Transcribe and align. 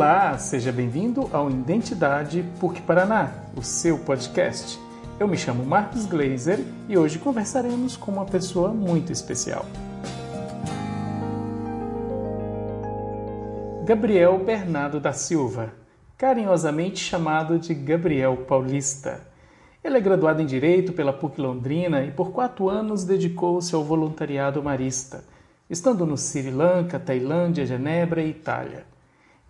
Olá, 0.00 0.38
seja 0.38 0.72
bem-vindo 0.72 1.28
ao 1.30 1.50
Identidade 1.50 2.42
PUC 2.58 2.80
Paraná, 2.80 3.34
o 3.54 3.62
seu 3.62 3.98
podcast. 3.98 4.80
Eu 5.18 5.28
me 5.28 5.36
chamo 5.36 5.62
Marcos 5.62 6.06
Glazer 6.06 6.58
e 6.88 6.96
hoje 6.96 7.18
conversaremos 7.18 7.98
com 7.98 8.10
uma 8.10 8.24
pessoa 8.24 8.70
muito 8.70 9.12
especial. 9.12 9.66
Gabriel 13.84 14.42
Bernardo 14.42 14.98
da 14.98 15.12
Silva, 15.12 15.70
carinhosamente 16.16 16.98
chamado 16.98 17.58
de 17.58 17.74
Gabriel 17.74 18.38
Paulista. 18.48 19.20
Ele 19.84 19.98
é 19.98 20.00
graduado 20.00 20.40
em 20.40 20.46
Direito 20.46 20.94
pela 20.94 21.12
PUC 21.12 21.38
Londrina 21.38 22.02
e 22.02 22.10
por 22.10 22.32
quatro 22.32 22.70
anos 22.70 23.04
dedicou-se 23.04 23.74
ao 23.74 23.84
voluntariado 23.84 24.62
marista, 24.62 25.22
estando 25.68 26.06
no 26.06 26.16
Sri 26.16 26.50
Lanka, 26.50 26.98
Tailândia, 26.98 27.66
Genebra 27.66 28.22
e 28.22 28.30
Itália. 28.30 28.89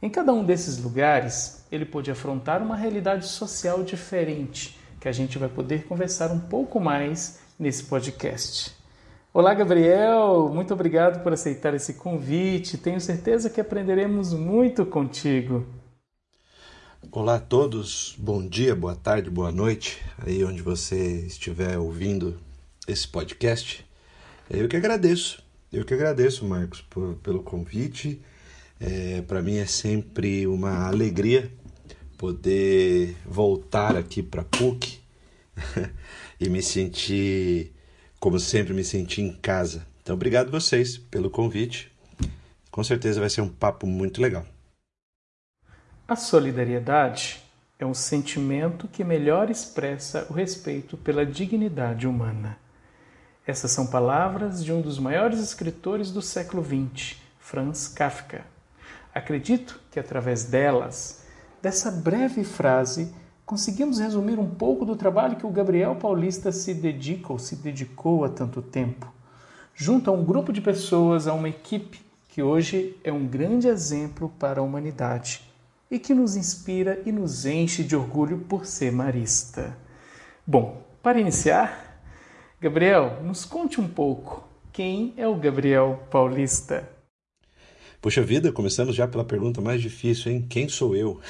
Em 0.02 0.09
cada 0.09 0.32
um 0.32 0.42
desses 0.42 0.78
lugares, 0.78 1.62
ele 1.70 1.84
pôde 1.84 2.10
afrontar 2.10 2.62
uma 2.62 2.74
realidade 2.74 3.27
social 3.27 3.82
diferente, 3.82 4.78
que 4.98 5.06
a 5.06 5.12
gente 5.12 5.36
vai 5.36 5.48
poder 5.48 5.84
conversar 5.84 6.30
um 6.32 6.40
pouco 6.40 6.80
mais 6.80 7.40
nesse 7.59 7.84
podcast. 7.84 8.74
Olá, 9.30 9.52
Gabriel! 9.52 10.48
Muito 10.54 10.73
obrigado 10.73 11.23
por 11.23 11.34
aceitar 11.34 11.74
esse 11.74 11.95
convite. 11.95 12.78
Tenho 12.78 12.98
certeza 12.98 13.50
que 13.50 13.60
aprenderemos 13.60 14.32
muito 14.32 14.86
contigo. 14.86 15.66
Olá 17.12 17.34
a 17.34 17.40
todos, 17.40 18.16
bom 18.18 18.46
dia, 18.46 18.74
boa 18.74 18.96
tarde, 18.96 19.28
boa 19.28 19.52
noite, 19.52 20.02
aí 20.26 20.42
onde 20.42 20.62
você 20.62 21.26
estiver 21.26 21.76
ouvindo 21.76 22.38
esse 22.88 23.06
podcast. 23.06 23.84
Eu 24.48 24.66
que 24.66 24.76
agradeço, 24.78 25.42
eu 25.70 25.84
que 25.84 25.92
agradeço, 25.92 26.46
Marcos, 26.46 26.80
por, 26.80 27.16
pelo 27.16 27.42
convite 27.42 28.23
é, 28.80 29.23
Para 29.23 29.42
mim 29.42 29.59
é 29.59 29.66
sempre 29.66 30.46
uma 30.46 30.86
alegria 30.86 31.52
poder 32.16 33.16
voltar 33.24 33.96
aqui 33.96 34.22
para 34.22 34.42
PUC 34.42 35.00
e 36.40 36.48
me 36.48 36.62
sentir, 36.62 37.72
como 38.18 38.38
sempre, 38.38 38.74
me 38.74 38.84
sentir 38.84 39.22
em 39.22 39.32
casa. 39.32 39.87
Então, 40.02 40.14
obrigado 40.14 40.50
vocês 40.50 40.98
pelo 40.98 41.30
convite. 41.30 41.92
Com 42.70 42.82
certeza 42.82 43.20
vai 43.20 43.30
ser 43.30 43.40
um 43.42 43.48
papo 43.48 43.87
muito 43.87 44.20
legal. 44.20 44.46
A 46.06 46.16
solidariedade 46.16 47.40
é 47.78 47.87
um 47.87 47.94
sentimento 47.94 48.88
que 48.88 49.04
melhor 49.04 49.50
expressa 49.50 50.26
o 50.28 50.32
respeito 50.32 50.96
pela 50.96 51.24
dignidade 51.24 52.06
humana. 52.06 52.59
Essas 53.46 53.70
são 53.70 53.87
palavras 53.87 54.62
de 54.65 54.72
um 54.72 54.80
dos 54.80 54.98
maiores 54.98 55.40
escritores 55.40 56.10
do 56.10 56.20
século 56.20 56.65
XX, 56.65 57.16
Franz 57.38 57.88
Kafka. 57.88 58.44
Acredito 59.14 59.80
que 59.90 59.98
através 59.98 60.44
delas, 60.44 61.24
dessa 61.60 61.90
breve 61.90 62.44
frase, 62.44 63.12
conseguimos 63.44 63.98
resumir 63.98 64.38
um 64.38 64.48
pouco 64.48 64.84
do 64.84 64.94
trabalho 64.94 65.36
que 65.36 65.47
o 65.47 65.50
Gabriel 65.50 65.97
Paulista 65.97 66.53
se 66.53 66.72
dedica 66.72 67.32
ou 67.32 67.38
se 67.38 67.56
dedicou 67.56 68.25
há 68.25 68.28
tanto 68.28 68.62
tempo, 68.62 69.12
junto 69.75 70.08
a 70.08 70.12
um 70.12 70.25
grupo 70.25 70.53
de 70.53 70.60
pessoas, 70.60 71.26
a 71.26 71.34
uma 71.34 71.48
equipe 71.48 72.00
que 72.28 72.42
hoje 72.42 72.97
é 73.03 73.12
um 73.12 73.26
grande 73.26 73.66
exemplo 73.66 74.32
para 74.38 74.60
a 74.60 74.62
humanidade 74.62 75.42
e 75.91 75.98
que 75.98 76.14
nos 76.14 76.36
inspira 76.36 77.03
e 77.04 77.10
nos 77.10 77.44
enche 77.44 77.82
de 77.82 77.97
orgulho 77.97 78.38
por 78.38 78.64
ser 78.64 78.92
marista. 78.92 79.76
Bom, 80.47 80.82
para 81.03 81.19
iniciar, 81.19 82.00
Gabriel, 82.60 83.20
nos 83.25 83.44
conte 83.44 83.81
um 83.81 83.88
pouco 83.88 84.48
quem 84.72 85.12
é 85.16 85.26
o 85.26 85.34
Gabriel 85.34 86.04
Paulista. 86.08 87.00
Puxa 88.00 88.22
vida, 88.22 88.50
começamos 88.50 88.97
já 88.97 89.06
pela 89.06 89.26
pergunta 89.26 89.60
mais 89.60 89.82
difícil, 89.82 90.32
hein? 90.32 90.47
Quem 90.48 90.70
sou 90.70 90.97
eu? 90.97 91.20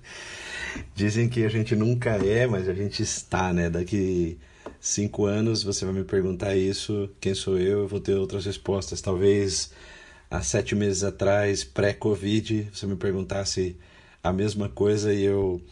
Dizem 0.94 1.26
que 1.26 1.42
a 1.42 1.48
gente 1.48 1.74
nunca 1.74 2.10
é, 2.22 2.46
mas 2.46 2.68
a 2.68 2.74
gente 2.74 3.02
está, 3.02 3.50
né? 3.50 3.70
Daqui 3.70 4.36
cinco 4.78 5.24
anos 5.24 5.62
você 5.62 5.86
vai 5.86 5.94
me 5.94 6.04
perguntar 6.04 6.54
isso, 6.54 7.08
quem 7.18 7.32
sou 7.34 7.58
eu? 7.58 7.78
Eu 7.80 7.88
vou 7.88 7.98
ter 7.98 8.14
outras 8.14 8.44
respostas. 8.44 9.00
Talvez 9.00 9.70
há 10.30 10.42
sete 10.42 10.74
meses 10.74 11.02
atrás, 11.02 11.64
pré-Covid, 11.64 12.68
você 12.70 12.86
me 12.86 12.96
perguntasse 12.96 13.74
a 14.22 14.34
mesma 14.34 14.68
coisa 14.68 15.14
e 15.14 15.22
eu 15.22 15.62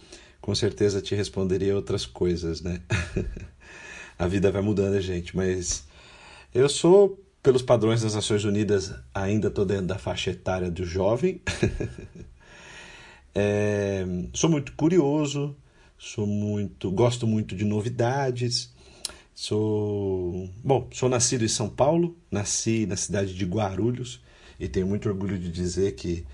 com 0.41 0.55
certeza 0.55 1.03
te 1.03 1.15
responderia 1.15 1.77
outras 1.77 2.07
coisas, 2.07 2.63
né? 2.63 2.81
a 4.19 4.27
vida 4.27 4.51
vai 4.51 4.63
mudando, 4.63 4.99
gente, 5.03 5.37
mas 5.37 5.85
eu 6.55 6.67
sou 6.67 7.28
pelos 7.43 7.63
padrões 7.63 8.03
das 8.03 8.15
Nações 8.15 8.45
Unidas, 8.45 8.95
ainda 9.15 9.49
estou 9.49 9.65
dentro 9.65 9.87
da 9.87 9.99
faixa 9.99 10.31
etária 10.31 10.71
do 10.71 10.85
jovem. 10.85 11.41
é, 13.35 14.05
sou 14.33 14.51
muito 14.51 14.73
curioso, 14.73 15.57
sou 15.97 16.27
muito, 16.27 16.91
gosto 16.91 17.27
muito 17.27 17.55
de 17.57 17.65
novidades. 17.65 18.73
Sou, 19.35 20.51
bom, 20.65 20.89
sou 20.93 21.09
nascido 21.09 21.45
em 21.45 21.49
São 21.49 21.69
Paulo, 21.69 22.17
nasci 22.31 22.87
na 22.87 22.97
cidade 22.97 23.35
de 23.35 23.45
Guarulhos 23.45 24.21
e 24.59 24.67
tenho 24.67 24.87
muito 24.87 25.09
orgulho 25.09 25.39
de 25.39 25.51
dizer 25.51 25.95
que 25.95 26.27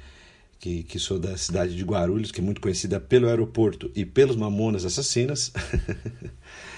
que, 0.64 0.82
que 0.82 0.98
sou 0.98 1.18
da 1.18 1.36
cidade 1.36 1.76
de 1.76 1.84
Guarulhos, 1.84 2.32
que 2.32 2.40
é 2.40 2.42
muito 2.42 2.58
conhecida 2.58 2.98
pelo 2.98 3.28
aeroporto 3.28 3.90
e 3.94 4.06
pelos 4.06 4.34
mamonas 4.34 4.86
assassinas. 4.86 5.52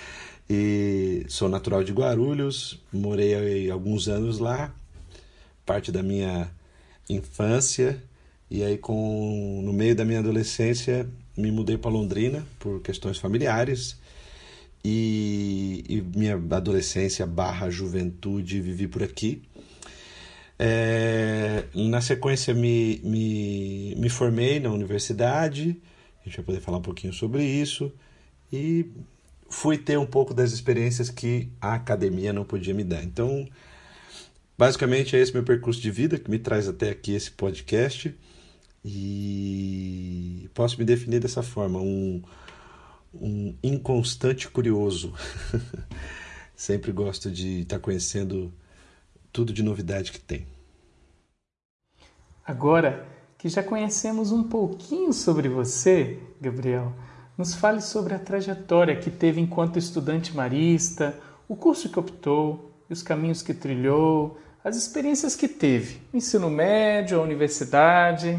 E 0.48 1.26
sou 1.28 1.48
natural 1.48 1.82
de 1.82 1.92
Guarulhos, 1.92 2.80
morei 2.92 3.68
alguns 3.68 4.08
anos 4.08 4.38
lá, 4.38 4.72
parte 5.64 5.90
da 5.90 6.02
minha 6.02 6.48
infância, 7.10 8.00
e 8.48 8.62
aí 8.62 8.78
com 8.78 9.60
no 9.64 9.72
meio 9.72 9.96
da 9.96 10.04
minha 10.04 10.20
adolescência 10.20 11.08
me 11.36 11.50
mudei 11.50 11.76
para 11.76 11.90
Londrina 11.90 12.46
por 12.60 12.80
questões 12.80 13.18
familiares. 13.18 13.98
E, 14.84 15.84
e, 15.88 16.00
minha 16.16 16.34
adolescência 16.34 17.26
barra 17.26 17.68
juventude 17.68 18.60
vivi 18.60 18.86
por 18.86 19.02
aqui. 19.02 19.42
É, 20.56 21.64
na 21.74 22.00
sequência 22.00 22.54
me, 22.54 23.00
me, 23.02 23.96
me 23.96 24.08
formei 24.08 24.60
na 24.60 24.70
universidade, 24.70 25.76
a 26.20 26.28
gente 26.28 26.36
vai 26.36 26.46
poder 26.46 26.60
falar 26.60 26.78
um 26.78 26.82
pouquinho 26.82 27.12
sobre 27.12 27.42
isso, 27.44 27.92
e 28.52 28.86
fui 29.56 29.78
ter 29.78 29.98
um 29.98 30.04
pouco 30.04 30.34
das 30.34 30.52
experiências 30.52 31.08
que 31.08 31.50
a 31.58 31.72
academia 31.72 32.30
não 32.30 32.44
podia 32.44 32.74
me 32.74 32.84
dar. 32.84 33.02
Então, 33.02 33.48
basicamente 34.56 35.16
é 35.16 35.18
esse 35.18 35.32
meu 35.32 35.42
percurso 35.42 35.80
de 35.80 35.90
vida 35.90 36.18
que 36.18 36.30
me 36.30 36.38
traz 36.38 36.68
até 36.68 36.90
aqui 36.90 37.14
esse 37.14 37.30
podcast 37.30 38.14
e 38.84 40.50
posso 40.52 40.78
me 40.78 40.84
definir 40.84 41.20
dessa 41.20 41.42
forma, 41.42 41.80
um, 41.80 42.22
um 43.14 43.56
inconstante 43.62 44.46
curioso. 44.46 45.14
Sempre 46.54 46.92
gosto 46.92 47.30
de 47.30 47.62
estar 47.62 47.78
conhecendo 47.78 48.52
tudo 49.32 49.54
de 49.54 49.62
novidade 49.62 50.12
que 50.12 50.20
tem. 50.20 50.46
Agora 52.44 53.08
que 53.38 53.48
já 53.48 53.62
conhecemos 53.62 54.32
um 54.32 54.42
pouquinho 54.42 55.14
sobre 55.14 55.48
você, 55.48 56.20
Gabriel, 56.42 56.94
nos 57.36 57.54
fale 57.54 57.80
sobre 57.80 58.14
a 58.14 58.18
trajetória 58.18 58.96
que 58.96 59.10
teve 59.10 59.40
enquanto 59.40 59.78
estudante 59.78 60.34
marista, 60.34 61.18
o 61.48 61.54
curso 61.54 61.88
que 61.88 61.98
optou, 61.98 62.72
os 62.88 63.02
caminhos 63.02 63.42
que 63.42 63.52
trilhou, 63.52 64.38
as 64.64 64.76
experiências 64.76 65.36
que 65.36 65.46
teve, 65.46 66.00
ensino 66.12 66.50
médio, 66.50 67.18
a 67.18 67.22
universidade. 67.22 68.38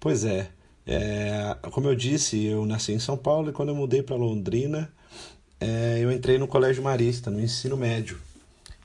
Pois 0.00 0.24
é, 0.24 0.48
é, 0.86 1.56
como 1.70 1.88
eu 1.88 1.94
disse, 1.94 2.44
eu 2.44 2.66
nasci 2.66 2.92
em 2.92 2.98
São 2.98 3.16
Paulo 3.16 3.50
e 3.50 3.52
quando 3.52 3.68
eu 3.68 3.74
mudei 3.76 4.02
para 4.02 4.16
Londrina, 4.16 4.92
é, 5.60 6.00
eu 6.00 6.10
entrei 6.10 6.38
no 6.38 6.48
colégio 6.48 6.82
marista, 6.82 7.30
no 7.30 7.40
ensino 7.40 7.76
médio. 7.76 8.18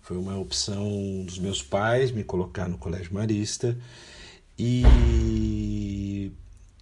Foi 0.03 0.15
uma 0.15 0.37
opção 0.37 1.23
dos 1.25 1.39
meus 1.39 1.61
pais 1.61 2.11
me 2.11 2.23
colocar 2.23 2.69
no 2.69 2.77
colégio 2.77 3.13
marista 3.13 3.75
e 4.57 4.83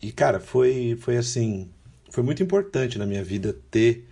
e 0.06 0.12
cara, 0.12 0.40
foi 0.40 0.96
foi 1.02 1.18
assim, 1.18 1.68
foi 2.12 2.24
muito 2.24 2.44
importante 2.44 3.00
na 3.00 3.06
minha 3.08 3.24
vida 3.24 3.58
ter 3.72 4.08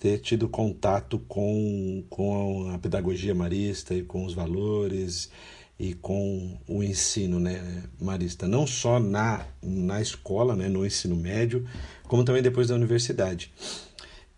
ter 0.00 0.18
tido 0.18 0.48
contato 0.48 1.20
com, 1.28 2.04
com 2.10 2.68
a 2.70 2.78
pedagogia 2.78 3.34
marista 3.34 3.94
e 3.94 4.02
com 4.02 4.24
os 4.24 4.34
valores 4.34 5.30
e 5.78 5.94
com 5.94 6.58
o 6.66 6.82
ensino 6.82 7.38
né, 7.38 7.84
marista, 8.00 8.48
não 8.48 8.66
só 8.66 8.98
na, 8.98 9.46
na 9.62 10.00
escola, 10.00 10.56
né, 10.56 10.68
no 10.68 10.84
ensino 10.84 11.14
médio, 11.16 11.64
como 12.08 12.24
também 12.24 12.42
depois 12.42 12.68
da 12.68 12.74
universidade. 12.74 13.52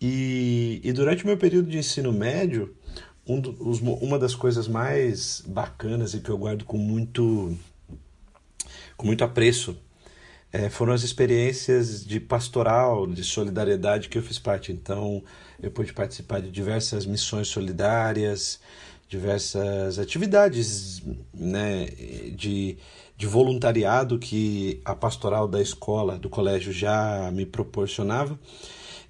E, 0.00 0.81
e 0.84 0.93
durante 0.93 1.25
o 1.25 1.26
meu 1.26 1.37
período 1.37 1.70
de 1.70 1.78
ensino 1.78 2.12
médio, 2.12 2.75
um 3.26 3.40
dos, 3.40 3.81
uma 3.81 4.19
das 4.19 4.34
coisas 4.34 4.69
mais 4.69 5.43
bacanas 5.46 6.14
e 6.14 6.20
que 6.20 6.31
eu 6.31 6.38
guardo 6.38 6.64
com 6.64 6.78
muito, 6.78 7.56
com 8.96 9.06
muito 9.06 9.25
apreço 9.25 9.76
é, 10.56 10.70
foram 10.70 10.94
as 10.94 11.03
experiências 11.03 12.03
de 12.03 12.19
pastoral, 12.19 13.06
de 13.06 13.23
solidariedade 13.23 14.08
que 14.08 14.17
eu 14.17 14.23
fiz 14.23 14.38
parte. 14.38 14.73
Então, 14.73 15.23
eu 15.62 15.70
pude 15.70 15.93
participar 15.93 16.41
de 16.41 16.50
diversas 16.50 17.05
missões 17.05 17.49
solidárias, 17.49 18.58
diversas 19.06 19.99
atividades 19.99 21.03
né, 21.35 21.87
de, 22.35 22.79
de 23.19 23.26
voluntariado 23.26 24.19
que 24.19 24.81
a 24.82 24.94
pastoral 24.94 25.47
da 25.47 25.61
escola, 25.61 26.19
do 26.19 26.31
colégio 26.31 26.73
já 26.73 27.31
me 27.35 27.44
proporcionava. 27.44 28.38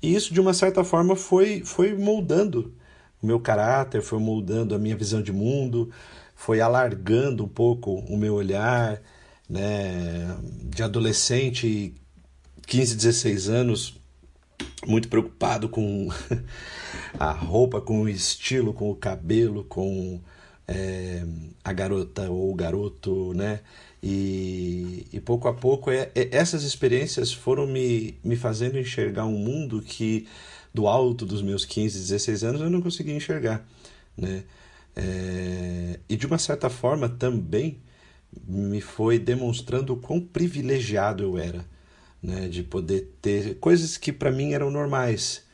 E 0.02 0.16
isso, 0.16 0.34
de 0.34 0.40
uma 0.40 0.52
certa 0.52 0.82
forma, 0.82 1.14
foi, 1.14 1.62
foi 1.64 1.94
moldando 1.94 2.74
o 3.22 3.26
meu 3.26 3.38
caráter, 3.38 4.02
foi 4.02 4.18
moldando 4.18 4.74
a 4.74 4.78
minha 4.80 4.96
visão 4.96 5.22
de 5.22 5.32
mundo, 5.32 5.90
foi 6.34 6.60
alargando 6.60 7.44
um 7.44 7.48
pouco 7.48 8.00
o 8.00 8.16
meu 8.16 8.34
olhar, 8.34 9.00
né, 9.48 10.36
de 10.64 10.82
adolescente, 10.82 11.94
15, 12.66 12.96
16 12.96 13.48
anos, 13.48 13.94
muito 14.86 15.08
preocupado 15.08 15.68
com 15.68 16.08
a 17.18 17.30
roupa, 17.30 17.80
com 17.80 18.02
o 18.02 18.08
estilo, 18.08 18.72
com 18.72 18.90
o 18.90 18.96
cabelo, 18.96 19.64
com 19.64 20.20
é, 20.66 21.24
a 21.64 21.72
garota 21.72 22.30
ou 22.30 22.50
o 22.50 22.54
garoto, 22.54 23.32
né? 23.34 23.60
E, 24.02 25.06
e 25.12 25.20
pouco 25.20 25.48
a 25.48 25.54
pouco 25.54 25.90
é, 25.90 26.10
é, 26.14 26.28
essas 26.36 26.62
experiências 26.62 27.32
foram 27.32 27.66
me, 27.66 28.18
me 28.22 28.36
fazendo 28.36 28.78
enxergar 28.78 29.24
um 29.24 29.38
mundo 29.38 29.80
que 29.82 30.28
do 30.72 30.86
alto 30.86 31.24
dos 31.24 31.42
meus 31.42 31.64
15, 31.64 31.98
16 31.98 32.44
anos 32.44 32.60
eu 32.60 32.70
não 32.70 32.82
conseguia 32.82 33.14
enxergar, 33.14 33.66
né? 34.16 34.44
É, 34.94 36.00
e 36.08 36.16
de 36.16 36.26
uma 36.26 36.38
certa 36.38 36.70
forma 36.70 37.08
também 37.08 37.78
me 38.46 38.80
foi 38.80 39.18
demonstrando 39.18 39.92
o 39.92 39.96
quão 39.96 40.20
privilegiado 40.20 41.22
eu 41.22 41.38
era, 41.38 41.64
né? 42.22 42.48
De 42.48 42.62
poder 42.62 43.12
ter 43.22 43.56
coisas 43.56 43.96
que 43.96 44.12
para 44.12 44.30
mim 44.30 44.52
eram 44.52 44.70
normais, 44.70 45.44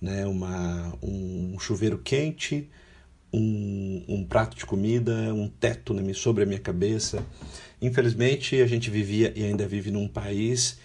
né? 0.00 0.26
Uma, 0.26 0.96
um 1.02 1.58
chuveiro 1.58 1.98
quente, 1.98 2.70
um, 3.32 4.04
um 4.08 4.24
prato 4.24 4.56
de 4.56 4.66
comida, 4.66 5.12
um 5.34 5.48
teto 5.48 5.94
sobre 6.14 6.44
a 6.44 6.46
minha 6.46 6.60
cabeça. 6.60 7.24
Infelizmente, 7.80 8.60
a 8.60 8.66
gente 8.66 8.90
vivia 8.90 9.32
e 9.34 9.44
ainda 9.44 9.66
vive 9.66 9.90
num 9.90 10.06
país 10.06 10.78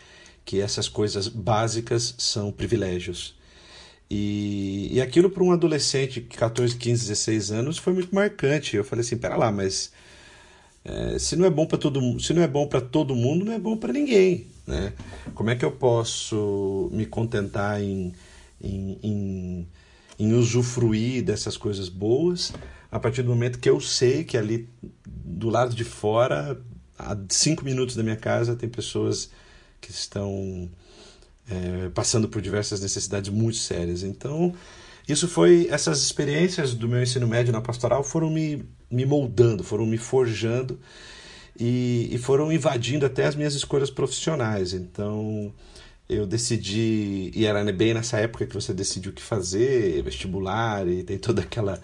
que 0.45 0.61
essas 0.61 0.87
coisas 0.87 1.27
básicas 1.27 2.15
são 2.17 2.51
privilégios. 2.51 3.37
E, 4.09 4.89
e 4.93 5.01
aquilo 5.01 5.29
para 5.29 5.43
um 5.43 5.51
adolescente 5.51 6.21
de 6.21 6.27
14, 6.27 6.75
15, 6.77 7.07
16 7.09 7.51
anos 7.51 7.77
foi 7.77 7.93
muito 7.93 8.15
marcante. 8.15 8.77
Eu 8.77 8.83
falei 8.83 9.03
assim, 9.03 9.17
pera 9.17 9.35
lá, 9.35 9.51
mas 9.51 9.91
é, 10.87 11.19
se 11.19 11.35
não 11.35 11.45
é 11.45 11.49
bom 11.49 11.65
para 11.65 11.77
todo 11.77 12.19
se 12.19 12.33
não 12.33 12.41
é 12.41 12.47
bom 12.47 12.65
para 12.65 12.79
todo 12.79 13.13
mundo, 13.13 13.43
não 13.43 13.51
é 13.51 13.59
bom 13.59 13.75
para 13.75 13.91
ninguém, 13.91 14.47
né? 14.65 14.93
Como 15.35 15.49
é 15.49 15.55
que 15.55 15.65
eu 15.65 15.71
posso 15.71 16.89
me 16.93 17.05
contentar 17.05 17.81
em, 17.81 18.13
em, 18.61 18.97
em, 19.03 19.67
em 20.17 20.33
usufruir 20.33 21.25
dessas 21.25 21.57
coisas 21.57 21.89
boas 21.89 22.53
a 22.89 22.99
partir 22.99 23.21
do 23.21 23.29
momento 23.29 23.59
que 23.59 23.69
eu 23.69 23.81
sei 23.81 24.23
que 24.23 24.37
ali 24.37 24.69
do 25.05 25.49
lado 25.49 25.75
de 25.75 25.83
fora, 25.83 26.57
a 26.97 27.17
cinco 27.29 27.65
minutos 27.65 27.95
da 27.95 28.01
minha 28.01 28.15
casa, 28.15 28.55
tem 28.55 28.69
pessoas 28.69 29.29
que 29.81 29.91
estão 29.91 30.69
é, 31.49 31.89
passando 31.89 32.29
por 32.29 32.41
diversas 32.41 32.79
necessidades 32.79 33.29
muito 33.29 33.57
sérias. 33.57 34.03
Então, 34.03 34.53
isso 35.07 35.27
foi 35.27 35.67
essas 35.69 36.01
experiências 36.01 36.73
do 36.73 36.87
meu 36.87 37.03
ensino 37.03 37.27
médio 37.27 37.51
na 37.51 37.61
pastoral 37.61 38.03
foram 38.03 38.29
me, 38.29 38.65
me 38.89 39.05
moldando, 39.05 39.63
foram 39.63 39.85
me 39.85 39.97
forjando 39.97 40.79
e, 41.59 42.09
e 42.11 42.17
foram 42.17 42.51
invadindo 42.51 43.05
até 43.05 43.25
as 43.25 43.35
minhas 43.35 43.53
escolhas 43.53 43.89
profissionais. 43.89 44.73
Então, 44.73 45.53
eu 46.09 46.25
decidi, 46.25 47.31
e 47.35 47.45
era 47.45 47.63
bem 47.73 47.93
nessa 47.93 48.17
época 48.17 48.45
que 48.45 48.53
você 48.53 48.73
decide 48.73 49.09
o 49.09 49.13
que 49.13 49.21
fazer, 49.21 50.01
vestibular, 50.03 50.87
e 50.87 51.03
tem 51.03 51.17
toda 51.17 51.41
aquela, 51.41 51.81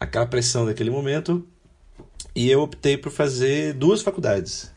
aquela 0.00 0.26
pressão 0.26 0.64
daquele 0.64 0.90
momento, 0.90 1.46
e 2.34 2.50
eu 2.50 2.62
optei 2.62 2.96
por 2.96 3.12
fazer 3.12 3.74
duas 3.74 4.00
faculdades. 4.00 4.72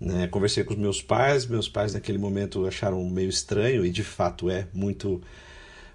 Né? 0.00 0.26
Conversei 0.26 0.64
com 0.64 0.72
os 0.72 0.78
meus 0.78 1.00
pais, 1.00 1.46
meus 1.46 1.68
pais 1.68 1.94
naquele 1.94 2.18
momento 2.18 2.66
acharam 2.66 3.08
meio 3.08 3.28
estranho, 3.28 3.84
e 3.86 3.90
de 3.90 4.02
fato 4.02 4.50
é 4.50 4.66
muito 4.72 5.20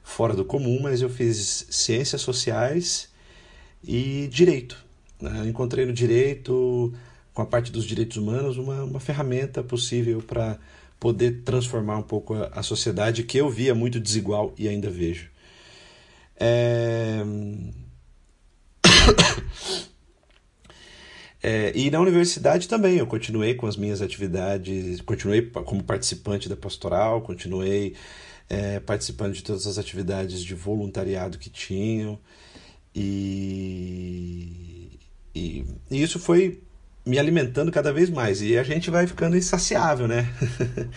fora 0.04 0.34
do 0.34 0.46
comum, 0.46 0.80
mas 0.82 1.02
eu 1.02 1.10
fiz 1.10 1.68
ciências 1.70 2.22
sociais 2.22 3.10
e 3.84 4.30
direito. 4.32 4.85
Né? 5.22 5.48
Encontrei 5.48 5.86
no 5.86 5.94
direito, 5.94 6.94
com 7.34 7.42
a 7.42 7.46
parte 7.46 7.72
dos 7.72 7.86
direitos 7.86 8.18
humanos, 8.18 8.58
uma, 8.58 8.84
uma 8.84 9.00
ferramenta 9.00 9.64
possível 9.64 10.22
para 10.22 10.58
poder 11.00 11.44
transformar 11.44 11.98
um 11.98 12.04
pouco 12.04 12.34
a, 12.34 12.48
a, 12.48 12.64
sociedade 12.64 13.24
que 13.24 13.38
eu 13.38 13.50
via 13.50 13.76
muito 13.76 14.00
desigual 14.00 14.54
e 14.58 14.68
ainda 14.68 14.90
vejo. 14.90 15.30
É... 16.40 17.24
É, 21.48 21.72
e 21.76 21.92
na 21.92 22.00
universidade 22.00 22.68
também, 22.68 22.98
eu 22.98 23.06
continuei 23.06 23.54
com 23.54 23.68
as 23.68 23.78
minhas 23.78 24.02
atividades, 24.02 25.00
continuei 25.02 25.44
como 25.44 25.84
participante 25.84 26.50
da 26.50 26.56
pastoral, 26.56 27.22
continuei 27.22 27.94
é, 28.50 28.80
participando 28.80 29.34
de 29.34 29.44
todas 29.44 29.68
as 29.68 29.78
atividades 29.78 30.44
de 30.44 30.56
voluntariado 30.56 31.38
que 31.38 31.52
tinham. 31.52 32.20
E, 32.96 34.98
e, 35.36 35.66
e 35.92 36.02
isso 36.02 36.20
foi 36.20 36.62
me 37.06 37.20
alimentando 37.20 37.72
cada 37.72 37.92
vez 37.92 38.10
mais. 38.10 38.42
E 38.42 38.58
a 38.58 38.64
gente 38.64 38.90
vai 38.90 39.06
ficando 39.06 39.38
insaciável, 39.38 40.08
né? 40.08 40.28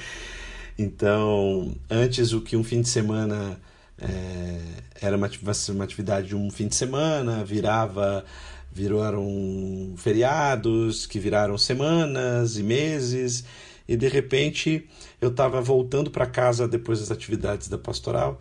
então, 0.78 1.74
antes 1.90 2.32
o 2.32 2.40
que 2.40 2.56
um 2.56 2.64
fim 2.64 2.80
de 2.80 2.88
semana 2.88 3.60
é, 4.00 4.60
era 5.00 5.16
uma, 5.16 5.28
uma 5.70 5.84
atividade 5.84 6.28
de 6.28 6.36
um 6.36 6.50
fim 6.50 6.68
de 6.68 6.76
semana, 6.76 7.44
virava 7.44 8.24
viraram 8.70 9.94
feriados, 9.96 11.04
que 11.04 11.18
viraram 11.18 11.58
semanas 11.58 12.58
e 12.58 12.62
meses, 12.62 13.44
e 13.88 13.96
de 13.96 14.06
repente 14.06 14.88
eu 15.20 15.30
estava 15.30 15.60
voltando 15.60 16.10
para 16.10 16.26
casa 16.26 16.68
depois 16.68 17.00
das 17.00 17.10
atividades 17.10 17.66
da 17.66 17.76
pastoral 17.76 18.40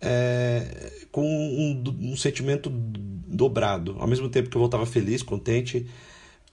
é, 0.00 0.92
com 1.10 1.24
um, 1.24 2.12
um, 2.12 2.16
sentimento 2.16 2.70
dobrado. 2.70 3.96
Ao 3.98 4.06
mesmo 4.06 4.28
tempo 4.28 4.48
que 4.48 4.56
eu 4.56 4.60
voltava 4.60 4.86
feliz, 4.86 5.22
contente 5.22 5.88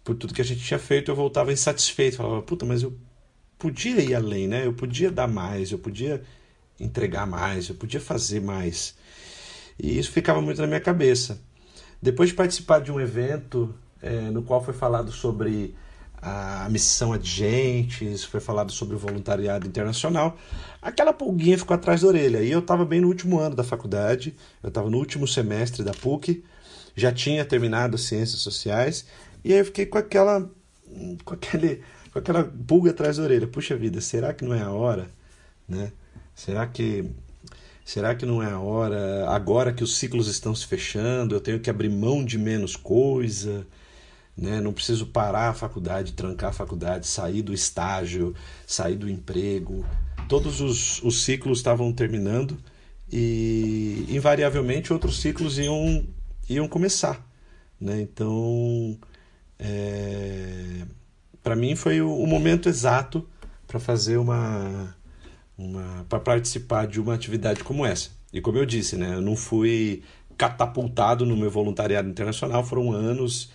por 0.04 0.16
tudo 0.16 0.34
que 0.34 0.42
a 0.42 0.46
gente 0.46 0.64
tinha 0.64 0.80
feito, 0.80 1.12
eu 1.12 1.16
voltava 1.16 1.54
insatisfeito. 1.54 2.18
Falava, 2.18 2.42
puta, 2.42 2.66
mas 2.66 2.84
eu 2.84 2.94
podia 3.58 4.02
ir 4.02 4.14
além, 4.14 4.48
né? 4.48 4.66
Eu 4.66 4.74
podia 4.74 5.12
dar 5.12 5.28
mais, 5.28 5.72
eu 5.72 5.80
podia 5.80 6.22
entregar 6.80 7.26
mais, 7.26 7.70
eu 7.70 7.76
podia 7.76 8.00
fazer 8.00 8.42
mais. 8.42 8.96
E 9.80 9.98
isso 9.98 10.12
ficava 10.12 10.42
muito 10.42 10.62
na 10.62 10.68
minha 10.68 10.80
cabeça. 10.80 11.42
Depois 12.02 12.30
de 12.30 12.36
participar 12.36 12.80
de 12.80 12.92
um 12.92 13.00
evento 13.00 13.74
é, 14.02 14.30
no 14.30 14.44
qual 14.44 14.64
foi 14.64 14.74
falado 14.74 15.12
sobre 15.12 15.75
a 16.25 16.67
missão 16.72 17.13
Adigentes, 17.13 18.24
foi 18.24 18.39
falado 18.39 18.72
sobre 18.72 18.96
o 18.96 18.98
voluntariado 18.98 19.67
internacional, 19.67 20.36
aquela 20.82 21.13
pulguinha 21.13 21.55
ficou 21.55 21.75
atrás 21.75 22.01
da 22.01 22.08
orelha. 22.08 22.41
E 22.41 22.50
eu 22.50 22.60
estava 22.60 22.84
bem 22.84 23.00
no 23.00 23.08
último 23.08 23.39
ano 23.39 23.55
da 23.55 23.63
faculdade, 23.63 24.36
eu 24.63 24.70
estava 24.70 24.89
no 24.89 24.98
último 24.98 25.27
semestre 25.27 25.84
da 25.84 25.91
PUC, 25.91 26.44
já 26.96 27.12
tinha 27.12 27.46
terminado 27.46 27.96
Ciências 27.96 28.39
Sociais, 28.39 29.05
e 29.44 29.53
aí 29.53 29.60
eu 29.60 29.65
fiquei 29.65 29.86
com 29.86 30.00
aquela, 30.00 30.50
com 31.24 31.36
aquele, 31.36 31.84
com 32.12 32.17
aquela 32.17 32.44
pulga 32.44 32.89
atrás 32.89 33.17
da 33.17 33.24
orelha. 33.24 33.46
Puxa 33.46 33.75
vida, 33.75 34.01
será 34.01 34.34
que 34.34 34.44
não 34.44 34.55
é 34.55 34.63
a 34.63 34.72
hora? 34.72 35.08
Né? 35.70 35.91
Será 36.34 36.65
que 36.65 37.05
Será 37.86 38.15
que 38.15 38.25
não 38.25 38.41
é 38.41 38.50
a 38.51 38.60
hora, 38.60 39.29
agora 39.29 39.72
que 39.72 39.84
os 39.84 39.98
ciclos 39.98 40.27
estão 40.27 40.55
se 40.55 40.65
fechando, 40.65 41.36
eu 41.36 41.39
tenho 41.39 41.60
que 41.60 41.70
abrir 41.70 41.89
mão 41.89 42.25
de 42.25 42.36
menos 42.36 42.75
coisa? 42.75 43.63
Né? 44.38 44.60
Não 44.60 44.74
preciso 44.74 45.08
parar 45.08 45.50
a 45.50 45.54
faculdade, 45.54 46.13
trancar 46.13 46.50
a 46.50 46.54
faculdade, 46.54 47.08
sair 47.08 47.42
do 47.42 47.54
estágio, 47.54 48.36
sair 48.68 48.96
do 48.96 49.10
emprego. 49.10 49.86
Todos 50.27 50.62
os, 50.62 51.01
os 51.04 51.24
ciclos 51.24 51.60
estavam 51.60 51.92
terminando 51.94 52.58
e, 53.12 54.06
invariavelmente, 54.10 54.92
outros 54.92 55.22
ciclos 55.22 55.58
iam, 55.58 56.06
iam 56.50 56.68
começar. 56.68 57.25
Né? 57.80 58.01
Então, 58.01 58.98
é, 59.60 60.86
para 61.42 61.56
mim, 61.56 61.75
foi 61.75 62.01
o, 62.01 62.12
o 62.12 62.27
momento 62.27 62.68
exato 62.68 63.27
para 63.68 63.80
fazer 63.80 64.18
uma 64.18 64.96
para 66.10 66.20
participar 66.20 66.86
de 66.86 67.00
uma 67.00 67.13
atividade 67.13 67.63
como 67.63 67.86
essa. 67.86 68.10
E 68.34 68.42
como 68.42 68.58
eu 68.58 68.65
disse, 68.65 68.98
né, 68.98 69.15
eu 69.15 69.22
não 69.22 69.36
fui 69.36 70.04
catapultado 70.38 71.25
no 71.25 71.38
meu 71.38 71.50
voluntariado 71.50 72.10
internacional, 72.10 72.63
foram 72.63 72.92
anos 72.92 73.50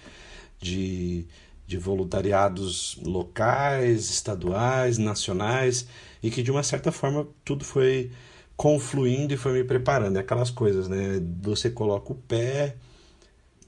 de, 0.61 1.27
de 1.67 1.79
voluntariados 1.79 2.99
locais, 3.03 4.11
estaduais, 4.11 4.99
nacionais, 4.99 5.87
e 6.23 6.31
que 6.31 6.43
de 6.43 6.51
uma 6.51 6.63
certa 6.63 6.93
forma 6.93 7.27
tudo 7.45 7.65
foi 7.65 8.11
confluindo 8.57 9.33
e 9.33 9.39
foi 9.39 9.53
me 9.53 9.65
preparando. 9.65 10.19
É 10.19 10.21
aquelas 10.21 10.51
coisas, 10.51 10.87
né? 10.89 11.21
Você 11.41 11.71
coloca 11.71 12.13
o 12.13 12.15
pé 12.15 12.77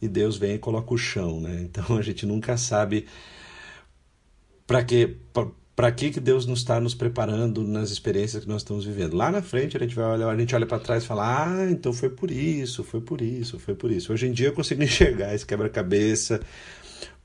e 0.03 0.09
Deus 0.09 0.37
vem 0.37 0.57
e 0.57 0.59
coloca 0.59 0.93
o 0.93 0.99
chão, 0.99 1.41
né? 1.41 1.63
Então 1.73 1.97
a 1.97 2.03
gente 2.03 2.27
nunca 2.27 2.57
sabe 2.57 3.07
para 4.67 4.85
que 4.85 5.17
para 5.75 5.91
que, 5.91 6.11
que 6.11 6.21
Deus 6.21 6.45
nos 6.45 6.59
está 6.59 6.79
nos 6.79 6.95
preparando 6.95 7.65
nas 7.65 7.91
experiências 7.91 8.45
que 8.45 8.49
nós 8.49 8.61
estamos 8.61 8.85
vivendo. 8.85 9.17
Lá 9.17 9.31
na 9.31 9.41
frente 9.41 9.77
a 9.77 9.81
gente 9.81 9.95
vai 9.95 10.05
olhar, 10.05 10.29
a 10.29 10.37
gente 10.37 10.55
olha 10.55 10.67
para 10.67 10.79
trás 10.79 11.03
e 11.03 11.07
fala, 11.07 11.47
ah, 11.47 11.71
então 11.71 11.93
foi 11.95 12.11
por 12.11 12.31
isso, 12.31 12.85
foi 12.85 13.01
por 13.01 13.23
isso, 13.23 13.59
foi 13.59 13.75
por 13.75 13.91
isso. 13.91 14.13
Hoje 14.13 14.27
em 14.27 14.33
dia 14.33 14.49
eu 14.49 14.53
consigo 14.53 14.83
enxergar 14.85 15.35
esse 15.35 15.47
quebra-cabeça 15.47 16.41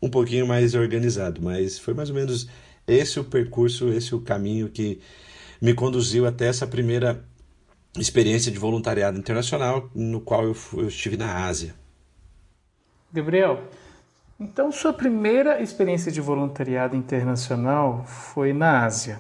um 0.01 0.09
pouquinho 0.09 0.47
mais 0.47 0.75
organizado, 0.75 1.41
mas 1.41 1.79
foi 1.79 1.93
mais 1.93 2.09
ou 2.09 2.15
menos 2.15 2.47
esse 2.87 3.19
o 3.19 3.23
percurso, 3.23 3.89
esse 3.89 4.13
o 4.15 4.21
caminho 4.21 4.69
que 4.69 4.99
me 5.61 5.73
conduziu 5.73 6.25
até 6.25 6.47
essa 6.47 6.67
primeira 6.67 7.23
experiência 7.97 8.51
de 8.51 8.59
voluntariado 8.59 9.17
internacional, 9.17 9.89
no 9.93 10.21
qual 10.21 10.43
eu, 10.43 10.55
eu 10.73 10.87
estive 10.87 11.17
na 11.17 11.45
Ásia. 11.45 11.75
Gabriel, 13.11 13.63
então 14.39 14.71
sua 14.71 14.93
primeira 14.93 15.61
experiência 15.61 16.11
de 16.11 16.21
voluntariado 16.21 16.95
internacional 16.95 18.05
foi 18.05 18.53
na 18.53 18.85
Ásia. 18.85 19.19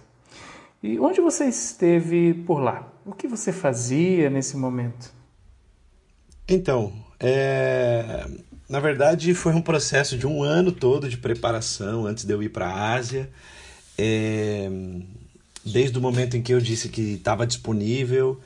E 0.81 0.99
onde 0.99 1.19
você 1.19 1.45
esteve 1.45 2.33
por 2.33 2.59
lá? 2.59 2.93
O 3.05 3.13
que 3.13 3.27
você 3.27 3.51
fazia 3.51 4.29
nesse 4.29 4.55
momento? 4.55 5.11
Então, 6.47 6.93
é... 7.19 8.25
na 8.69 8.79
verdade 8.79 9.33
foi 9.33 9.53
um 9.53 9.61
processo 9.61 10.17
de 10.17 10.27
um 10.27 10.43
ano 10.43 10.71
todo 10.71 11.09
de 11.09 11.17
preparação 11.17 12.05
antes 12.05 12.23
de 12.23 12.33
eu 12.33 12.41
ir 12.43 12.49
para 12.49 12.67
a 12.67 12.93
Ásia. 12.93 13.29
É... 13.97 14.69
Desde 15.65 15.97
o 15.97 16.01
momento 16.01 16.37
em 16.37 16.41
que 16.41 16.53
eu 16.53 16.61
disse 16.61 16.87
que 16.87 17.15
estava 17.15 17.45
disponível, 17.45 18.39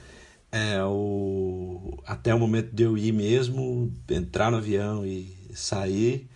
é, 0.52 0.84
o, 0.84 2.00
até 2.06 2.34
o 2.34 2.40
momento 2.40 2.72
de 2.74 2.84
eu 2.84 2.98
ir 2.98 3.12
mesmo, 3.12 3.92
entrar 4.10 4.52
no 4.52 4.58
avião 4.58 5.06
e 5.06 5.32
sair, 5.54 6.28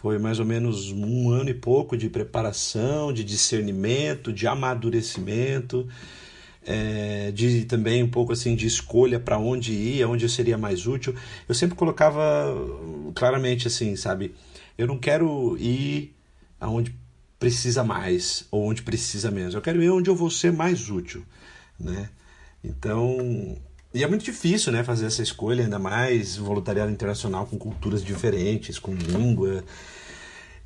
foi 0.00 0.18
mais 0.18 0.38
ou 0.38 0.44
menos 0.44 0.90
um 0.90 1.30
ano 1.30 1.50
e 1.50 1.54
pouco 1.54 1.96
de 1.96 2.08
preparação, 2.08 3.12
de 3.12 3.22
discernimento, 3.22 4.32
de 4.32 4.46
amadurecimento, 4.46 5.86
é, 6.66 7.30
de 7.30 7.64
também 7.64 8.02
um 8.02 8.10
pouco 8.10 8.32
assim 8.32 8.56
de 8.56 8.66
escolha 8.66 9.20
para 9.20 9.38
onde 9.38 9.72
ir, 9.72 10.04
onde 10.04 10.24
eu 10.24 10.28
seria 10.28 10.58
mais 10.58 10.86
útil. 10.86 11.14
Eu 11.48 11.54
sempre 11.54 11.76
colocava 11.76 12.52
claramente 13.14 13.68
assim, 13.68 13.94
sabe? 13.94 14.34
Eu 14.76 14.86
não 14.86 14.98
quero 14.98 15.56
ir 15.58 16.14
aonde 16.60 16.94
precisa 17.38 17.84
mais 17.84 18.44
ou 18.50 18.64
onde 18.64 18.82
precisa 18.82 19.30
menos. 19.30 19.54
Eu 19.54 19.62
quero 19.62 19.82
ir 19.82 19.90
onde 19.90 20.10
eu 20.10 20.16
vou 20.16 20.30
ser 20.30 20.52
mais 20.52 20.90
útil, 20.90 21.24
né? 21.78 22.10
Então, 22.64 23.56
e 23.94 24.02
é 24.02 24.08
muito 24.08 24.24
difícil, 24.24 24.72
né, 24.72 24.82
fazer 24.82 25.06
essa 25.06 25.22
escolha, 25.22 25.62
ainda 25.64 25.78
mais 25.78 26.36
voluntariado 26.36 26.90
internacional 26.90 27.46
com 27.46 27.56
culturas 27.56 28.04
diferentes, 28.04 28.78
com 28.78 28.92
língua 28.92 29.62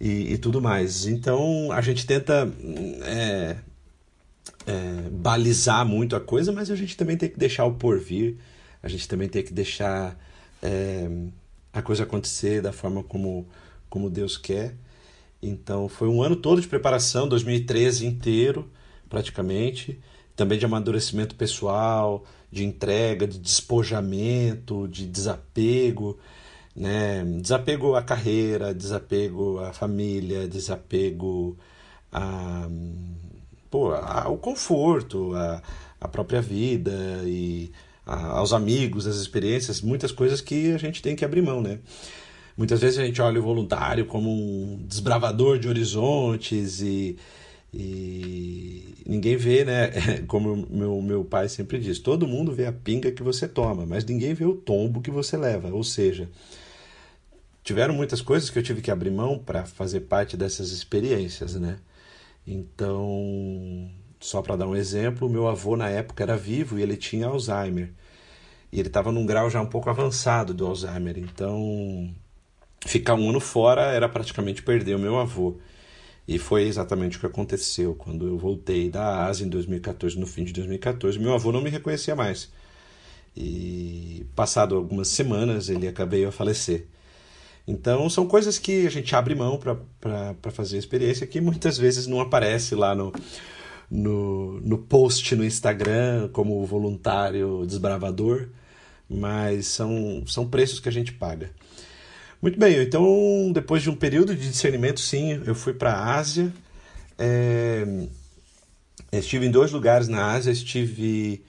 e, 0.00 0.33
e 0.33 0.38
tudo 0.38 0.62
mais. 0.62 1.07
Então, 1.07 1.71
a 1.73 1.80
gente 1.83 2.07
tenta 2.07 2.50
é, 3.02 3.57
é, 4.66 5.09
balizar 5.11 5.85
muito 5.87 6.16
a 6.16 6.21
coisa, 6.21 6.52
mas 6.52 6.71
a 6.71 6.76
gente 6.76 6.97
também 6.97 7.16
tem 7.16 7.28
que 7.28 7.38
deixar 7.38 7.64
o 7.64 7.75
porvir, 7.75 8.37
a 8.83 8.88
gente 8.88 9.09
também 9.09 9.28
tem 9.28 9.42
que 9.42 9.52
deixar 9.52 10.19
é, 10.62 11.09
a 11.73 11.83
coisa 11.83 12.04
acontecer 12.04 12.62
da 12.62 12.73
forma 12.73 13.02
como, 13.02 13.47
como 13.88 14.11
Deus 14.11 14.37
quer. 14.37 14.75
Então, 15.42 15.88
foi 15.88 16.09
um 16.09 16.23
ano 16.23 16.37
todo 16.37 16.61
de 16.61 16.69
preparação, 16.69 17.28
2013 17.28 18.07
inteiro, 18.07 18.71
praticamente 19.09 19.99
também 20.40 20.59
de 20.59 20.64
amadurecimento 20.64 21.35
pessoal, 21.35 22.25
de 22.50 22.64
entrega, 22.64 23.26
de 23.26 23.38
despojamento, 23.38 24.88
de 24.88 25.07
desapego, 25.07 26.19
né? 26.75 27.23
Desapego 27.42 27.95
à 27.95 28.02
carreira, 28.02 28.73
desapego 28.73 29.59
à 29.59 29.71
família, 29.75 30.49
desapego 30.49 31.59
a, 32.11 32.66
pô, 33.71 33.93
ao 33.93 34.37
conforto, 34.37 35.35
à, 35.35 35.62
à 36.00 36.09
própria 36.09 36.43
vida 36.43 36.93
e 37.25 37.71
a, 38.07 38.39
aos 38.39 38.53
amigos, 38.53 39.07
às 39.07 39.17
experiências, 39.17 39.81
muitas 39.81 40.12
coisas 40.12 40.41
que 40.41 40.73
a 40.73 40.79
gente 40.79 41.00
tem 41.03 41.15
que 41.15 41.25
abrir 41.25 41.43
mão, 41.43 41.62
né? 41.62 41.79
Muitas 42.57 42.81
vezes 42.81 42.99
a 42.99 43.05
gente 43.05 43.23
olha 43.23 43.41
o 43.41 43.43
voluntário 43.43 44.05
como 44.05 44.31
um 44.31 44.85
desbravador 44.87 45.59
de 45.59 45.69
horizontes 45.69 46.81
e 46.83 47.17
e 47.73 48.95
ninguém 49.07 49.37
vê, 49.37 49.65
né? 49.65 49.91
Como 50.27 50.67
meu, 50.69 51.00
meu 51.00 51.25
pai 51.25 51.49
sempre 51.49 51.79
diz: 51.79 51.99
todo 52.00 52.27
mundo 52.27 52.53
vê 52.53 52.67
a 52.67 52.73
pinga 52.73 53.12
que 53.12 53.23
você 53.23 53.47
toma, 53.47 53.87
mas 53.87 54.05
ninguém 54.05 54.35
vê 54.35 54.45
o 54.45 54.55
tombo 54.55 55.00
que 55.00 55.11
você 55.11 55.37
leva. 55.37 55.73
Ou 55.73 55.85
seja, 55.85 56.29
tiveram 57.62 57.95
muitas 57.95 58.21
coisas 58.21 58.50
que 58.50 58.59
eu 58.59 58.62
tive 58.62 58.83
que 58.83 58.91
abrir 58.91 59.11
mão 59.11 59.39
para 59.39 59.65
fazer 59.65 60.00
parte 60.00 60.37
dessas 60.37 60.73
experiências, 60.73 61.55
né? 61.55 61.79
Então, 62.52 63.88
só 64.19 64.42
para 64.42 64.57
dar 64.57 64.66
um 64.66 64.75
exemplo, 64.75 65.28
meu 65.28 65.47
avô 65.47 65.76
na 65.76 65.88
época 65.88 66.25
era 66.25 66.37
vivo 66.37 66.78
e 66.78 66.83
ele 66.83 66.97
tinha 66.97 67.28
Alzheimer. 67.28 67.92
E 68.73 68.80
ele 68.80 68.88
estava 68.88 69.12
num 69.12 69.25
grau 69.25 69.49
já 69.49 69.61
um 69.61 69.66
pouco 69.66 69.88
avançado 69.88 70.52
do 70.52 70.66
Alzheimer. 70.66 71.19
Então, 71.19 72.12
ficar 72.85 73.14
um 73.14 73.30
ano 73.30 73.40
fora 73.40 73.83
era 73.92 74.09
praticamente 74.09 74.62
perder 74.62 74.97
o 74.97 74.99
meu 74.99 75.19
avô. 75.19 75.59
E 76.26 76.38
foi 76.38 76.64
exatamente 76.64 77.16
o 77.16 77.21
que 77.21 77.26
aconteceu 77.26 77.95
quando 77.95 78.26
eu 78.26 78.38
voltei 78.38 78.90
da 78.90 79.26
Ásia 79.26 79.45
em 79.45 79.49
2014, 79.49 80.19
no 80.19 80.26
fim 80.26 80.45
de 80.45 80.52
2014. 80.52 81.19
Meu 81.19 81.35
avô 81.35 81.52
não 81.52 81.61
me 81.62 81.71
reconhecia 81.71 82.16
mais. 82.16 82.52
E 83.37 84.26
passado 84.35 84.76
algumas 84.76 85.09
semanas 85.09 85.69
ele 85.69 85.88
acabei 85.88 86.25
a 86.25 86.33
falecer. 86.33 86.87
Então 87.71 88.11
são 88.11 88.27
coisas 88.27 88.59
que 88.59 88.85
a 88.85 88.91
gente 88.91 89.15
abre 89.15 89.33
mão 89.33 89.59
para 89.59 90.50
fazer 90.50 90.75
a 90.75 90.79
experiência 90.81 91.27
que 91.27 91.41
muitas 91.41 91.79
vezes 91.79 92.07
não 92.09 92.21
aparece 92.21 92.75
lá 92.75 92.97
no, 92.97 93.12
no, 93.89 94.61
no 94.61 94.77
post 94.77 95.37
no 95.37 95.45
Instagram 95.45 96.29
como 96.33 96.67
voluntário 96.67 97.65
desbravador, 97.65 98.49
mas 99.09 99.69
são, 99.69 100.25
são 100.27 100.49
preços 100.49 100.81
que 100.81 100.89
a 100.89 100.93
gente 100.93 101.12
paga. 101.12 101.50
Muito 102.43 102.59
bem, 102.59 102.77
então 102.83 103.53
depois 103.53 103.83
de 103.83 103.91
um 103.91 103.95
período 103.95 104.35
de 104.35 104.49
discernimento, 104.49 104.99
sim, 104.99 105.41
eu 105.47 105.55
fui 105.55 105.73
para 105.73 105.93
a 105.93 106.17
Ásia. 106.17 106.53
É, 107.17 107.87
estive 109.12 109.47
em 109.47 109.50
dois 109.50 109.71
lugares 109.71 110.09
na 110.09 110.33
Ásia, 110.33 110.50
estive 110.50 111.45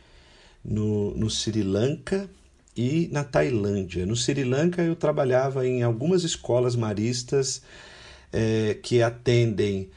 no, 0.63 1.15
no 1.15 1.29
Sri 1.31 1.63
Lanka 1.63 2.29
e 2.75 3.09
na 3.11 3.23
Tailândia. 3.23 4.05
No 4.05 4.15
Sri 4.15 4.43
Lanka 4.43 4.81
eu 4.81 4.95
trabalhava 4.95 5.67
em 5.67 5.83
algumas 5.83 6.23
escolas 6.23 6.75
maristas 6.75 7.61
é, 8.31 8.77
que 8.81 9.01
atendem 9.01 9.89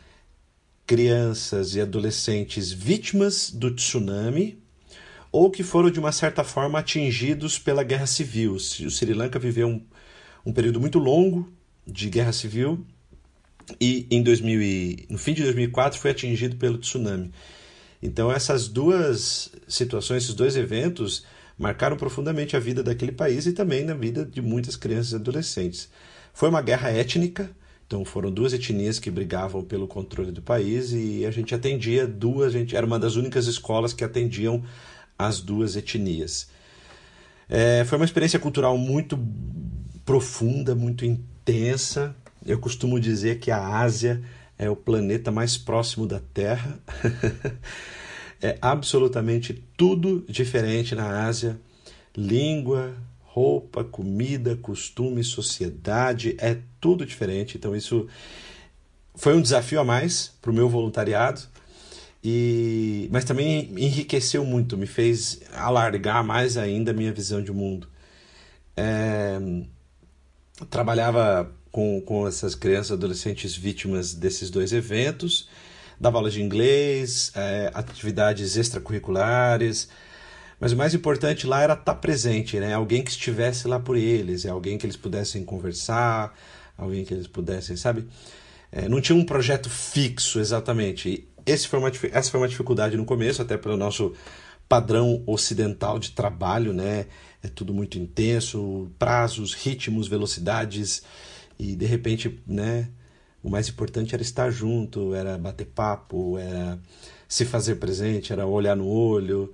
crianças 0.87 1.75
e 1.75 1.81
adolescentes 1.81 2.71
vítimas 2.71 3.51
do 3.51 3.71
tsunami 3.71 4.59
ou 5.33 5.51
que 5.51 5.63
foram 5.63 5.91
de 5.91 5.99
uma 5.99 6.13
certa 6.13 6.45
forma 6.45 6.79
atingidos 6.79 7.59
pela 7.59 7.83
guerra 7.83 8.07
civil. 8.07 8.55
O 8.55 8.61
Sri 8.61 9.15
Lanka 9.15 9.39
viveu 9.39 9.67
um, 9.67 9.85
um 10.45 10.53
período 10.53 10.81
muito 10.81 10.99
longo 10.99 11.51
de 11.87 12.09
guerra 12.09 12.33
civil 12.33 12.85
e 13.81 14.07
em 14.11 14.23
2000 14.23 14.63
e, 14.63 15.07
no 15.09 15.19
fim 15.19 15.33
de 15.33 15.43
2004 15.43 15.99
foi 15.99 16.11
atingido 16.11 16.57
pelo 16.57 16.79
tsunami. 16.79 17.33
Então 18.03 18.31
essas 18.31 18.69
duas 18.69 19.51
situações, 19.67 20.25
esses 20.25 20.35
dois 20.35 20.57
eventos 20.57 21.25
marcaram 21.59 21.97
profundamente 21.97 22.57
a 22.57 22.61
vida 22.61 22.83
daquele 22.83 23.13
país 23.13 23.47
e 23.47 23.53
também 23.53 23.85
na 23.85 23.95
vida 23.95 24.25
de 24.25 24.43
muitas 24.43 24.77
crianças 24.77 25.13
e 25.13 25.17
adolescentes. 25.17 25.89
Foi 26.33 26.49
uma 26.49 26.61
guerra 26.63 26.91
étnica, 26.91 27.51
então 27.87 28.05
foram 28.05 28.31
duas 28.31 28.53
etnias 28.53 28.99
que 28.99 29.11
brigavam 29.11 29.63
pelo 29.63 29.87
controle 29.87 30.33
do 30.33 30.43
país 30.43 30.93
e 30.93 31.25
a 31.25 31.31
gente 31.31 31.55
atendia 31.55 32.07
duas, 32.07 32.53
gente 32.53 32.77
era 32.77 32.85
uma 32.85 32.99
das 32.99 33.17
únicas 33.17 33.47
escolas 33.47 33.93
que 33.93 34.05
atendiam 34.05 34.63
as 35.19 35.41
duas 35.41 35.77
etnias. 35.77 36.49
É, 37.49 37.85
foi 37.85 37.99
uma 37.99 38.05
experiência 38.05 38.39
cultural 38.39 38.77
muito 38.77 39.19
profunda, 40.05 40.75
muito 40.75 41.05
intensa. 41.05 42.15
Eu 42.45 42.59
costumo 42.59 42.99
dizer 42.99 43.39
que 43.39 43.51
a 43.51 43.79
Ásia 43.79 44.23
é 44.59 44.69
o 44.69 44.77
planeta 44.77 45.31
mais 45.31 45.57
próximo 45.57 46.07
da 46.07 46.21
Terra. 46.33 46.79
é 48.45 48.59
absolutamente 48.61 49.55
tudo 49.75 50.23
diferente 50.29 50.95
na 50.95 51.25
Ásia: 51.25 51.59
língua, 52.15 52.95
roupa, 53.23 53.83
comida, 53.83 54.55
costume, 54.55 55.25
sociedade, 55.25 56.37
é 56.39 56.59
tudo 56.79 57.07
diferente. 57.07 57.57
Então, 57.57 57.75
isso 57.75 58.07
foi 59.15 59.35
um 59.35 59.41
desafio 59.41 59.81
a 59.81 59.85
mais 59.85 60.33
para 60.43 60.51
o 60.51 60.55
meu 60.55 60.69
voluntariado. 60.69 61.41
E, 62.23 63.09
mas 63.11 63.25
também 63.25 63.71
enriqueceu 63.77 64.45
muito, 64.45 64.77
me 64.77 64.87
fez 64.87 65.41
alargar 65.53 66.23
mais 66.23 66.57
ainda 66.57 66.91
a 66.91 66.95
minha 66.95 67.13
visão 67.13 67.43
de 67.43 67.53
mundo. 67.53 67.89
É, 68.77 69.39
trabalhava 70.71 71.51
com, 71.71 72.01
com 72.03 72.27
essas 72.27 72.55
crianças 72.55 72.93
adolescentes 72.93 73.57
vítimas 73.57 74.15
desses 74.15 74.51
dois 74.51 74.73
eventos, 74.73 75.49
dava 76.05 76.19
aulas 76.19 76.35
de 76.35 76.43
inglês, 76.43 77.33
é, 77.35 77.71
atividades 77.73 78.59
extracurriculares, 78.59 79.89
mas 80.61 80.73
o 80.73 80.77
mais 80.77 80.93
importante 80.93 81.47
lá 81.47 81.63
era 81.63 81.73
estar 81.73 81.95
presente, 81.95 82.61
né? 82.61 82.75
Alguém 82.75 83.03
que 83.03 83.11
estivesse 83.11 83.67
lá 83.67 83.81
por 83.81 83.97
eles, 83.97 84.45
é 84.45 84.51
alguém 84.51 84.77
que 84.77 84.85
eles 84.85 84.99
pudessem 84.99 85.43
conversar, 85.43 86.39
alguém 86.77 87.07
que 87.07 87.15
eles 87.15 87.27
pudessem, 87.27 87.75
sabe? 87.75 88.07
É, 88.71 88.87
não 88.87 89.01
tinha 89.01 89.17
um 89.17 89.25
projeto 89.25 89.71
fixo 89.71 90.39
exatamente. 90.39 91.27
esse 91.47 91.67
foi 91.67 91.79
uma, 91.79 91.91
essa 92.13 92.31
foi 92.31 92.41
uma 92.41 92.49
dificuldade 92.49 92.99
no 92.99 93.07
começo, 93.07 93.41
até 93.41 93.57
pelo 93.57 93.77
nosso 93.77 94.13
padrão 94.69 95.23
ocidental 95.27 95.99
de 95.99 96.11
trabalho, 96.11 96.75
né? 96.75 97.07
É 97.43 97.49
tudo 97.49 97.73
muito 97.73 97.99
intenso, 97.99 98.91
prazos, 98.99 99.55
ritmos, 99.55 100.07
velocidades, 100.07 101.03
e 101.59 101.75
de 101.75 101.87
repente, 101.87 102.39
né? 102.47 102.91
O 103.45 103.51
mais 103.51 103.69
importante 103.69 104.15
era 104.15 104.23
estar 104.23 104.51
junto, 104.51 105.15
era 105.15 105.37
bater 105.37 105.67
papo, 105.67 106.39
era 106.39 106.79
se 107.29 107.45
fazer 107.45 107.75
presente, 107.75 108.33
era 108.33 108.47
olhar 108.47 108.75
no 108.75 108.87
olho, 108.89 109.53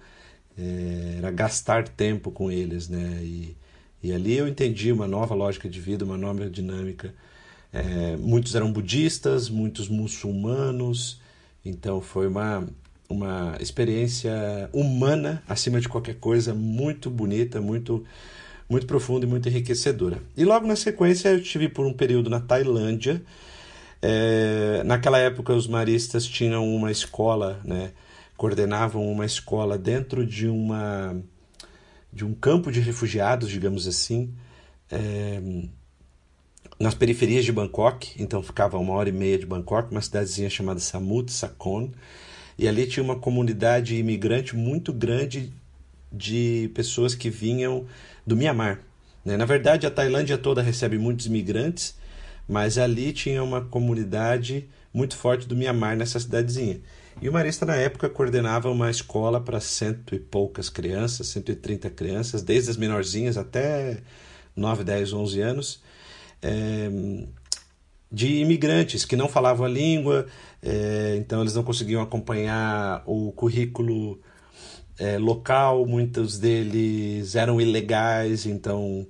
é, 0.56 1.16
era 1.18 1.30
gastar 1.32 1.88
tempo 1.88 2.30
com 2.30 2.52
eles, 2.52 2.88
né? 2.88 3.18
E, 3.20 3.56
e 4.00 4.12
ali 4.12 4.36
eu 4.36 4.46
entendi 4.46 4.92
uma 4.92 5.08
nova 5.08 5.34
lógica 5.34 5.68
de 5.68 5.80
vida, 5.80 6.04
uma 6.04 6.16
nova 6.16 6.48
dinâmica. 6.48 7.12
É, 7.72 8.16
muitos 8.16 8.54
eram 8.54 8.72
budistas, 8.72 9.48
muitos 9.48 9.88
muçulmanos, 9.88 11.20
então 11.64 12.00
foi 12.00 12.28
uma, 12.28 12.68
uma 13.08 13.56
experiência 13.58 14.32
humana, 14.72 15.42
acima 15.48 15.80
de 15.80 15.88
qualquer 15.88 16.14
coisa, 16.14 16.54
muito 16.54 17.10
bonita, 17.10 17.60
muito, 17.60 18.04
muito 18.68 18.86
profunda 18.86 19.26
e 19.26 19.28
muito 19.28 19.48
enriquecedora. 19.48 20.22
E 20.36 20.44
logo 20.44 20.64
na 20.64 20.76
sequência 20.76 21.30
eu 21.30 21.38
estive 21.38 21.68
por 21.68 21.84
um 21.86 21.92
período 21.92 22.30
na 22.30 22.38
Tailândia. 22.38 23.20
É, 24.02 24.82
naquela 24.84 25.18
época 25.18 25.52
os 25.52 25.66
maristas 25.66 26.26
tinham 26.26 26.66
uma 26.74 26.90
escola, 26.90 27.60
né, 27.64 27.92
coordenavam 28.36 29.06
uma 29.10 29.26
escola 29.26 29.76
dentro 29.76 30.26
de 30.26 30.48
uma 30.48 31.16
de 32.12 32.24
um 32.24 32.34
campo 32.34 32.72
de 32.72 32.80
refugiados, 32.80 33.48
digamos 33.48 33.86
assim. 33.86 34.34
É, 34.90 35.40
nas 36.78 36.94
periferias 36.94 37.44
de 37.44 37.52
Bangkok, 37.52 38.14
então 38.20 38.42
ficava 38.42 38.78
uma 38.78 38.94
hora 38.94 39.10
e 39.10 39.12
meia 39.12 39.38
de 39.38 39.46
Bangkok, 39.46 39.90
uma 39.90 40.00
cidadezinha 40.00 40.48
chamada 40.48 40.80
Samut 40.80 41.30
Sakon, 41.30 41.90
e 42.58 42.66
ali 42.66 42.86
tinha 42.86 43.04
uma 43.04 43.16
comunidade 43.16 43.96
imigrante 43.96 44.56
muito 44.56 44.92
grande 44.92 45.52
de 46.10 46.70
pessoas 46.74 47.14
que 47.14 47.30
vinham 47.30 47.86
do 48.26 48.36
Mianmar. 48.36 48.80
Né? 49.24 49.36
Na 49.36 49.44
verdade, 49.44 49.86
a 49.86 49.90
Tailândia 49.90 50.38
toda 50.38 50.62
recebe 50.62 50.98
muitos 50.98 51.26
imigrantes, 51.26 51.94
mas 52.50 52.76
ali 52.76 53.12
tinha 53.12 53.44
uma 53.44 53.60
comunidade 53.60 54.68
muito 54.92 55.16
forte 55.16 55.46
do 55.46 55.54
Mianmar 55.54 55.96
nessa 55.96 56.18
cidadezinha. 56.18 56.80
E 57.22 57.28
o 57.28 57.32
Marista, 57.32 57.64
na 57.64 57.76
época, 57.76 58.08
coordenava 58.10 58.68
uma 58.68 58.90
escola 58.90 59.40
para 59.40 59.60
cento 59.60 60.16
e 60.16 60.18
poucas 60.18 60.68
crianças, 60.68 61.28
130 61.28 61.88
crianças, 61.90 62.42
desde 62.42 62.70
as 62.70 62.76
menorzinhas 62.76 63.36
até 63.36 63.98
9, 64.56 64.82
10, 64.82 65.12
11 65.12 65.40
anos 65.40 65.82
é, 66.42 66.90
de 68.10 68.40
imigrantes 68.40 69.04
que 69.04 69.14
não 69.14 69.28
falavam 69.28 69.64
a 69.64 69.68
língua, 69.68 70.26
é, 70.60 71.14
então 71.18 71.42
eles 71.42 71.54
não 71.54 71.62
conseguiam 71.62 72.02
acompanhar 72.02 73.04
o 73.06 73.30
currículo 73.30 74.20
é, 74.98 75.18
local, 75.18 75.86
muitos 75.86 76.36
deles 76.36 77.36
eram 77.36 77.60
ilegais, 77.60 78.44
então 78.44 79.06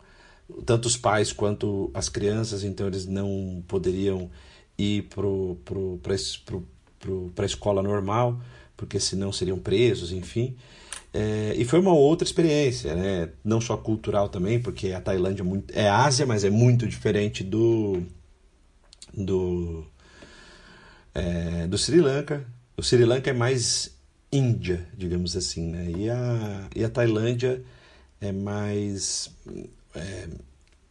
tanto 0.64 0.86
os 0.86 0.96
pais 0.96 1.32
quanto 1.32 1.90
as 1.94 2.08
crianças, 2.08 2.64
então 2.64 2.86
eles 2.86 3.06
não 3.06 3.62
poderiam 3.66 4.30
ir 4.78 5.08
para 6.04 6.14
a 7.42 7.46
escola 7.46 7.82
normal, 7.82 8.40
porque 8.76 8.98
senão 8.98 9.32
seriam 9.32 9.58
presos, 9.58 10.12
enfim. 10.12 10.56
É, 11.12 11.54
e 11.56 11.64
foi 11.64 11.80
uma 11.80 11.92
outra 11.92 12.24
experiência, 12.24 12.94
né? 12.94 13.30
não 13.44 13.60
só 13.60 13.76
cultural 13.76 14.28
também, 14.28 14.60
porque 14.60 14.92
a 14.92 15.00
Tailândia 15.00 15.42
é, 15.42 15.44
muito, 15.44 15.76
é 15.76 15.88
Ásia, 15.88 16.24
mas 16.24 16.44
é 16.44 16.50
muito 16.50 16.86
diferente 16.86 17.42
do, 17.42 18.00
do, 19.12 19.84
é, 21.14 21.66
do 21.66 21.76
Sri 21.76 22.00
Lanka. 22.00 22.46
O 22.76 22.82
Sri 22.82 23.04
Lanka 23.04 23.30
é 23.30 23.32
mais 23.32 23.98
Índia, 24.32 24.86
digamos 24.96 25.36
assim, 25.36 25.66
né? 25.66 25.90
e, 25.96 26.08
a, 26.08 26.68
e 26.76 26.84
a 26.84 26.88
Tailândia 26.88 27.60
é 28.20 28.30
mais, 28.30 29.28
é, 29.94 30.28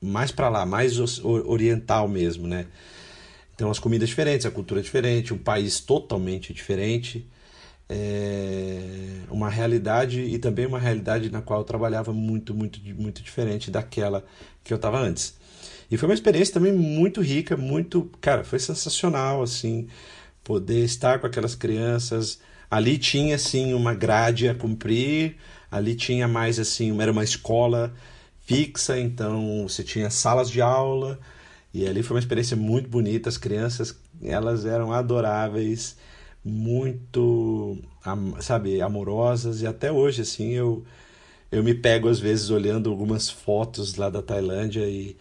mais 0.02 0.32
para 0.32 0.50
lá, 0.50 0.66
mais 0.66 0.98
oriental 1.24 2.08
mesmo. 2.08 2.48
Né? 2.48 2.66
Então 3.56 3.70
as 3.70 3.80
comidas 3.80 4.10
diferentes, 4.10 4.46
a 4.46 4.52
cultura 4.52 4.82
diferente, 4.82 5.34
um 5.34 5.38
país 5.38 5.80
totalmente 5.80 6.54
diferente 6.54 7.28
é, 7.90 9.22
uma 9.32 9.50
realidade 9.50 10.22
e 10.22 10.38
também 10.38 10.68
uma 10.68 10.80
realidade 10.80 11.32
na 11.32 11.42
qual 11.42 11.62
eu 11.62 11.66
trabalhava 11.66 12.14
muito, 12.14 12.54
muito, 12.54 12.80
muito 12.96 13.24
diferente 13.24 13.72
daquela 13.72 14.24
que 14.64 14.72
eu 14.72 14.76
estava 14.76 15.00
antes. 15.00 15.36
E 15.90 15.98
foi 15.98 16.08
uma 16.08 16.14
experiência 16.14 16.54
também 16.54 16.72
muito 16.72 17.20
rica, 17.20 17.58
muito, 17.58 18.10
cara, 18.22 18.44
foi 18.44 18.60
sensacional 18.60 19.42
assim, 19.42 19.88
poder 20.44 20.84
estar 20.86 21.20
com 21.20 21.26
aquelas 21.26 21.56
crianças. 21.56 22.40
Ali 22.70 23.00
tinha 23.00 23.36
assim 23.36 23.74
uma 23.74 23.96
grade 23.96 24.48
a 24.48 24.54
cumprir, 24.54 25.38
ali 25.72 25.96
tinha 25.96 26.28
mais 26.28 26.60
assim, 26.60 27.02
era 27.02 27.12
uma 27.12 27.24
escola 27.24 27.92
fixa, 28.50 29.00
então 29.00 29.68
você 29.68 29.84
tinha 29.84 30.10
salas 30.10 30.50
de 30.50 30.60
aula, 30.60 31.20
e 31.72 31.86
ali 31.86 32.02
foi 32.02 32.16
uma 32.16 32.20
experiência 32.20 32.58
muito 32.58 32.90
bonita, 32.90 33.30
as 33.30 33.38
crianças, 33.38 33.96
elas 34.24 34.66
eram 34.66 34.92
adoráveis 34.92 35.96
muito, 36.44 37.78
sabe, 38.42 38.82
amorosas 38.82 39.62
e 39.62 39.68
até 39.68 39.92
hoje 39.92 40.22
assim 40.22 40.54
eu 40.54 40.84
eu 41.52 41.64
me 41.64 41.74
pego 41.76 42.08
às 42.08 42.20
vezes 42.20 42.50
olhando 42.50 42.90
algumas 42.90 43.30
fotos 43.30 43.96
lá 43.96 44.10
da 44.10 44.22
Tailândia 44.22 44.88
e, 44.88 45.16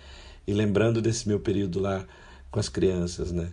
e 0.46 0.52
lembrando 0.52 1.02
desse 1.02 1.28
meu 1.28 1.40
período 1.40 1.80
lá 1.80 2.06
com 2.50 2.60
as 2.60 2.68
crianças, 2.68 3.32
né? 3.32 3.50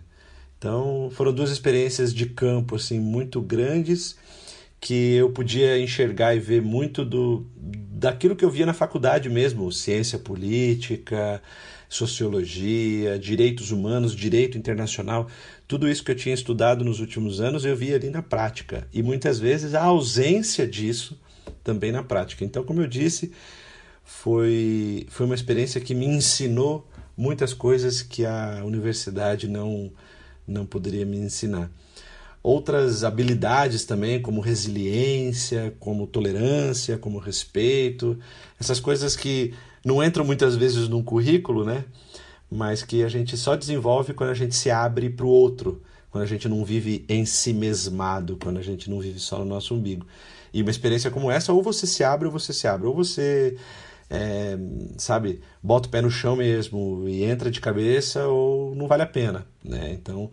Então, 0.58 1.10
foram 1.12 1.32
duas 1.32 1.50
experiências 1.50 2.12
de 2.14 2.26
campo 2.26 2.76
assim 2.76 3.00
muito 3.00 3.40
grandes 3.40 4.16
que 4.80 5.14
eu 5.14 5.30
podia 5.30 5.78
enxergar 5.78 6.34
e 6.34 6.40
ver 6.40 6.62
muito 6.62 7.04
do 7.04 7.46
daquilo 7.56 8.36
que 8.36 8.44
eu 8.44 8.50
via 8.50 8.66
na 8.66 8.74
faculdade 8.74 9.28
mesmo, 9.30 9.72
ciência 9.72 10.18
política, 10.18 11.42
sociologia, 11.88 13.18
direitos 13.18 13.70
humanos, 13.70 14.14
direito 14.14 14.58
internacional, 14.58 15.28
tudo 15.66 15.88
isso 15.88 16.04
que 16.04 16.10
eu 16.10 16.16
tinha 16.16 16.34
estudado 16.34 16.84
nos 16.84 17.00
últimos 17.00 17.40
anos 17.40 17.64
eu 17.64 17.74
via 17.74 17.96
ali 17.96 18.10
na 18.10 18.22
prática 18.22 18.86
e 18.92 19.02
muitas 19.02 19.38
vezes 19.38 19.74
a 19.74 19.82
ausência 19.82 20.66
disso 20.66 21.18
também 21.64 21.90
na 21.90 22.02
prática. 22.02 22.44
Então, 22.44 22.64
como 22.64 22.82
eu 22.82 22.86
disse, 22.86 23.32
foi, 24.04 25.06
foi 25.08 25.26
uma 25.26 25.34
experiência 25.34 25.80
que 25.80 25.94
me 25.94 26.06
ensinou 26.06 26.86
muitas 27.16 27.54
coisas 27.54 28.02
que 28.02 28.24
a 28.24 28.62
universidade 28.64 29.48
não, 29.48 29.90
não 30.46 30.66
poderia 30.66 31.06
me 31.06 31.16
ensinar. 31.16 31.70
Outras 32.46 33.02
habilidades 33.02 33.84
também, 33.84 34.22
como 34.22 34.40
resiliência, 34.40 35.74
como 35.80 36.06
tolerância, 36.06 36.96
como 36.96 37.18
respeito, 37.18 38.16
essas 38.60 38.78
coisas 38.78 39.16
que 39.16 39.52
não 39.84 40.02
entram 40.02 40.24
muitas 40.24 40.54
vezes 40.54 40.88
num 40.88 41.02
currículo, 41.02 41.64
né? 41.64 41.84
mas 42.50 42.82
que 42.82 43.02
a 43.02 43.08
gente 43.08 43.36
só 43.36 43.56
desenvolve 43.56 44.14
quando 44.14 44.30
a 44.30 44.34
gente 44.34 44.54
se 44.54 44.70
abre 44.70 45.10
para 45.10 45.26
o 45.26 45.28
outro, 45.28 45.82
quando 46.10 46.22
a 46.22 46.26
gente 46.26 46.48
não 46.48 46.64
vive 46.64 47.04
em 47.08 47.26
si 47.26 47.52
mesmado, 47.52 48.38
quando 48.40 48.58
a 48.58 48.62
gente 48.62 48.88
não 48.88 49.00
vive 49.00 49.18
só 49.18 49.38
no 49.40 49.44
nosso 49.44 49.74
umbigo. 49.74 50.06
E 50.52 50.62
uma 50.62 50.70
experiência 50.70 51.10
como 51.10 51.30
essa, 51.30 51.52
ou 51.52 51.62
você 51.62 51.86
se 51.86 52.04
abre 52.04 52.26
ou 52.26 52.32
você 52.32 52.52
se 52.52 52.66
abre, 52.68 52.86
ou 52.86 52.94
você, 52.94 53.56
é, 54.08 54.56
sabe, 54.96 55.40
bota 55.62 55.88
o 55.88 55.90
pé 55.90 56.00
no 56.00 56.10
chão 56.10 56.36
mesmo 56.36 57.04
e 57.08 57.24
entra 57.24 57.50
de 57.50 57.60
cabeça, 57.60 58.26
ou 58.28 58.74
não 58.74 58.86
vale 58.86 59.02
a 59.02 59.06
pena, 59.06 59.44
né? 59.62 59.90
Então, 59.92 60.30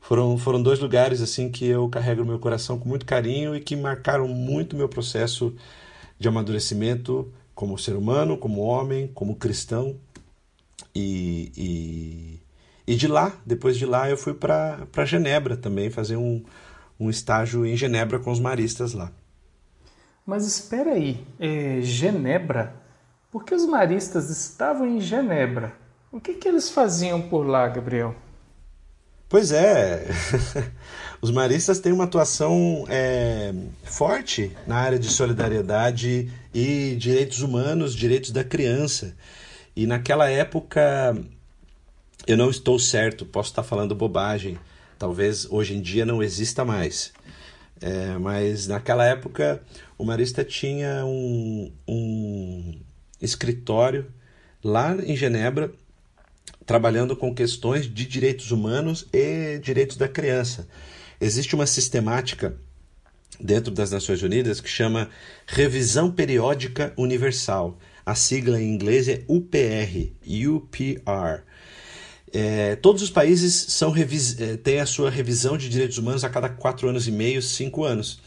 foram, 0.00 0.36
foram 0.38 0.62
dois 0.62 0.78
lugares 0.78 1.20
assim 1.20 1.50
que 1.50 1.66
eu 1.66 1.88
carrego 1.88 2.22
no 2.22 2.28
meu 2.28 2.38
coração 2.38 2.78
com 2.78 2.88
muito 2.88 3.06
carinho 3.06 3.54
e 3.54 3.60
que 3.60 3.76
marcaram 3.76 4.26
muito 4.26 4.76
meu 4.76 4.88
processo 4.88 5.54
de 6.18 6.28
amadurecimento 6.28 7.32
como 7.54 7.78
ser 7.78 7.94
humano, 7.94 8.38
como 8.38 8.60
homem, 8.62 9.08
como 9.08 9.36
cristão 9.36 9.96
e, 10.94 11.52
e, 11.56 12.40
e 12.92 12.96
de 12.96 13.06
lá, 13.06 13.32
depois 13.44 13.76
de 13.76 13.86
lá, 13.86 14.08
eu 14.08 14.16
fui 14.16 14.34
para 14.34 15.04
Genebra 15.04 15.56
também, 15.56 15.90
fazer 15.90 16.16
um, 16.16 16.42
um 16.98 17.10
estágio 17.10 17.64
em 17.64 17.76
Genebra 17.76 18.18
com 18.18 18.30
os 18.30 18.40
maristas 18.40 18.92
lá. 18.92 19.12
Mas 20.26 20.46
espera 20.46 20.92
aí, 20.92 21.24
é 21.38 21.80
Genebra? 21.80 22.74
Por 23.30 23.44
que 23.44 23.54
os 23.54 23.64
maristas 23.64 24.28
estavam 24.28 24.86
em 24.86 25.00
Genebra? 25.00 25.72
O 26.10 26.20
que, 26.20 26.34
que 26.34 26.48
eles 26.48 26.70
faziam 26.70 27.22
por 27.22 27.46
lá, 27.46 27.68
Gabriel? 27.68 28.14
Pois 29.30 29.52
é, 29.52 30.08
os 31.22 31.30
maristas 31.30 31.78
têm 31.78 31.92
uma 31.92 32.02
atuação 32.02 32.84
é, 32.88 33.54
forte 33.84 34.50
na 34.66 34.74
área 34.74 34.98
de 34.98 35.06
solidariedade 35.06 36.28
e 36.52 36.96
direitos 36.98 37.40
humanos, 37.40 37.94
direitos 37.94 38.32
da 38.32 38.42
criança. 38.42 39.14
E 39.76 39.86
naquela 39.86 40.28
época, 40.28 41.16
eu 42.26 42.36
não 42.36 42.50
estou 42.50 42.76
certo, 42.76 43.24
posso 43.24 43.50
estar 43.50 43.62
falando 43.62 43.94
bobagem, 43.94 44.58
talvez 44.98 45.46
hoje 45.48 45.76
em 45.76 45.80
dia 45.80 46.04
não 46.04 46.20
exista 46.20 46.64
mais. 46.64 47.12
É, 47.80 48.18
mas 48.18 48.66
naquela 48.66 49.06
época, 49.06 49.62
o 49.96 50.04
Marista 50.04 50.42
tinha 50.42 51.04
um, 51.06 51.70
um 51.86 52.80
escritório 53.22 54.12
lá 54.62 54.96
em 54.96 55.14
Genebra, 55.14 55.72
trabalhando 56.66 57.16
com 57.16 57.34
questões 57.34 57.92
de 57.92 58.06
direitos 58.06 58.50
humanos 58.50 59.06
e 59.12 59.58
direitos 59.58 59.96
da 59.96 60.08
criança. 60.08 60.68
existe 61.20 61.54
uma 61.54 61.66
sistemática 61.66 62.56
dentro 63.38 63.72
das 63.72 63.90
Nações 63.90 64.22
Unidas 64.22 64.60
que 64.60 64.68
chama 64.68 65.08
Revisão 65.46 66.10
Periódica 66.10 66.92
Universal. 66.96 67.78
A 68.04 68.14
sigla 68.14 68.60
em 68.60 68.72
inglês 68.72 69.08
é 69.08 69.24
UPR, 69.28 70.12
UPR. 70.26 71.42
É, 72.32 72.76
todos 72.76 73.02
os 73.02 73.10
países 73.10 73.54
são 73.54 73.92
é, 73.96 74.56
têm 74.56 74.80
a 74.80 74.86
sua 74.86 75.10
revisão 75.10 75.56
de 75.58 75.68
direitos 75.68 75.98
humanos 75.98 76.22
a 76.22 76.28
cada 76.28 76.48
quatro 76.48 76.88
anos 76.88 77.08
e 77.08 77.10
meio, 77.10 77.42
cinco 77.42 77.84
anos. 77.84 78.20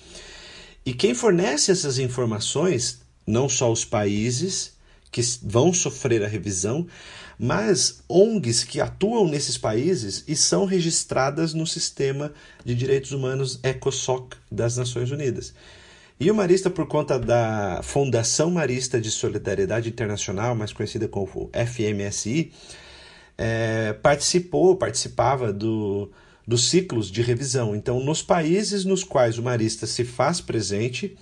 E 0.85 0.93
quem 0.93 1.13
fornece 1.13 1.71
essas 1.71 1.97
informações, 1.97 3.01
não 3.25 3.47
só 3.47 3.71
os 3.71 3.85
países 3.85 4.72
que 5.13 5.21
vão 5.43 5.71
sofrer 5.71 6.23
a 6.23 6.27
revisão, 6.27 6.87
mas 7.37 8.03
ONGs 8.09 8.63
que 8.63 8.81
atuam 8.81 9.27
nesses 9.27 9.57
países 9.57 10.23
e 10.27 10.35
são 10.35 10.65
registradas 10.65 11.53
no 11.53 11.67
sistema 11.67 12.33
de 12.65 12.73
direitos 12.73 13.11
humanos 13.11 13.59
ECOSOC 13.63 14.35
das 14.51 14.75
Nações 14.75 15.11
Unidas. 15.11 15.53
E 16.19 16.31
o 16.31 16.35
Marista, 16.35 16.69
por 16.69 16.87
conta 16.87 17.19
da 17.19 17.81
Fundação 17.83 18.49
Marista 18.49 18.99
de 18.99 19.11
Solidariedade 19.11 19.87
Internacional, 19.87 20.55
mais 20.55 20.73
conhecida 20.73 21.07
como 21.07 21.49
FMSI, 21.53 22.51
é, 23.37 23.93
participou, 23.93 24.75
participava 24.75 25.51
do, 25.53 26.11
dos 26.47 26.69
ciclos 26.69 27.11
de 27.11 27.21
revisão. 27.21 27.75
Então, 27.75 27.99
nos 27.99 28.23
países 28.23 28.83
nos 28.83 29.03
quais 29.03 29.37
o 29.37 29.43
marista 29.43 29.85
se 29.85 30.03
faz 30.03 30.39
presente, 30.39 31.15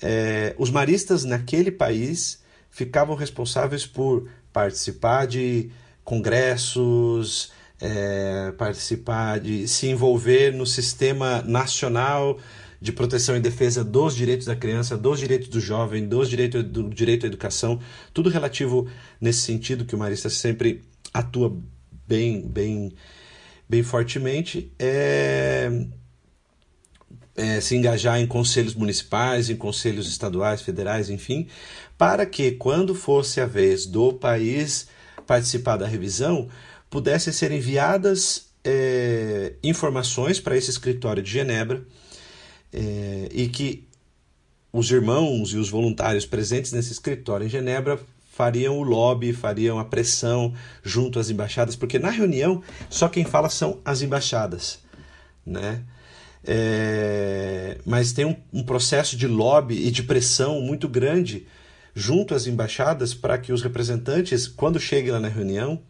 é, 0.00 0.54
os 0.58 0.70
maristas 0.70 1.24
naquele 1.24 1.70
país 1.70 2.41
ficavam 2.72 3.14
responsáveis 3.14 3.86
por 3.86 4.28
participar 4.52 5.26
de 5.26 5.70
congressos, 6.02 7.52
é, 7.80 8.52
participar 8.58 9.38
de 9.38 9.68
se 9.68 9.86
envolver 9.88 10.52
no 10.52 10.66
sistema 10.66 11.42
nacional 11.42 12.38
de 12.80 12.90
proteção 12.90 13.36
e 13.36 13.40
defesa 13.40 13.84
dos 13.84 14.16
direitos 14.16 14.46
da 14.46 14.56
criança, 14.56 14.96
dos 14.96 15.20
direitos 15.20 15.48
do 15.48 15.60
jovem, 15.60 16.08
dos 16.08 16.28
direitos 16.28 16.64
do 16.64 16.90
direito 16.90 17.24
à 17.24 17.28
educação, 17.28 17.78
tudo 18.12 18.28
relativo 18.28 18.88
nesse 19.20 19.42
sentido 19.42 19.84
que 19.84 19.94
o 19.94 19.98
marista 19.98 20.28
sempre 20.28 20.82
atua 21.14 21.56
bem, 22.08 22.42
bem, 22.42 22.92
bem 23.68 23.82
fortemente, 23.84 24.72
é, 24.80 25.70
é 27.36 27.60
se 27.60 27.76
engajar 27.76 28.20
em 28.20 28.26
conselhos 28.26 28.74
municipais, 28.74 29.48
em 29.48 29.56
conselhos 29.56 30.08
estaduais, 30.08 30.60
federais, 30.60 31.08
enfim, 31.08 31.46
para 32.02 32.26
que 32.26 32.50
quando 32.50 32.96
fosse 32.96 33.40
a 33.40 33.46
vez 33.46 33.86
do 33.86 34.12
país 34.12 34.88
participar 35.24 35.76
da 35.76 35.86
revisão, 35.86 36.48
pudessem 36.90 37.32
ser 37.32 37.52
enviadas 37.52 38.48
é, 38.64 39.52
informações 39.62 40.40
para 40.40 40.56
esse 40.56 40.68
escritório 40.68 41.22
de 41.22 41.30
Genebra 41.30 41.80
é, 42.72 43.28
e 43.30 43.46
que 43.46 43.86
os 44.72 44.90
irmãos 44.90 45.52
e 45.52 45.58
os 45.58 45.70
voluntários 45.70 46.26
presentes 46.26 46.72
nesse 46.72 46.90
escritório 46.90 47.46
em 47.46 47.48
Genebra 47.48 48.00
fariam 48.32 48.78
o 48.78 48.82
lobby, 48.82 49.32
fariam 49.32 49.78
a 49.78 49.84
pressão 49.84 50.52
junto 50.82 51.20
às 51.20 51.30
embaixadas, 51.30 51.76
porque 51.76 52.00
na 52.00 52.10
reunião 52.10 52.64
só 52.90 53.08
quem 53.08 53.24
fala 53.24 53.48
são 53.48 53.80
as 53.84 54.02
embaixadas, 54.02 54.80
né? 55.46 55.84
É, 56.44 57.78
mas 57.86 58.12
tem 58.12 58.24
um, 58.24 58.34
um, 58.52 58.64
processo 58.64 59.16
de 59.16 59.28
lobby 59.28 59.86
e 59.86 59.92
de 59.92 60.02
pressão 60.02 60.60
muito 60.60 60.88
grande 60.88 61.46
junto 61.94 62.34
às 62.34 62.46
embaixadas 62.46 63.14
para 63.14 63.38
que 63.38 63.52
os 63.52 63.62
representantes, 63.62 64.48
quando 64.48 64.80
cheguem 64.80 65.12
lá 65.12 65.20
na 65.20 65.28
reunião, 65.28 65.80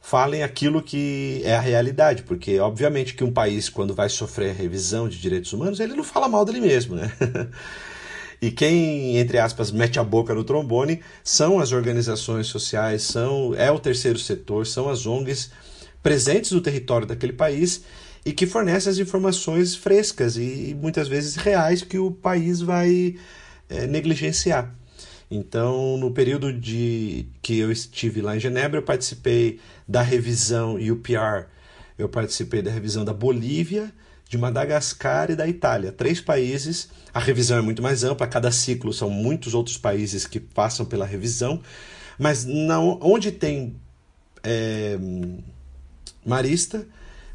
falem 0.00 0.42
aquilo 0.42 0.82
que 0.82 1.40
é 1.44 1.54
a 1.54 1.60
realidade, 1.60 2.24
porque 2.24 2.58
obviamente 2.58 3.14
que 3.14 3.22
um 3.22 3.32
país 3.32 3.68
quando 3.68 3.94
vai 3.94 4.08
sofrer 4.08 4.54
revisão 4.54 5.08
de 5.08 5.18
direitos 5.18 5.52
humanos, 5.52 5.78
ele 5.78 5.94
não 5.94 6.04
fala 6.04 6.28
mal 6.28 6.44
dele 6.44 6.60
mesmo, 6.60 6.96
né? 6.96 7.10
e 8.42 8.50
quem, 8.50 9.16
entre 9.16 9.38
aspas, 9.38 9.70
mete 9.70 10.00
a 10.00 10.04
boca 10.04 10.34
no 10.34 10.42
trombone 10.42 11.00
são 11.22 11.60
as 11.60 11.70
organizações 11.70 12.48
sociais, 12.48 13.04
são 13.04 13.54
é 13.54 13.70
o 13.70 13.78
terceiro 13.78 14.18
setor, 14.18 14.66
são 14.66 14.88
as 14.88 15.06
ONGs 15.06 15.50
presentes 16.02 16.50
no 16.50 16.60
território 16.60 17.06
daquele 17.06 17.32
país 17.32 17.84
e 18.26 18.32
que 18.32 18.44
fornecem 18.44 18.90
as 18.90 18.98
informações 18.98 19.76
frescas 19.76 20.36
e 20.36 20.76
muitas 20.80 21.06
vezes 21.06 21.36
reais 21.36 21.82
que 21.82 21.98
o 21.98 22.10
país 22.10 22.60
vai 22.60 23.16
é, 23.68 23.86
negligenciar. 23.86 24.81
Então, 25.34 25.96
no 25.96 26.10
período 26.10 26.52
de 26.52 27.24
que 27.40 27.58
eu 27.58 27.72
estive 27.72 28.20
lá 28.20 28.36
em 28.36 28.38
Genebra, 28.38 28.80
eu 28.80 28.82
participei 28.82 29.60
da 29.88 30.02
revisão 30.02 30.74
UPR. 30.74 31.46
Eu 31.96 32.06
participei 32.06 32.60
da 32.60 32.70
revisão 32.70 33.02
da 33.02 33.14
Bolívia, 33.14 33.90
de 34.28 34.36
Madagascar 34.36 35.30
e 35.30 35.34
da 35.34 35.48
Itália. 35.48 35.90
Três 35.90 36.20
países. 36.20 36.90
A 37.14 37.18
revisão 37.18 37.56
é 37.56 37.62
muito 37.62 37.80
mais 37.80 38.04
ampla, 38.04 38.26
cada 38.26 38.52
ciclo 38.52 38.92
são 38.92 39.08
muitos 39.08 39.54
outros 39.54 39.78
países 39.78 40.26
que 40.26 40.38
passam 40.38 40.84
pela 40.84 41.06
revisão. 41.06 41.62
Mas 42.18 42.46
onde 43.00 43.32
tem 43.32 43.74
é, 44.44 44.98
marista, 46.26 46.86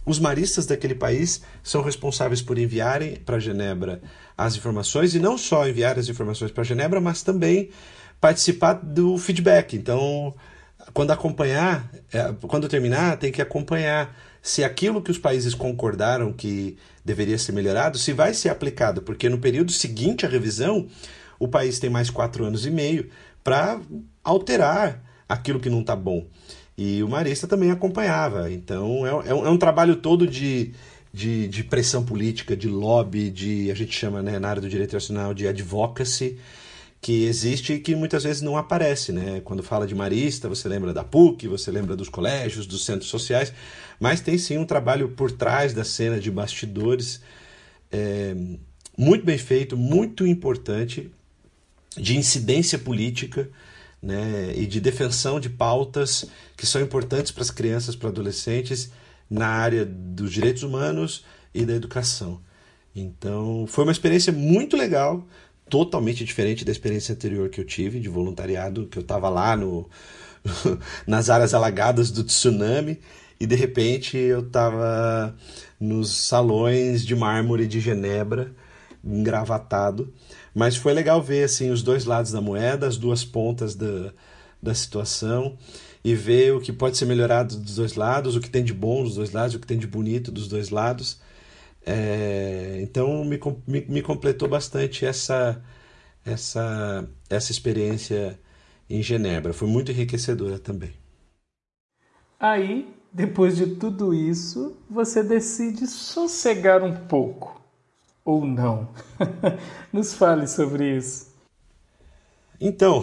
os 0.08 0.20
maristas 0.20 0.66
daquele 0.66 0.96
país 0.96 1.42
são 1.62 1.82
responsáveis 1.84 2.42
por 2.42 2.58
enviarem 2.58 3.18
para 3.18 3.40
Genebra 3.40 4.02
as 4.38 4.56
informações 4.56 5.14
e 5.14 5.20
não 5.20 5.38
só 5.38 5.68
enviar 5.68 6.00
as 6.00 6.08
informações 6.08 6.50
para 6.50 6.64
Genebra, 6.64 7.02
mas 7.02 7.22
também 7.22 7.70
participar 8.22 8.74
do 8.76 9.18
feedback. 9.18 9.76
Então, 9.76 10.34
quando 10.94 11.12
acompanhar, 11.12 11.92
é, 12.14 12.34
quando 12.48 12.70
terminar, 12.70 13.18
tem 13.18 13.34
que 13.34 13.42
acompanhar 13.42 14.18
se 14.42 14.64
aquilo 14.64 15.02
que 15.02 15.12
os 15.12 15.18
países 15.18 15.54
concordaram 15.54 16.32
que 16.32 16.78
deveria 17.04 17.38
ser 17.38 17.52
melhorado, 17.52 17.98
se 17.98 18.14
vai 18.14 18.34
ser 18.34 18.48
aplicado, 18.48 19.02
porque 19.02 19.28
no 19.28 19.40
período 19.40 19.74
seguinte 19.74 20.26
à 20.26 20.30
revisão, 20.30 20.88
o 21.38 21.50
país 21.50 21.80
tem 21.80 21.90
mais 21.90 22.10
quatro 22.10 22.46
anos 22.46 22.66
e 22.66 22.72
meio 22.72 23.10
para 23.44 23.82
alterar 24.24 25.04
aquilo 25.28 25.60
que 25.60 25.70
não 25.70 25.82
está 25.82 25.98
bom. 25.98 26.26
E 26.78 27.02
o 27.02 27.10
Marista 27.10 27.48
também 27.48 27.72
acompanhava. 27.72 28.52
Então 28.52 29.06
é, 29.06 29.30
é, 29.30 29.34
um, 29.34 29.48
é 29.48 29.50
um 29.50 29.58
trabalho 29.58 29.96
todo 29.96 30.28
de, 30.28 30.74
de, 31.12 31.48
de, 31.48 31.64
pressão 31.64 32.04
política, 32.06 32.56
de 32.56 32.68
lobby, 32.68 33.32
de 33.32 33.72
a 33.72 33.76
gente 33.76 33.98
chama 33.98 34.22
né, 34.22 34.38
na 34.38 34.50
área 34.50 34.62
do 34.62 34.70
direito 34.70 34.94
nacional 34.94 35.34
de 35.34 35.48
advocacy, 35.48 36.38
que 37.02 37.26
existe 37.26 37.74
e 37.74 37.80
que 37.80 37.96
muitas 37.96 38.24
vezes 38.24 38.42
não 38.42 38.58
aparece, 38.58 39.12
né? 39.12 39.42
Quando 39.44 39.64
fala 39.64 39.88
de 39.88 39.96
marista, 39.96 40.50
você 40.50 40.68
lembra 40.68 40.94
da 40.94 41.04
PUC, 41.04 41.48
você 41.48 41.72
lembra 41.72 41.96
dos 41.96 42.10
colégios, 42.10 42.66
dos 42.66 42.86
centros 42.86 43.10
sociais, 43.10 43.54
mas 44.00 44.20
tem 44.20 44.38
sim 44.38 44.58
um 44.58 44.66
trabalho 44.66 45.10
por 45.10 45.32
trás 45.32 45.74
da 45.74 45.84
cena 45.84 46.20
de 46.20 46.30
bastidores 46.32 47.22
é, 47.92 48.36
muito 48.98 49.24
bem 49.24 49.38
feito, 49.38 49.78
muito 49.78 50.26
importante, 50.26 51.12
de 51.96 52.18
incidência 52.18 52.78
política, 52.80 53.50
né? 54.02 54.54
E 54.56 54.66
de 54.66 54.80
defensão 54.80 55.40
de 55.40 55.50
pautas 55.50 56.26
que 56.56 56.66
são 56.66 56.82
importantes 56.82 57.32
para 57.32 57.44
as 57.44 57.52
crianças, 57.52 57.96
para 57.96 58.10
adolescentes 58.10 58.92
na 59.30 59.48
área 59.48 59.86
dos 59.86 60.32
direitos 60.32 60.64
humanos 60.64 61.26
e 61.54 61.66
da 61.66 61.74
educação. 61.74 62.40
Então, 62.96 63.66
foi 63.68 63.84
uma 63.84 63.92
experiência 63.92 64.34
muito 64.34 64.76
legal 64.76 65.28
totalmente 65.70 66.24
diferente 66.24 66.64
da 66.64 66.72
experiência 66.72 67.14
anterior 67.14 67.50
que 67.50 67.60
eu 67.60 67.66
tive 67.66 68.00
de 68.00 68.10
voluntariado, 68.10 68.88
que 68.88 68.98
eu 68.98 69.02
estava 69.02 69.30
lá 69.30 69.56
no, 69.56 69.90
nas 71.06 71.30
áreas 71.30 71.54
alagadas 71.54 72.10
do 72.10 72.24
tsunami 72.24 73.00
e 73.40 73.46
de 73.46 73.56
repente 73.56 74.18
eu 74.18 74.40
estava 74.40 75.36
nos 75.80 76.28
salões 76.28 77.06
de 77.06 77.16
mármore 77.16 77.68
de 77.68 77.80
Genebra, 77.80 78.52
engravatado. 79.04 80.12
Mas 80.58 80.76
foi 80.76 80.92
legal 80.92 81.22
ver 81.22 81.44
assim 81.44 81.70
os 81.70 81.84
dois 81.84 82.06
lados 82.06 82.32
da 82.32 82.42
moeda, 82.42 82.88
as 82.88 82.98
duas 82.98 83.24
pontas 83.24 83.76
da, 83.76 84.12
da 84.60 84.74
situação 84.74 85.56
e 86.04 86.16
ver 86.16 86.52
o 86.52 86.60
que 86.60 86.74
pode 86.74 86.98
ser 86.98 87.06
melhorado 87.06 87.56
dos 87.58 87.76
dois 87.76 87.94
lados, 87.94 88.36
o 88.36 88.40
que 88.42 88.50
tem 88.50 88.64
de 88.64 88.74
bom 88.74 89.04
dos 89.04 89.14
dois 89.14 89.32
lados, 89.32 89.54
o 89.54 89.60
que 89.60 89.68
tem 89.68 89.78
de 89.78 89.86
bonito 89.86 90.32
dos 90.32 90.48
dois 90.48 90.72
lados. 90.72 91.22
É, 91.86 92.80
então 92.82 93.24
me, 93.24 93.40
me, 93.68 93.86
me, 93.88 94.02
completou 94.02 94.50
bastante 94.50 95.06
essa, 95.06 95.62
essa, 96.26 97.08
essa 97.30 97.52
experiência 97.52 98.40
em 98.90 99.04
Genebra. 99.04 99.54
Foi 99.54 99.68
muito 99.68 99.92
enriquecedora 99.92 100.58
também. 100.58 100.94
Aí, 102.40 102.92
depois 103.14 103.56
de 103.58 103.76
tudo 103.76 104.12
isso, 104.12 104.76
você 104.90 105.22
decide 105.22 105.86
sossegar 105.86 106.82
um 106.82 106.96
pouco. 107.06 107.67
Ou 108.28 108.46
não? 108.46 108.90
Nos 109.94 110.14
fale 110.14 110.48
sobre 110.48 110.98
isso. 110.98 111.28
Então, 112.60 113.02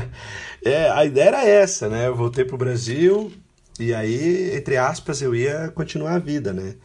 é, 0.64 0.88
a 0.88 1.04
ideia 1.04 1.28
era 1.28 1.46
essa, 1.46 1.86
né? 1.90 2.06
Eu 2.06 2.16
voltei 2.16 2.46
para 2.46 2.54
o 2.54 2.58
Brasil 2.58 3.30
e 3.78 3.92
aí, 3.92 4.56
entre 4.56 4.78
aspas, 4.78 5.20
eu 5.20 5.34
ia 5.34 5.70
continuar 5.74 6.14
a 6.14 6.18
vida, 6.18 6.54
né? 6.54 6.76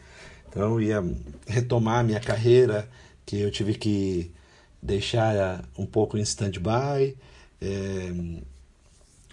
Então 0.46 0.72
eu 0.72 0.80
ia 0.82 1.16
retomar 1.46 2.04
minha 2.04 2.20
carreira, 2.20 2.86
que 3.24 3.40
eu 3.40 3.50
tive 3.50 3.72
que 3.72 4.30
deixar 4.82 5.64
um 5.78 5.86
pouco 5.86 6.18
em 6.18 6.20
stand-by. 6.20 7.16
É, 7.62 8.12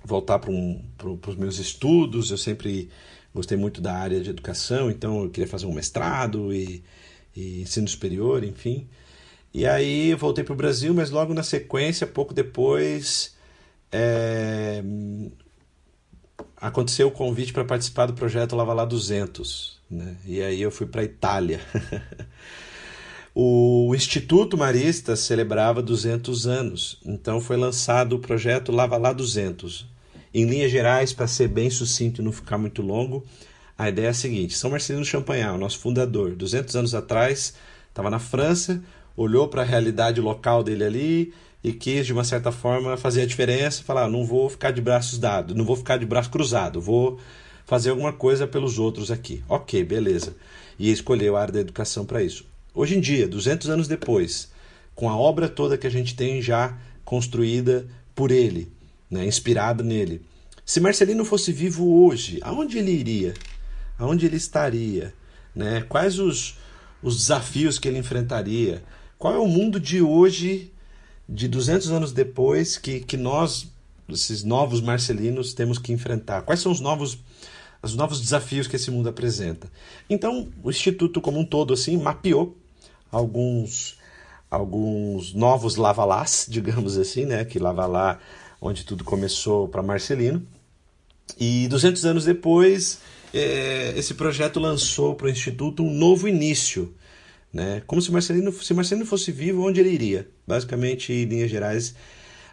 voltar 0.06 0.40
para 0.40 0.52
um, 0.52 0.82
os 1.28 1.36
meus 1.36 1.60
estudos. 1.60 2.32
Eu 2.32 2.38
sempre 2.38 2.90
gostei 3.36 3.58
muito 3.58 3.82
da 3.82 3.94
área 3.94 4.22
de 4.22 4.30
educação, 4.30 4.90
então 4.90 5.24
eu 5.24 5.30
queria 5.30 5.50
fazer 5.50 5.66
um 5.66 5.74
mestrado 5.74 6.54
e, 6.54 6.82
e 7.38 7.62
ensino 7.62 7.88
superior, 7.88 8.44
enfim. 8.44 8.88
E 9.54 9.66
aí 9.66 10.14
voltei 10.16 10.44
para 10.44 10.54
o 10.54 10.58
Brasil, 10.58 10.94
mas 10.94 11.12
logo 11.12 11.34
na 11.34 11.44
sequência, 11.44 12.08
pouco 12.08 12.34
depois, 12.34 13.36
é, 13.92 14.84
aconteceu 16.56 17.08
o 17.08 17.12
convite 17.12 17.54
para 17.54 17.64
participar 17.64 18.08
do 18.08 18.14
projeto 18.14 18.56
Lava 18.56 18.74
Lá 18.74 18.86
200. 18.86 19.80
Né? 19.90 20.18
E 20.26 20.42
aí 20.42 20.62
eu 20.62 20.72
fui 20.72 20.88
para 20.88 21.02
a 21.02 21.04
Itália. 21.04 21.62
o 23.36 23.94
Instituto 23.96 24.58
Marista 24.58 25.16
celebrava 25.16 25.82
200 25.82 26.48
anos, 26.48 27.00
então 27.06 27.40
foi 27.40 27.56
lançado 27.56 28.14
o 28.14 28.20
projeto 28.20 28.72
Lava 28.72 28.98
Lá 28.98 29.14
200. 29.14 29.86
Em 30.34 30.46
linhas 30.46 30.72
gerais, 30.72 31.14
para 31.14 31.28
ser 31.28 31.48
bem 31.48 31.70
sucinto 31.70 32.22
e 32.22 32.26
não 32.26 32.32
ficar 32.32 32.58
muito 32.58 32.82
longo, 32.82 33.24
a 33.78 33.90
ideia 33.90 34.08
é 34.08 34.10
a 34.10 34.14
seguinte: 34.14 34.58
São 34.58 34.72
Marcelino 34.72 35.06
Champagnat, 35.06 35.58
nosso 35.58 35.80
fundador, 35.80 36.36
200 36.36 36.76
anos 36.76 36.96
atrás, 36.96 37.54
estava 37.90 38.10
na 38.10 38.20
França, 38.20 38.82
olhou 39.16 39.48
para 39.48 39.62
a 39.62 39.66
realidade 39.66 40.20
local 40.20 40.64
dele 40.64 40.84
ali 40.84 41.34
e 41.64 41.72
quis, 41.74 42.06
de 42.06 42.14
uma 42.14 42.24
certa 42.24 42.52
forma, 42.52 42.98
fazer 42.98 43.22
a 43.22 43.26
diferença, 43.26 43.84
falar: 43.84 44.06
ah, 44.06 44.10
não 44.10 44.26
vou 44.26 44.50
ficar 44.50 44.72
de 44.72 44.82
braços 44.82 45.20
dados, 45.20 45.56
não 45.56 45.66
vou 45.66 45.76
ficar 45.76 45.98
de 45.98 46.06
braço 46.06 46.30
cruzado, 46.30 46.82
vou 46.82 47.20
fazer 47.66 47.90
alguma 47.90 48.14
coisa 48.14 48.48
pelos 48.48 48.80
outros 48.80 49.12
aqui. 49.12 49.44
Ok, 49.48 49.84
beleza. 49.84 50.36
E 50.80 50.92
escolheu 50.92 51.36
a 51.36 51.42
área 51.42 51.54
da 51.54 51.60
educação 51.60 52.06
para 52.06 52.24
isso. 52.24 52.46
Hoje 52.74 52.96
em 52.96 53.02
dia, 53.02 53.28
200 53.28 53.70
anos 53.70 53.88
depois, 53.88 54.50
com 54.96 55.10
a 55.10 55.18
obra 55.18 55.50
toda 55.50 55.78
que 55.78 55.88
a 55.88 55.90
gente 55.90 56.16
tem 56.16 56.42
já 56.42 56.78
construída 57.04 57.86
por 58.16 58.32
ele, 58.32 58.72
né, 59.10 59.26
inspirada 59.26 59.84
nele, 59.84 60.22
se 60.66 60.80
Marcelino 60.80 61.24
fosse 61.24 61.52
vivo 61.52 62.06
hoje, 62.06 62.40
aonde 62.42 62.78
ele 62.78 62.92
iria? 62.92 63.34
Aonde 63.98 64.26
ele 64.26 64.38
estaria? 64.38 65.14
Né? 65.56 65.82
Quais 65.88 66.20
os, 66.20 66.58
os 67.02 67.18
desafios 67.18 67.80
que 67.80 67.88
ele 67.88 67.98
enfrentaria? 67.98 68.84
Qual 69.18 69.34
é 69.34 69.40
o 69.40 69.48
mundo 69.48 69.80
de 69.80 70.02
hoje, 70.02 70.72
de 71.28 71.48
200 71.48 71.92
anos 71.92 72.12
depois, 72.12 72.78
que, 72.78 73.00
que 73.00 73.18
nós, 73.18 73.68
esses 74.10 74.44
novos 74.44 74.82
marcelinos, 74.82 75.54
temos 75.54 75.80
que 75.80 75.92
enfrentar? 75.92 76.44
Quais 76.44 76.60
são 76.60 76.72
os 76.72 76.80
novos 76.80 77.18
os 77.82 77.96
novos 77.96 78.20
desafios 78.20 78.68
que 78.68 78.76
esse 78.76 78.90
mundo 78.90 79.08
apresenta. 79.08 79.72
Então, 80.10 80.48
o 80.64 80.70
instituto 80.70 81.22
como 81.22 81.40
um 81.40 81.46
todo 81.46 81.74
assim 81.74 81.96
mapeou 81.96 82.58
alguns 83.12 83.96
alguns 84.50 85.34
novos 85.34 85.76
lavalás, 85.76 86.46
digamos 86.50 86.98
assim, 86.98 87.26
né, 87.26 87.44
que 87.46 87.60
lavalá 87.60 88.20
onde 88.62 88.86
tudo 88.86 89.04
começou 89.04 89.68
para 89.68 89.84
Marcelino. 89.84 90.46
E 91.40 91.68
200 91.68 92.06
anos 92.06 92.26
depois, 92.26 93.00
é, 93.34 93.94
esse 93.98 94.14
projeto 94.14 94.60
lançou 94.60 95.16
para 95.16 95.28
o 95.28 95.30
instituto 95.30 95.84
um 95.84 95.94
novo 95.94 96.28
início, 96.28 96.94
né? 97.52 97.82
Como 97.88 98.02
se 98.02 98.12
Marcelino, 98.12 98.52
se 98.52 98.74
Marcelino 98.74 99.06
fosse 99.06 99.32
vivo, 99.32 99.68
onde 99.68 99.80
ele 99.80 99.90
iria? 99.90 100.28
Basicamente, 100.46 101.12
em 101.14 101.26
linhas 101.26 101.50
gerais, 101.50 101.96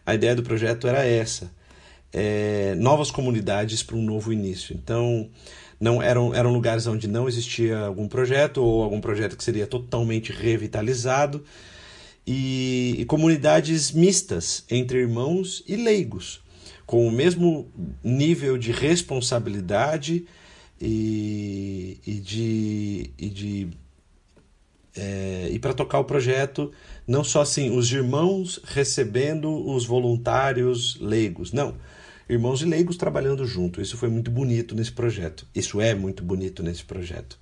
a 0.04 0.14
ideia 0.14 0.34
do 0.34 0.42
projeto 0.42 0.86
era 0.86 1.04
essa 1.04 1.50
é, 2.14 2.76
novas 2.76 3.10
comunidades 3.10 3.82
para 3.82 3.96
um 3.96 4.02
novo 4.02 4.32
início. 4.32 4.74
Então, 4.74 5.28
não 5.80 6.00
eram, 6.00 6.32
eram 6.32 6.52
lugares 6.52 6.86
onde 6.86 7.08
não 7.08 7.26
existia 7.26 7.80
algum 7.80 8.06
projeto 8.06 8.58
ou 8.58 8.82
algum 8.84 9.00
projeto 9.00 9.36
que 9.36 9.42
seria 9.42 9.66
totalmente 9.66 10.32
revitalizado 10.32 11.44
e, 12.24 12.94
e 12.98 13.04
comunidades 13.04 13.90
mistas 13.90 14.64
entre 14.70 15.00
irmãos 15.00 15.64
e 15.66 15.74
leigos, 15.74 16.40
com 16.86 17.06
o 17.06 17.10
mesmo 17.10 17.68
nível 18.02 18.56
de 18.56 18.70
responsabilidade 18.70 20.24
e, 20.80 21.98
e 22.06 22.14
de, 22.14 23.10
e 23.18 23.28
de 23.28 23.68
é, 24.96 25.48
e 25.50 25.58
para 25.58 25.74
tocar 25.74 25.98
o 25.98 26.04
projeto, 26.04 26.70
não 27.06 27.24
só 27.24 27.40
assim, 27.42 27.76
os 27.76 27.90
irmãos 27.92 28.60
recebendo 28.64 29.68
os 29.68 29.84
voluntários 29.84 30.98
leigos, 31.00 31.52
não 31.52 31.74
irmãos 32.28 32.62
e 32.62 32.64
leigos 32.64 32.96
trabalhando 32.96 33.46
junto. 33.46 33.80
Isso 33.80 33.96
foi 33.96 34.08
muito 34.08 34.30
bonito 34.30 34.74
nesse 34.74 34.92
projeto. 34.92 35.46
Isso 35.54 35.80
é 35.80 35.94
muito 35.94 36.22
bonito 36.22 36.62
nesse 36.62 36.84
projeto. 36.84 37.38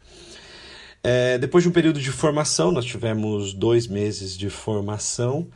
É, 1.02 1.38
depois 1.38 1.64
de 1.64 1.68
um 1.68 1.72
período 1.72 2.00
de 2.00 2.10
formação, 2.10 2.70
nós 2.70 2.84
tivemos 2.84 3.52
dois 3.52 3.86
meses 3.86 4.36
de 4.36 4.48
formação, 4.48 5.48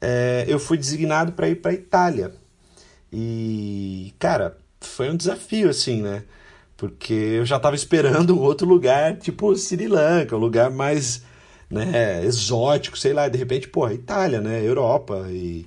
é, 0.00 0.46
eu 0.48 0.58
fui 0.58 0.78
designado 0.78 1.32
para 1.32 1.48
ir 1.48 1.56
para 1.56 1.72
Itália. 1.72 2.32
E, 3.12 4.14
cara, 4.18 4.56
foi 4.80 5.10
um 5.10 5.16
desafio, 5.16 5.68
assim, 5.68 6.00
né? 6.00 6.22
Porque 6.80 7.12
eu 7.12 7.44
já 7.44 7.58
estava 7.58 7.76
esperando 7.76 8.40
outro 8.40 8.66
lugar, 8.66 9.18
tipo 9.18 9.54
Sri 9.54 9.86
Lanka, 9.86 10.34
um 10.34 10.38
lugar 10.38 10.70
mais 10.70 11.22
né, 11.68 12.24
exótico, 12.24 12.98
sei 12.98 13.12
lá. 13.12 13.28
De 13.28 13.36
repente, 13.36 13.68
pô, 13.68 13.86
Itália, 13.90 14.40
né? 14.40 14.66
Europa 14.66 15.26
e, 15.28 15.66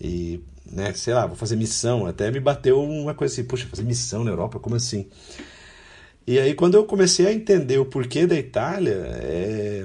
e 0.00 0.40
né, 0.64 0.94
sei 0.94 1.12
lá, 1.12 1.26
vou 1.26 1.36
fazer 1.36 1.56
missão. 1.56 2.06
Até 2.06 2.30
me 2.30 2.40
bateu 2.40 2.82
uma 2.82 3.12
coisa 3.12 3.34
assim, 3.34 3.44
puxa, 3.44 3.66
fazer 3.68 3.82
missão 3.82 4.24
na 4.24 4.30
Europa, 4.30 4.58
como 4.58 4.76
assim? 4.76 5.10
E 6.26 6.38
aí, 6.38 6.54
quando 6.54 6.74
eu 6.74 6.86
comecei 6.86 7.26
a 7.26 7.32
entender 7.34 7.76
o 7.76 7.84
porquê 7.84 8.26
da 8.26 8.34
Itália, 8.34 8.96
é... 9.20 9.84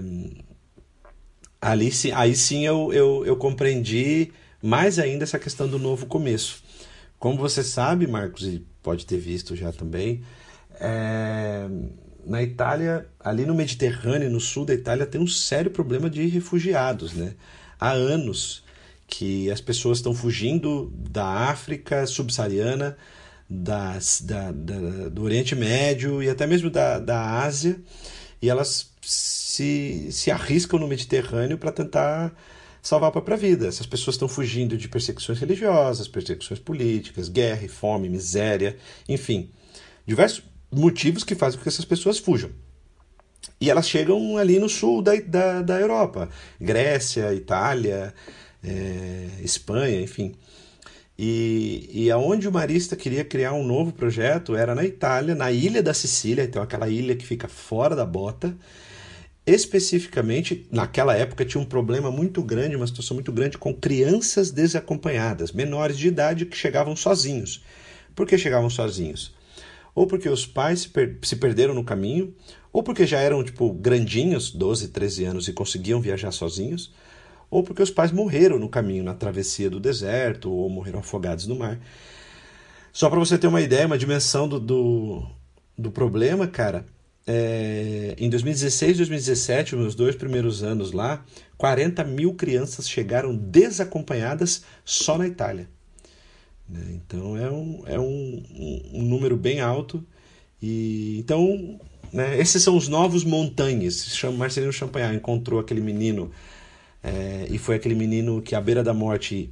ali 1.59 1.91
sim, 1.91 2.13
aí 2.13 2.33
sim 2.33 2.65
eu, 2.65 2.93
eu, 2.93 3.25
eu 3.25 3.35
compreendi 3.35 4.31
mais 4.63 4.99
ainda 4.99 5.25
essa 5.25 5.37
questão 5.37 5.67
do 5.67 5.77
novo 5.77 6.05
começo. 6.05 6.63
Como 7.19 7.37
você 7.37 7.61
sabe, 7.61 8.07
Marcos, 8.07 8.43
e 8.47 8.65
pode 8.81 9.05
ter 9.05 9.17
visto 9.17 9.53
já 9.53 9.73
também, 9.73 10.23
é... 10.81 11.67
na 12.25 12.41
Itália, 12.41 13.07
ali 13.19 13.45
no 13.45 13.53
Mediterrâneo, 13.53 14.29
no 14.29 14.39
sul 14.39 14.65
da 14.65 14.73
Itália, 14.73 15.05
tem 15.05 15.21
um 15.21 15.27
sério 15.27 15.69
problema 15.69 16.09
de 16.09 16.25
refugiados, 16.27 17.13
né? 17.13 17.35
Há 17.79 17.91
anos 17.91 18.63
que 19.07 19.51
as 19.51 19.61
pessoas 19.61 19.99
estão 19.99 20.13
fugindo 20.13 20.91
da 21.09 21.25
África 21.25 22.07
subsaariana, 22.07 22.97
das, 23.49 24.21
da, 24.21 24.51
da, 24.51 25.09
do 25.09 25.23
Oriente 25.23 25.53
Médio 25.55 26.23
e 26.23 26.29
até 26.29 26.47
mesmo 26.47 26.69
da, 26.69 26.97
da 26.99 27.41
Ásia, 27.41 27.79
e 28.41 28.49
elas 28.49 28.89
se, 29.01 30.07
se 30.11 30.31
arriscam 30.31 30.79
no 30.79 30.87
Mediterrâneo 30.87 31.57
para 31.57 31.71
tentar 31.71 32.33
salvar 32.81 33.09
a 33.09 33.11
própria 33.11 33.35
vida. 33.35 33.67
Essas 33.67 33.85
pessoas 33.85 34.15
estão 34.15 34.27
fugindo 34.27 34.77
de 34.77 34.87
perseguições 34.87 35.37
religiosas, 35.39 36.07
perseguições 36.07 36.59
políticas, 36.59 37.27
guerra, 37.27 37.67
fome, 37.67 38.07
miséria, 38.07 38.77
enfim, 39.07 39.49
diversos 40.07 40.43
motivos 40.71 41.23
que 41.23 41.35
fazem 41.35 41.57
com 41.57 41.63
que 41.63 41.69
essas 41.69 41.85
pessoas 41.85 42.17
fujam. 42.17 42.49
E 43.59 43.69
elas 43.69 43.87
chegam 43.87 44.37
ali 44.37 44.59
no 44.59 44.69
sul 44.69 45.01
da, 45.01 45.15
da, 45.15 45.61
da 45.61 45.79
Europa, 45.79 46.29
Grécia, 46.59 47.33
Itália, 47.33 48.13
é, 48.63 49.27
Espanha, 49.43 50.01
enfim. 50.01 50.35
E, 51.17 51.89
e 51.93 52.11
aonde 52.11 52.47
o 52.47 52.51
Marista 52.51 52.95
queria 52.95 53.23
criar 53.23 53.53
um 53.53 53.63
novo 53.63 53.91
projeto 53.91 54.55
era 54.55 54.73
na 54.73 54.83
Itália, 54.83 55.35
na 55.35 55.51
ilha 55.51 55.83
da 55.83 55.93
Sicília, 55.93 56.43
então 56.43 56.63
aquela 56.63 56.89
ilha 56.89 57.15
que 57.15 57.25
fica 57.25 57.47
fora 57.47 57.95
da 57.95 58.05
bota. 58.05 58.55
Especificamente, 59.45 60.67
naquela 60.71 61.15
época 61.15 61.45
tinha 61.45 61.61
um 61.61 61.65
problema 61.65 62.11
muito 62.11 62.41
grande, 62.43 62.75
uma 62.75 62.87
situação 62.87 63.15
muito 63.15 63.31
grande 63.31 63.57
com 63.57 63.73
crianças 63.73 64.51
desacompanhadas, 64.51 65.51
menores 65.51 65.97
de 65.97 66.07
idade 66.07 66.45
que 66.45 66.55
chegavam 66.55 66.95
sozinhos. 66.95 67.63
Por 68.15 68.27
que 68.27 68.37
chegavam 68.37 68.69
sozinhos? 68.69 69.33
Ou 69.93 70.07
porque 70.07 70.29
os 70.29 70.45
pais 70.45 70.81
se, 70.81 70.89
per 70.89 71.17
se 71.21 71.35
perderam 71.35 71.73
no 71.73 71.83
caminho, 71.83 72.33
ou 72.71 72.81
porque 72.81 73.05
já 73.05 73.19
eram 73.19 73.43
tipo 73.43 73.73
grandinhos, 73.73 74.51
12, 74.51 74.89
13 74.89 75.25
anos 75.25 75.47
e 75.47 75.53
conseguiam 75.53 75.99
viajar 75.99 76.31
sozinhos, 76.31 76.93
ou 77.49 77.63
porque 77.63 77.83
os 77.83 77.91
pais 77.91 78.11
morreram 78.11 78.57
no 78.57 78.69
caminho, 78.69 79.03
na 79.03 79.13
travessia 79.13 79.69
do 79.69 79.79
deserto, 79.79 80.49
ou 80.49 80.69
morreram 80.69 80.99
afogados 80.99 81.47
no 81.47 81.55
mar. 81.55 81.79
Só 82.93 83.09
para 83.09 83.19
você 83.19 83.37
ter 83.37 83.47
uma 83.47 83.61
ideia, 83.61 83.85
uma 83.85 83.97
dimensão 83.97 84.47
do, 84.47 84.59
do, 84.59 85.25
do 85.77 85.91
problema, 85.91 86.47
cara, 86.47 86.85
é, 87.27 88.15
em 88.17 88.29
2016 88.29 88.93
e 88.93 88.97
2017, 88.97 89.75
meus 89.75 89.95
dois 89.95 90.15
primeiros 90.15 90.63
anos 90.63 90.91
lá, 90.91 91.23
40 91.57 92.03
mil 92.03 92.33
crianças 92.33 92.89
chegaram 92.89 93.35
desacompanhadas 93.35 94.63
só 94.83 95.17
na 95.17 95.27
Itália. 95.27 95.69
Né? 96.71 96.81
Então 96.95 97.37
é 97.37 97.51
um, 97.51 97.83
é 97.85 97.99
um, 97.99 98.43
um, 98.93 99.01
número 99.03 99.35
bem 99.35 99.59
alto. 99.59 100.03
E 100.61 101.17
então 101.19 101.79
né, 102.13 102.39
esses 102.39 102.63
são 102.63 102.77
os 102.77 102.87
novos 102.87 103.23
montanhas. 103.25 104.17
Marcelino 104.37 104.71
Champagnat 104.71 105.15
encontrou 105.15 105.59
aquele 105.59 105.81
menino 105.81 106.31
é, 107.03 107.47
e 107.49 107.57
foi 107.57 107.75
aquele 107.75 107.95
menino 107.95 108.41
que, 108.41 108.55
à 108.55 108.61
beira 108.61 108.83
da 108.83 108.93
morte, 108.93 109.49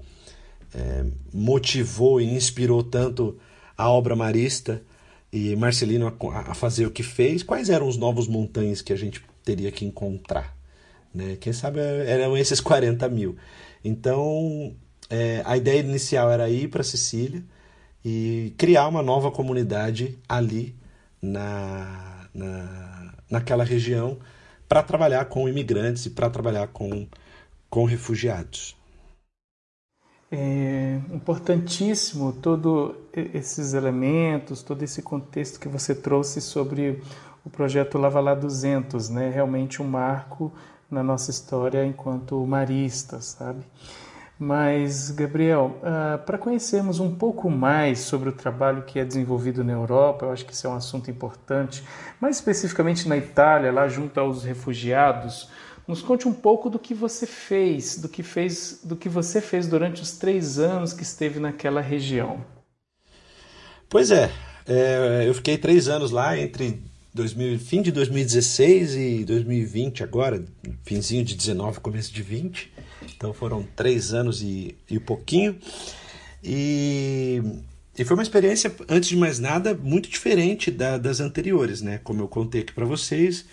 é, 0.73 1.05
motivou 1.34 2.21
e 2.21 2.25
inspirou 2.25 2.84
tanto 2.84 3.38
a 3.77 3.89
obra 3.89 4.15
marista 4.15 4.82
e 5.32 5.55
Marcelino 5.55 6.08
a, 6.08 6.51
a, 6.51 6.53
fazer 6.53 6.86
o 6.86 6.91
que 6.91 7.03
fez. 7.03 7.43
Quais 7.43 7.69
eram 7.69 7.88
os 7.88 7.97
novos 7.97 8.27
montanhas 8.27 8.82
que 8.82 8.93
a 8.93 8.95
gente 8.95 9.21
teria 9.43 9.71
que 9.71 9.86
encontrar? 9.86 10.55
Né? 11.13 11.38
Quem 11.39 11.53
sabe 11.53 11.79
eram 11.79 12.38
esses 12.38 12.60
40 12.60 13.08
mil. 13.10 13.36
Então, 13.84 14.75
é, 15.10 15.41
a 15.45 15.58
ideia 15.58 15.80
inicial 15.80 16.30
era 16.32 16.50
ir 16.50 16.69
para 16.69 16.84
Sicília 16.84 17.43
e 18.06 18.54
criar 18.58 18.88
uma 18.88 19.02
nova 19.02 19.32
comunidade 19.32 20.17
ali 20.28 20.76
na, 21.22 22.28
na, 22.34 23.13
naquela 23.30 23.63
região 23.63 24.17
para 24.67 24.84
trabalhar 24.84 25.26
com 25.26 25.50
imigrantes 25.50 26.06
e 26.06 26.12
para 26.12 26.30
trabalhar 26.30 26.67
com, 26.67 27.08
com 27.69 27.86
refugiados. 27.86 28.78
É 30.32 31.00
importantíssimo 31.12 32.32
todos 32.34 32.93
esses 33.12 33.74
elementos, 33.74 34.62
todo 34.62 34.84
esse 34.84 35.02
contexto 35.02 35.60
que 35.60 35.67
você 35.67 35.95
trouxe 35.95 36.39
sobre 36.39 37.02
o 37.43 37.50
projeto 37.50 37.98
Lava 37.98 38.19
Lá 38.19 38.36
200, 38.36 39.10
né? 39.10 39.32
Realmente 39.32 39.82
um 39.82 39.88
marco 39.88 40.54
na 40.89 41.02
nossa 41.02 41.32
história 41.32 41.84
enquanto 41.84 42.45
maristas, 42.45 43.26
sabe? 43.26 43.65
Mas, 44.41 45.12
Gabriel, 45.12 45.78
uh, 45.82 46.17
para 46.25 46.38
conhecermos 46.38 47.02
um 47.02 47.13
pouco 47.13 47.49
mais 47.49 47.99
sobre 47.99 48.30
o 48.30 48.32
trabalho 48.32 48.84
que 48.84 48.97
é 48.97 49.04
desenvolvido 49.04 49.65
na 49.65 49.73
Europa, 49.73 50.25
eu 50.25 50.32
acho 50.32 50.45
que 50.45 50.54
isso 50.54 50.65
é 50.65 50.69
um 50.69 50.75
assunto 50.75 51.12
importante, 51.12 51.84
mais 52.21 52.38
especificamente 52.38 53.06
na 53.06 53.17
Itália, 53.17 53.69
lá 53.69 53.89
junto 53.89 54.17
aos 54.17 54.45
refugiados, 54.45 55.49
nos 55.86 56.02
conte 56.02 56.25
um 56.25 56.32
pouco 56.32 56.69
do 56.69 56.80
que 56.80 56.93
você 56.93 57.28
fez, 57.28 57.97
do 57.97 58.08
que 58.08 58.23
fez, 58.23 58.80
do 58.82 58.95
que 58.95 59.10
você 59.10 59.41
fez 59.41 59.67
durante 59.67 60.02
os 60.02 60.12
três 60.13 60.58
anos 60.58 60.93
que 60.93 61.04
esteve 61.04 61.38
naquela 61.38 61.82
região. 61.82 62.39
Pois 63.89 64.10
é, 64.10 64.32
é 64.65 65.25
eu 65.28 65.34
fiquei 65.34 65.58
três 65.58 65.89
anos 65.89 66.12
lá 66.12 66.38
entre 66.38 66.82
2000, 67.13 67.60
fim 67.60 67.82
de 67.82 67.91
2016 67.91 68.95
e 68.95 69.25
2020 69.25 70.02
agora, 70.02 70.45
finzinho 70.86 71.25
de 71.25 71.36
19, 71.36 71.82
começo 71.82 72.13
de 72.13 72.21
20. 72.21 72.71
Então 73.03 73.33
foram 73.33 73.63
três 73.75 74.13
anos 74.13 74.41
e, 74.41 74.75
e 74.89 74.99
pouquinho. 74.99 75.57
E, 76.43 77.41
e 77.97 78.05
foi 78.05 78.15
uma 78.15 78.23
experiência, 78.23 78.73
antes 78.88 79.09
de 79.09 79.17
mais 79.17 79.39
nada, 79.39 79.73
muito 79.73 80.09
diferente 80.09 80.71
da, 80.71 80.97
das 80.97 81.19
anteriores, 81.19 81.81
né? 81.81 81.99
Como 82.03 82.21
eu 82.21 82.27
contei 82.27 82.62
aqui 82.62 82.73
para 82.73 82.85
vocês, 82.85 83.45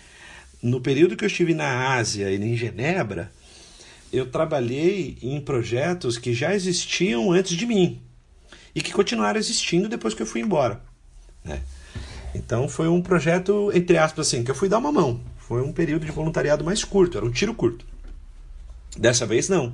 no 0.61 0.81
período 0.81 1.15
que 1.15 1.23
eu 1.23 1.27
estive 1.27 1.53
na 1.53 1.95
Ásia 1.95 2.31
e 2.31 2.35
em 2.35 2.55
Genebra, 2.55 3.31
eu 4.11 4.29
trabalhei 4.29 5.17
em 5.21 5.39
projetos 5.41 6.17
que 6.17 6.33
já 6.33 6.53
existiam 6.53 7.31
antes 7.31 7.57
de 7.57 7.65
mim 7.65 8.01
e 8.73 8.81
que 8.81 8.93
continuaram 8.93 9.39
existindo 9.39 9.89
depois 9.89 10.13
que 10.13 10.21
eu 10.21 10.25
fui 10.25 10.41
embora, 10.41 10.81
né? 11.43 11.61
Então 12.33 12.69
foi 12.69 12.87
um 12.87 13.01
projeto, 13.01 13.71
entre 13.73 13.97
aspas, 13.97 14.27
assim, 14.27 14.43
que 14.43 14.51
eu 14.51 14.55
fui 14.55 14.69
dar 14.69 14.77
uma 14.77 14.91
mão. 14.91 15.19
Foi 15.37 15.61
um 15.61 15.73
período 15.73 16.05
de 16.05 16.11
voluntariado 16.11 16.63
mais 16.63 16.83
curto, 16.83 17.17
era 17.17 17.25
um 17.25 17.31
tiro 17.31 17.53
curto. 17.53 17.85
Dessa 18.97 19.25
vez 19.25 19.47
não. 19.49 19.73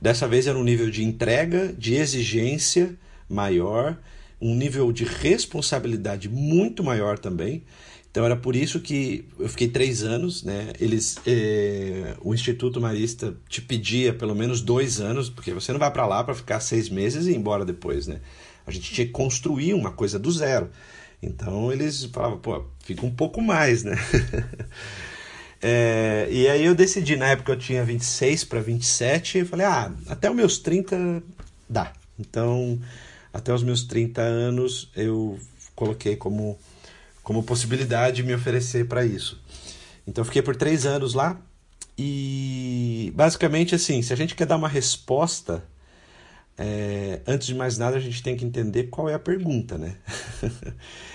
Dessa 0.00 0.28
vez 0.28 0.46
era 0.46 0.58
um 0.58 0.64
nível 0.64 0.90
de 0.90 1.02
entrega, 1.02 1.72
de 1.72 1.94
exigência 1.94 2.94
maior, 3.28 3.98
um 4.40 4.54
nível 4.54 4.92
de 4.92 5.04
responsabilidade 5.04 6.28
muito 6.28 6.84
maior 6.84 7.18
também. 7.18 7.62
Então 8.10 8.24
era 8.24 8.36
por 8.36 8.54
isso 8.54 8.78
que 8.78 9.26
eu 9.40 9.48
fiquei 9.48 9.66
três 9.66 10.04
anos, 10.04 10.44
né? 10.44 10.72
Eles, 10.78 11.16
eh, 11.26 12.14
o 12.22 12.32
Instituto 12.32 12.80
Marista 12.80 13.36
te 13.48 13.60
pedia 13.60 14.12
pelo 14.12 14.36
menos 14.36 14.60
dois 14.60 15.00
anos, 15.00 15.28
porque 15.28 15.52
você 15.52 15.72
não 15.72 15.80
vai 15.80 15.90
para 15.90 16.06
lá 16.06 16.22
para 16.22 16.34
ficar 16.34 16.60
seis 16.60 16.88
meses 16.88 17.26
e 17.26 17.32
ir 17.32 17.36
embora 17.36 17.64
depois, 17.64 18.06
né? 18.06 18.20
A 18.64 18.70
gente 18.70 18.92
tinha 18.92 19.06
que 19.06 19.12
construir 19.12 19.74
uma 19.74 19.90
coisa 19.90 20.16
do 20.16 20.30
zero. 20.30 20.70
Então 21.20 21.72
eles 21.72 22.04
falavam, 22.04 22.38
pô, 22.38 22.64
fica 22.84 23.04
um 23.04 23.10
pouco 23.10 23.42
mais, 23.42 23.82
né? 23.82 23.96
é, 25.66 26.28
e 26.30 26.46
aí 26.46 26.62
eu 26.62 26.74
decidi, 26.74 27.16
na 27.16 27.28
época 27.28 27.52
eu 27.52 27.58
tinha 27.58 27.82
26 27.82 28.44
para 28.44 28.60
27, 28.60 29.38
eu 29.38 29.46
falei, 29.46 29.64
ah, 29.64 29.90
até 30.08 30.28
os 30.28 30.36
meus 30.36 30.58
30 30.58 31.22
dá. 31.66 31.90
Então, 32.18 32.78
até 33.32 33.50
os 33.50 33.62
meus 33.62 33.82
30 33.84 34.20
anos 34.20 34.90
eu 34.94 35.40
coloquei 35.74 36.16
como, 36.16 36.58
como 37.22 37.42
possibilidade 37.42 38.22
me 38.22 38.34
oferecer 38.34 38.86
para 38.86 39.06
isso. 39.06 39.40
Então 40.06 40.22
fiquei 40.22 40.42
por 40.42 40.54
três 40.54 40.84
anos 40.84 41.14
lá 41.14 41.40
e 41.96 43.10
basicamente 43.14 43.74
assim, 43.74 44.02
se 44.02 44.12
a 44.12 44.16
gente 44.16 44.34
quer 44.34 44.44
dar 44.46 44.56
uma 44.56 44.68
resposta 44.68 45.64
é, 46.58 47.22
antes 47.26 47.46
de 47.46 47.54
mais 47.54 47.78
nada, 47.78 47.96
a 47.96 48.00
gente 48.00 48.22
tem 48.22 48.36
que 48.36 48.44
entender 48.44 48.84
qual 48.84 49.08
é 49.08 49.14
a 49.14 49.18
pergunta, 49.18 49.78
né? 49.78 49.96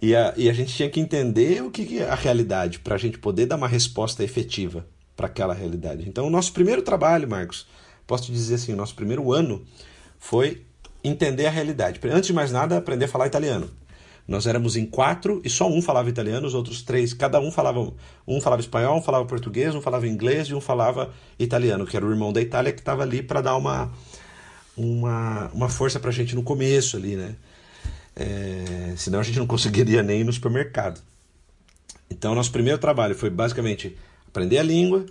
e, 0.00 0.14
a, 0.14 0.32
e 0.36 0.48
a 0.48 0.52
gente 0.52 0.74
tinha 0.74 0.88
que 0.88 1.00
entender 1.00 1.62
o 1.62 1.70
que 1.70 1.98
é 1.98 2.08
a 2.08 2.14
realidade 2.14 2.78
para 2.78 2.94
a 2.94 2.98
gente 2.98 3.18
poder 3.18 3.46
dar 3.46 3.56
uma 3.56 3.68
resposta 3.68 4.22
efetiva 4.22 4.86
para 5.16 5.26
aquela 5.26 5.52
realidade. 5.52 6.08
Então, 6.08 6.26
o 6.26 6.30
nosso 6.30 6.52
primeiro 6.52 6.82
trabalho, 6.82 7.28
Marcos, 7.28 7.66
posso 8.06 8.24
te 8.24 8.32
dizer 8.32 8.54
assim, 8.54 8.72
o 8.72 8.76
nosso 8.76 8.94
primeiro 8.94 9.32
ano 9.32 9.64
foi 10.18 10.62
entender 11.02 11.46
a 11.46 11.50
realidade. 11.50 12.00
Antes 12.04 12.28
de 12.28 12.32
mais 12.32 12.52
nada, 12.52 12.76
aprender 12.78 13.06
a 13.06 13.08
falar 13.08 13.26
italiano. 13.26 13.68
Nós 14.26 14.46
éramos 14.46 14.76
em 14.76 14.84
quatro 14.84 15.40
e 15.42 15.48
só 15.48 15.68
um 15.68 15.80
falava 15.80 16.10
italiano, 16.10 16.46
os 16.46 16.54
outros 16.54 16.82
três, 16.82 17.14
cada 17.14 17.40
um 17.40 17.50
falava, 17.50 17.92
um 18.26 18.40
falava 18.40 18.60
espanhol, 18.60 18.98
um 18.98 19.02
falava 19.02 19.24
português, 19.24 19.74
um 19.74 19.80
falava 19.80 20.06
inglês 20.06 20.48
e 20.48 20.54
um 20.54 20.60
falava 20.60 21.10
italiano, 21.38 21.86
que 21.86 21.96
era 21.96 22.04
o 22.04 22.10
irmão 22.10 22.30
da 22.30 22.40
Itália 22.40 22.70
que 22.70 22.80
estava 22.80 23.02
ali 23.02 23.22
para 23.22 23.40
dar 23.40 23.56
uma 23.56 23.90
uma, 24.76 25.50
uma 25.52 25.68
força 25.68 25.98
para 25.98 26.10
a 26.10 26.12
gente 26.12 26.36
no 26.36 26.42
começo 26.42 26.96
ali, 26.96 27.16
né? 27.16 27.34
É, 28.18 28.94
senão 28.96 29.20
a 29.20 29.22
gente 29.22 29.38
não 29.38 29.46
conseguiria 29.46 30.02
nem 30.02 30.20
ir 30.20 30.24
no 30.24 30.32
supermercado. 30.32 31.00
Então, 32.10 32.34
nosso 32.34 32.50
primeiro 32.50 32.78
trabalho 32.78 33.14
foi 33.14 33.30
basicamente 33.30 33.96
aprender 34.26 34.58
a 34.58 34.62
língua, 34.62 35.06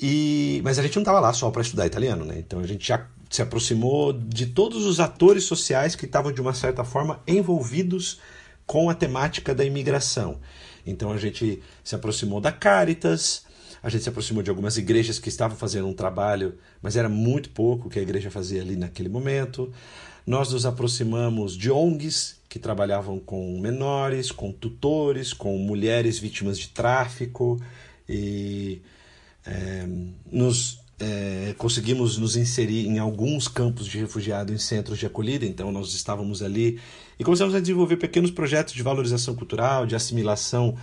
e 0.00 0.60
mas 0.64 0.78
a 0.78 0.82
gente 0.82 0.96
não 0.96 1.02
estava 1.02 1.20
lá 1.20 1.32
só 1.32 1.50
para 1.50 1.62
estudar 1.62 1.86
italiano, 1.86 2.24
né? 2.24 2.36
Então 2.38 2.60
a 2.60 2.66
gente 2.66 2.86
já 2.86 3.06
se 3.30 3.42
aproximou 3.42 4.12
de 4.12 4.46
todos 4.46 4.84
os 4.84 5.00
atores 5.00 5.44
sociais 5.44 5.94
que 5.94 6.06
estavam 6.06 6.32
de 6.32 6.40
uma 6.40 6.54
certa 6.54 6.84
forma 6.84 7.20
envolvidos 7.26 8.20
com 8.66 8.90
a 8.90 8.94
temática 8.94 9.54
da 9.54 9.64
imigração. 9.64 10.38
Então 10.86 11.12
a 11.12 11.18
gente 11.18 11.62
se 11.82 11.94
aproximou 11.94 12.40
da 12.40 12.52
Caritas, 12.52 13.44
a 13.82 13.88
gente 13.88 14.02
se 14.02 14.08
aproximou 14.08 14.42
de 14.42 14.50
algumas 14.50 14.76
igrejas 14.76 15.18
que 15.18 15.28
estavam 15.28 15.56
fazendo 15.56 15.88
um 15.88 15.94
trabalho, 15.94 16.56
mas 16.82 16.96
era 16.96 17.08
muito 17.08 17.50
pouco 17.50 17.88
que 17.88 17.98
a 17.98 18.02
igreja 18.02 18.30
fazia 18.30 18.60
ali 18.60 18.76
naquele 18.76 19.08
momento. 19.08 19.72
Nós 20.26 20.52
nos 20.52 20.66
aproximamos 20.66 21.56
de 21.56 21.70
ONGs 21.70 22.36
que 22.48 22.58
trabalhavam 22.58 23.18
com 23.20 23.60
menores, 23.60 24.32
com 24.32 24.50
tutores, 24.50 25.32
com 25.32 25.56
mulheres 25.56 26.18
vítimas 26.18 26.58
de 26.58 26.68
tráfico 26.68 27.60
e 28.08 28.82
é, 29.46 29.86
nos 30.32 30.80
é, 30.98 31.54
conseguimos 31.56 32.18
nos 32.18 32.36
inserir 32.36 32.86
em 32.86 32.98
alguns 32.98 33.46
campos 33.46 33.86
de 33.86 33.98
refugiado 33.98 34.52
em 34.52 34.58
centros 34.58 34.98
de 34.98 35.06
acolhida, 35.06 35.44
então 35.44 35.70
nós 35.70 35.94
estávamos 35.94 36.42
ali 36.42 36.80
e 37.18 37.24
começamos 37.24 37.54
a 37.54 37.60
desenvolver 37.60 37.96
pequenos 37.96 38.30
projetos 38.30 38.74
de 38.74 38.82
valorização 38.82 39.36
cultural, 39.36 39.86
de 39.86 39.94
assimilação 39.94 40.76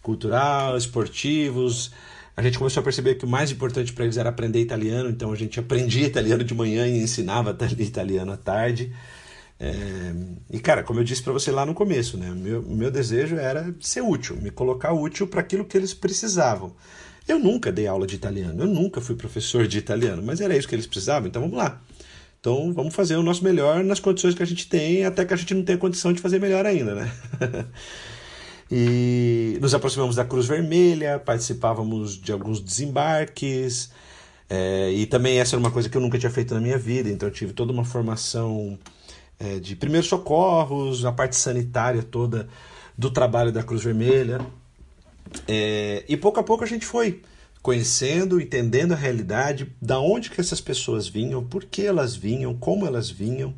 cultural, 0.00 0.76
esportivos, 0.78 1.90
a 2.38 2.42
gente 2.42 2.56
começou 2.56 2.80
a 2.80 2.84
perceber 2.84 3.16
que 3.16 3.24
o 3.24 3.28
mais 3.28 3.50
importante 3.50 3.92
para 3.92 4.04
eles 4.04 4.16
era 4.16 4.28
aprender 4.28 4.60
italiano, 4.60 5.10
então 5.10 5.32
a 5.32 5.34
gente 5.34 5.58
aprendia 5.58 6.06
italiano 6.06 6.44
de 6.44 6.54
manhã 6.54 6.86
e 6.86 7.02
ensinava 7.02 7.50
italiano 7.80 8.30
à 8.30 8.36
tarde. 8.36 8.94
É, 9.58 9.72
e 10.48 10.60
cara, 10.60 10.84
como 10.84 11.00
eu 11.00 11.04
disse 11.04 11.20
para 11.20 11.32
você 11.32 11.50
lá 11.50 11.66
no 11.66 11.74
começo, 11.74 12.16
né, 12.16 12.30
meu, 12.30 12.62
meu 12.62 12.92
desejo 12.92 13.34
era 13.34 13.74
ser 13.80 14.02
útil, 14.02 14.36
me 14.36 14.52
colocar 14.52 14.92
útil 14.92 15.26
para 15.26 15.40
aquilo 15.40 15.64
que 15.64 15.76
eles 15.76 15.92
precisavam. 15.92 16.76
Eu 17.26 17.40
nunca 17.40 17.72
dei 17.72 17.88
aula 17.88 18.06
de 18.06 18.14
italiano, 18.14 18.62
eu 18.62 18.68
nunca 18.68 19.00
fui 19.00 19.16
professor 19.16 19.66
de 19.66 19.76
italiano, 19.76 20.22
mas 20.22 20.40
era 20.40 20.56
isso 20.56 20.68
que 20.68 20.76
eles 20.76 20.86
precisavam, 20.86 21.26
então 21.26 21.42
vamos 21.42 21.58
lá. 21.58 21.82
Então 22.38 22.72
vamos 22.72 22.94
fazer 22.94 23.16
o 23.16 23.22
nosso 23.24 23.42
melhor 23.42 23.82
nas 23.82 23.98
condições 23.98 24.36
que 24.36 24.44
a 24.44 24.46
gente 24.46 24.68
tem, 24.68 25.04
até 25.04 25.24
que 25.24 25.34
a 25.34 25.36
gente 25.36 25.54
não 25.54 25.64
tenha 25.64 25.76
condição 25.76 26.12
de 26.12 26.22
fazer 26.22 26.38
melhor 26.38 26.64
ainda, 26.64 26.94
né? 26.94 27.12
E 28.70 29.58
nos 29.60 29.74
aproximamos 29.74 30.16
da 30.16 30.24
Cruz 30.24 30.46
Vermelha, 30.46 31.18
participávamos 31.18 32.20
de 32.20 32.32
alguns 32.32 32.60
desembarques. 32.60 33.90
É, 34.50 34.90
e 34.92 35.06
também 35.06 35.38
essa 35.38 35.56
era 35.56 35.60
uma 35.60 35.70
coisa 35.70 35.88
que 35.88 35.96
eu 35.96 36.00
nunca 36.00 36.18
tinha 36.18 36.30
feito 36.30 36.54
na 36.54 36.60
minha 36.60 36.78
vida, 36.78 37.10
então 37.10 37.28
eu 37.28 37.32
tive 37.32 37.52
toda 37.52 37.72
uma 37.72 37.84
formação 37.84 38.78
é, 39.38 39.58
de 39.58 39.76
primeiros 39.76 40.08
socorros, 40.08 41.04
a 41.04 41.12
parte 41.12 41.36
sanitária 41.36 42.02
toda 42.02 42.48
do 42.96 43.10
trabalho 43.10 43.52
da 43.52 43.62
Cruz 43.62 43.84
Vermelha. 43.84 44.40
É, 45.46 46.04
e 46.08 46.16
pouco 46.16 46.40
a 46.40 46.42
pouco 46.42 46.64
a 46.64 46.66
gente 46.66 46.86
foi 46.86 47.22
conhecendo, 47.62 48.40
entendendo 48.40 48.92
a 48.92 48.96
realidade, 48.96 49.70
da 49.80 50.00
onde 50.00 50.30
que 50.30 50.40
essas 50.40 50.60
pessoas 50.60 51.06
vinham, 51.06 51.44
por 51.44 51.64
que 51.64 51.84
elas 51.84 52.16
vinham, 52.16 52.54
como 52.54 52.86
elas 52.86 53.10
vinham, 53.10 53.54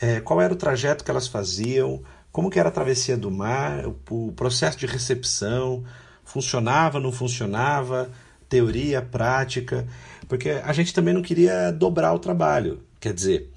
é, 0.00 0.20
qual 0.20 0.40
era 0.40 0.52
o 0.52 0.56
trajeto 0.56 1.04
que 1.04 1.10
elas 1.10 1.28
faziam, 1.28 2.02
como 2.36 2.50
que 2.50 2.60
era 2.60 2.68
a 2.68 2.72
travessia 2.72 3.16
do 3.16 3.30
mar, 3.30 3.86
o, 4.10 4.30
processo 4.32 4.76
de 4.76 4.84
recepção, 4.84 5.82
funcionava, 6.22 7.00
não 7.00 7.10
funcionava, 7.10 8.10
teoria, 8.46 9.00
prática, 9.00 9.88
porque 10.28 10.50
a 10.50 10.70
gente 10.74 10.92
também 10.92 11.14
não 11.14 11.22
queria 11.22 11.70
dobrar 11.70 12.12
o 12.12 12.18
trabalho. 12.18 12.82
Quer 13.00 13.14
dizer, 13.14 13.50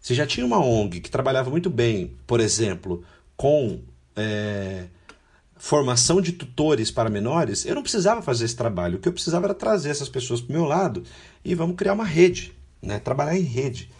se 0.00 0.14
já 0.14 0.24
tinha 0.28 0.46
uma 0.46 0.64
ONG 0.64 1.00
que 1.00 1.10
trabalhava 1.10 1.50
muito 1.50 1.68
bem, 1.68 2.14
por 2.24 2.38
exemplo, 2.38 3.02
com 3.36 3.80
é, 4.14 4.84
formação 5.56 6.20
de 6.20 6.30
tutores 6.30 6.88
para 6.88 7.10
menores, 7.10 7.66
eu 7.66 7.74
não 7.74 7.82
precisava 7.82 8.22
fazer 8.22 8.44
esse 8.44 8.54
trabalho. 8.54 8.98
O 8.98 9.00
que 9.00 9.08
eu 9.08 9.12
precisava 9.12 9.46
era 9.46 9.54
trazer 9.54 9.90
essas 9.90 10.08
pessoas 10.08 10.40
para 10.40 10.54
o 10.54 10.56
meu 10.56 10.66
lado 10.66 11.02
e 11.44 11.52
vamos 11.52 11.74
criar 11.74 11.94
uma 11.94 12.04
rede, 12.04 12.52
né? 12.80 13.00
trabalhar 13.00 13.36
em 13.36 13.42
rede. 13.42 13.90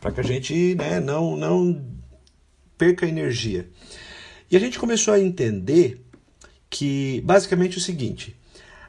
para 0.00 0.12
que 0.12 0.20
a 0.20 0.24
gente 0.24 0.74
né, 0.76 0.98
não, 0.98 1.36
não 1.36 1.94
perca 2.76 3.06
energia. 3.06 3.68
E 4.50 4.56
a 4.56 4.60
gente 4.60 4.78
começou 4.78 5.14
a 5.14 5.20
entender 5.20 6.00
que 6.70 7.20
basicamente 7.24 7.74
é 7.74 7.78
o 7.78 7.82
seguinte: 7.82 8.36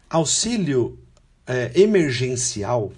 auxílio 0.10 1.00
é, 1.46 1.72
emergencial 1.76 2.92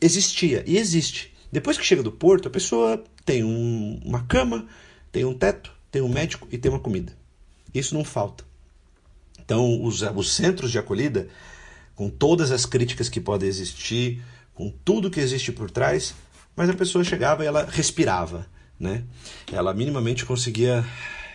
existia 0.00 0.64
e 0.66 0.76
existe. 0.76 1.32
Depois 1.50 1.76
que 1.76 1.84
chega 1.84 2.02
do 2.02 2.10
porto, 2.10 2.48
a 2.48 2.50
pessoa 2.50 3.02
tem 3.24 3.44
um, 3.44 4.00
uma 4.04 4.22
cama, 4.24 4.66
tem 5.10 5.24
um 5.24 5.34
teto, 5.34 5.72
tem 5.90 6.00
um 6.00 6.08
médico 6.08 6.48
e 6.50 6.58
tem 6.58 6.70
uma 6.70 6.80
comida. 6.80 7.12
Isso 7.74 7.94
não 7.94 8.04
falta. 8.04 8.44
Então, 9.38 9.82
os, 9.82 10.02
os 10.02 10.32
centros 10.32 10.70
de 10.70 10.78
acolhida, 10.78 11.28
com 11.94 12.08
todas 12.08 12.50
as 12.50 12.64
críticas 12.64 13.08
que 13.08 13.20
podem 13.20 13.48
existir, 13.48 14.22
com 14.54 14.70
tudo 14.84 15.10
que 15.10 15.20
existe 15.20 15.52
por 15.52 15.70
trás, 15.70 16.14
mas 16.56 16.70
a 16.70 16.74
pessoa 16.74 17.04
chegava 17.04 17.44
e 17.44 17.46
ela 17.46 17.66
respirava, 17.70 18.46
né? 18.82 19.04
Ela 19.52 19.72
minimamente 19.72 20.26
conseguia 20.26 20.84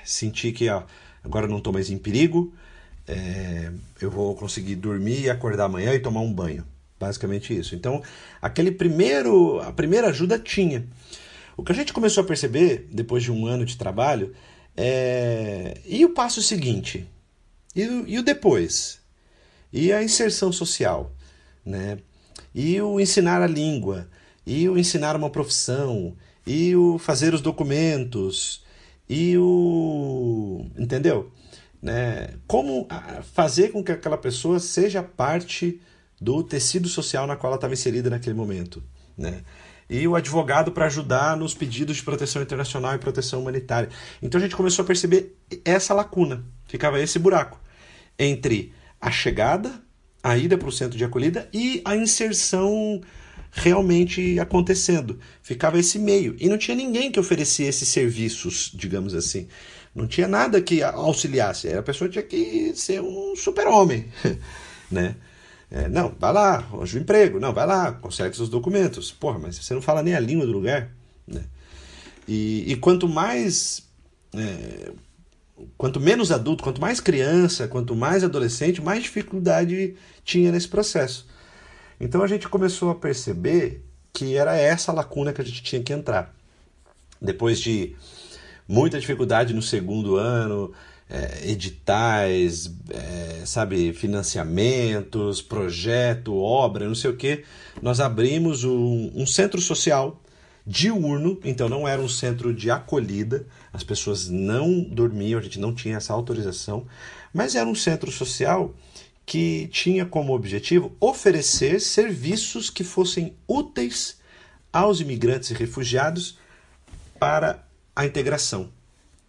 sentir 0.03 0.51
que 0.51 0.69
ó, 0.69 0.83
agora 1.23 1.47
não 1.47 1.59
estou 1.59 1.71
mais 1.71 1.89
em 1.89 1.97
perigo, 1.97 2.53
é, 3.07 3.71
eu 4.01 4.11
vou 4.11 4.35
conseguir 4.35 4.75
dormir 4.75 5.21
e 5.21 5.29
acordar 5.29 5.65
amanhã 5.65 5.93
e 5.93 5.99
tomar 5.99 6.19
um 6.19 6.31
banho. 6.31 6.65
Basicamente 6.99 7.57
isso. 7.57 7.73
Então, 7.73 8.03
aquele 8.41 8.71
primeiro, 8.71 9.61
a 9.61 9.71
primeira 9.71 10.09
ajuda 10.09 10.37
tinha. 10.37 10.85
O 11.55 11.63
que 11.63 11.71
a 11.71 11.75
gente 11.75 11.93
começou 11.93 12.23
a 12.23 12.27
perceber 12.27 12.87
depois 12.91 13.23
de 13.23 13.31
um 13.31 13.45
ano 13.45 13.63
de 13.63 13.77
trabalho 13.77 14.35
é 14.75 15.79
e 15.85 16.03
o 16.03 16.09
passo 16.09 16.41
seguinte, 16.41 17.07
e, 17.75 17.81
e 17.81 18.19
o 18.19 18.23
depois, 18.23 18.99
e 19.71 19.93
a 19.93 20.03
inserção 20.03 20.51
social, 20.51 21.11
né? 21.65 21.97
E 22.53 22.79
o 22.81 22.99
ensinar 22.99 23.41
a 23.41 23.47
língua, 23.47 24.07
e 24.45 24.67
o 24.67 24.77
ensinar 24.77 25.15
uma 25.15 25.29
profissão, 25.29 26.15
e 26.47 26.73
o 26.77 26.97
fazer 26.97 27.33
os 27.33 27.41
documentos, 27.41 28.63
e 29.07 29.37
o. 29.37 30.65
Entendeu? 30.77 31.29
Né? 31.81 32.29
Como 32.47 32.87
fazer 33.33 33.73
com 33.73 33.83
que 33.83 33.91
aquela 33.91 34.17
pessoa 34.17 34.57
seja 34.57 35.03
parte 35.03 35.81
do 36.19 36.41
tecido 36.41 36.87
social 36.87 37.27
na 37.27 37.35
qual 37.35 37.51
ela 37.51 37.57
estava 37.57 37.73
inserida 37.73 38.09
naquele 38.09 38.33
momento. 38.33 38.81
Né? 39.17 39.43
E 39.89 40.07
o 40.07 40.15
advogado 40.15 40.71
para 40.71 40.85
ajudar 40.85 41.35
nos 41.35 41.53
pedidos 41.53 41.97
de 41.97 42.03
proteção 42.03 42.41
internacional 42.41 42.95
e 42.95 42.97
proteção 42.97 43.41
humanitária. 43.41 43.89
Então 44.21 44.39
a 44.39 44.41
gente 44.41 44.55
começou 44.55 44.83
a 44.83 44.85
perceber 44.85 45.35
essa 45.63 45.93
lacuna, 45.93 46.45
ficava 46.65 46.99
esse 46.99 47.19
buraco 47.19 47.59
entre 48.17 48.73
a 48.99 49.11
chegada, 49.11 49.81
a 50.23 50.35
ida 50.37 50.57
para 50.57 50.67
o 50.67 50.71
centro 50.71 50.97
de 50.97 51.03
acolhida 51.03 51.47
e 51.53 51.81
a 51.85 51.95
inserção 51.95 53.01
realmente 53.51 54.39
acontecendo. 54.39 55.19
Ficava 55.41 55.79
esse 55.79 55.97
meio. 55.99 56.35
E 56.39 56.47
não 56.49 56.57
tinha 56.57 56.75
ninguém 56.75 57.11
que 57.11 57.19
oferecia 57.19 57.67
esses 57.67 57.87
serviços, 57.87 58.71
digamos 58.73 59.13
assim. 59.13 59.47
Não 59.93 60.05
tinha 60.05 60.27
nada 60.27 60.61
que 60.61 60.83
auxiliasse. 60.83 61.69
A 61.69 61.81
pessoa 61.81 62.09
tinha 62.09 62.23
que 62.23 62.73
ser 62.75 63.01
um 63.01 63.35
super-homem. 63.35 64.05
né? 64.91 65.15
É, 65.69 65.89
não, 65.89 66.15
vai 66.17 66.31
lá, 66.31 66.55
arranja 66.55 66.97
um 66.97 67.01
emprego. 67.01 67.39
Não, 67.39 67.53
vai 67.53 67.65
lá, 67.65 67.91
consegue 67.91 68.35
seus 68.35 68.49
documentos. 68.49 69.11
Porra, 69.11 69.39
mas 69.39 69.57
você 69.57 69.73
não 69.73 69.81
fala 69.81 70.03
nem 70.03 70.13
a 70.13 70.19
língua 70.19 70.45
do 70.45 70.51
lugar. 70.51 70.91
Né? 71.27 71.43
E, 72.27 72.71
e 72.71 72.75
quanto 72.75 73.07
mais. 73.07 73.83
É, 74.35 74.91
quanto 75.77 75.99
menos 75.99 76.31
adulto, 76.31 76.63
quanto 76.63 76.79
mais 76.79 76.99
criança, 76.99 77.67
quanto 77.67 77.95
mais 77.95 78.23
adolescente, 78.23 78.81
mais 78.81 79.03
dificuldade 79.03 79.95
tinha 80.23 80.51
nesse 80.51 80.67
processo. 80.67 81.26
Então 81.99 82.21
a 82.21 82.27
gente 82.27 82.47
começou 82.47 82.91
a 82.91 82.95
perceber 82.95 83.83
que 84.13 84.35
era 84.35 84.55
essa 84.55 84.91
lacuna 84.91 85.33
que 85.33 85.41
a 85.41 85.45
gente 85.45 85.63
tinha 85.63 85.81
que 85.81 85.93
entrar. 85.93 86.33
Depois 87.21 87.59
de 87.59 87.95
muita 88.67 88.99
dificuldade 88.99 89.53
no 89.53 89.61
segundo 89.61 90.15
ano, 90.15 90.73
é, 91.09 91.49
editais, 91.49 92.71
é, 92.89 93.45
sabe, 93.45 93.93
financiamentos, 93.93 95.41
projeto, 95.41 96.35
obra, 96.35 96.87
não 96.87 96.95
sei 96.95 97.09
o 97.09 97.15
que, 97.15 97.43
nós 97.81 97.99
abrimos 97.99 98.63
um, 98.63 99.11
um 99.15 99.25
centro 99.25 99.61
social 99.61 100.21
diurno, 100.65 101.39
então 101.45 101.69
não 101.69 101.87
era 101.87 102.01
um 102.01 102.09
centro 102.09 102.53
de 102.53 102.69
acolhida, 102.69 103.47
as 103.71 103.83
pessoas 103.83 104.27
não 104.27 104.81
dormiam, 104.81 105.39
a 105.39 105.41
gente 105.41 105.59
não 105.59 105.73
tinha 105.73 105.95
essa 105.95 106.11
autorização, 106.11 106.85
mas 107.33 107.55
era 107.55 107.69
um 107.69 107.75
centro 107.75 108.11
social 108.11 108.73
que 109.27 109.67
tinha 109.67 110.05
como 110.05 110.33
objetivo 110.33 110.95
oferecer 111.01 111.81
serviços 111.81 112.69
que 112.69 112.81
fossem 112.81 113.35
úteis 113.45 114.19
aos 114.71 115.01
imigrantes 115.01 115.51
e 115.51 115.53
refugiados 115.53 116.39
para 117.19 117.67
a 117.93 118.05
integração, 118.05 118.71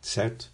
certo? 0.01 0.53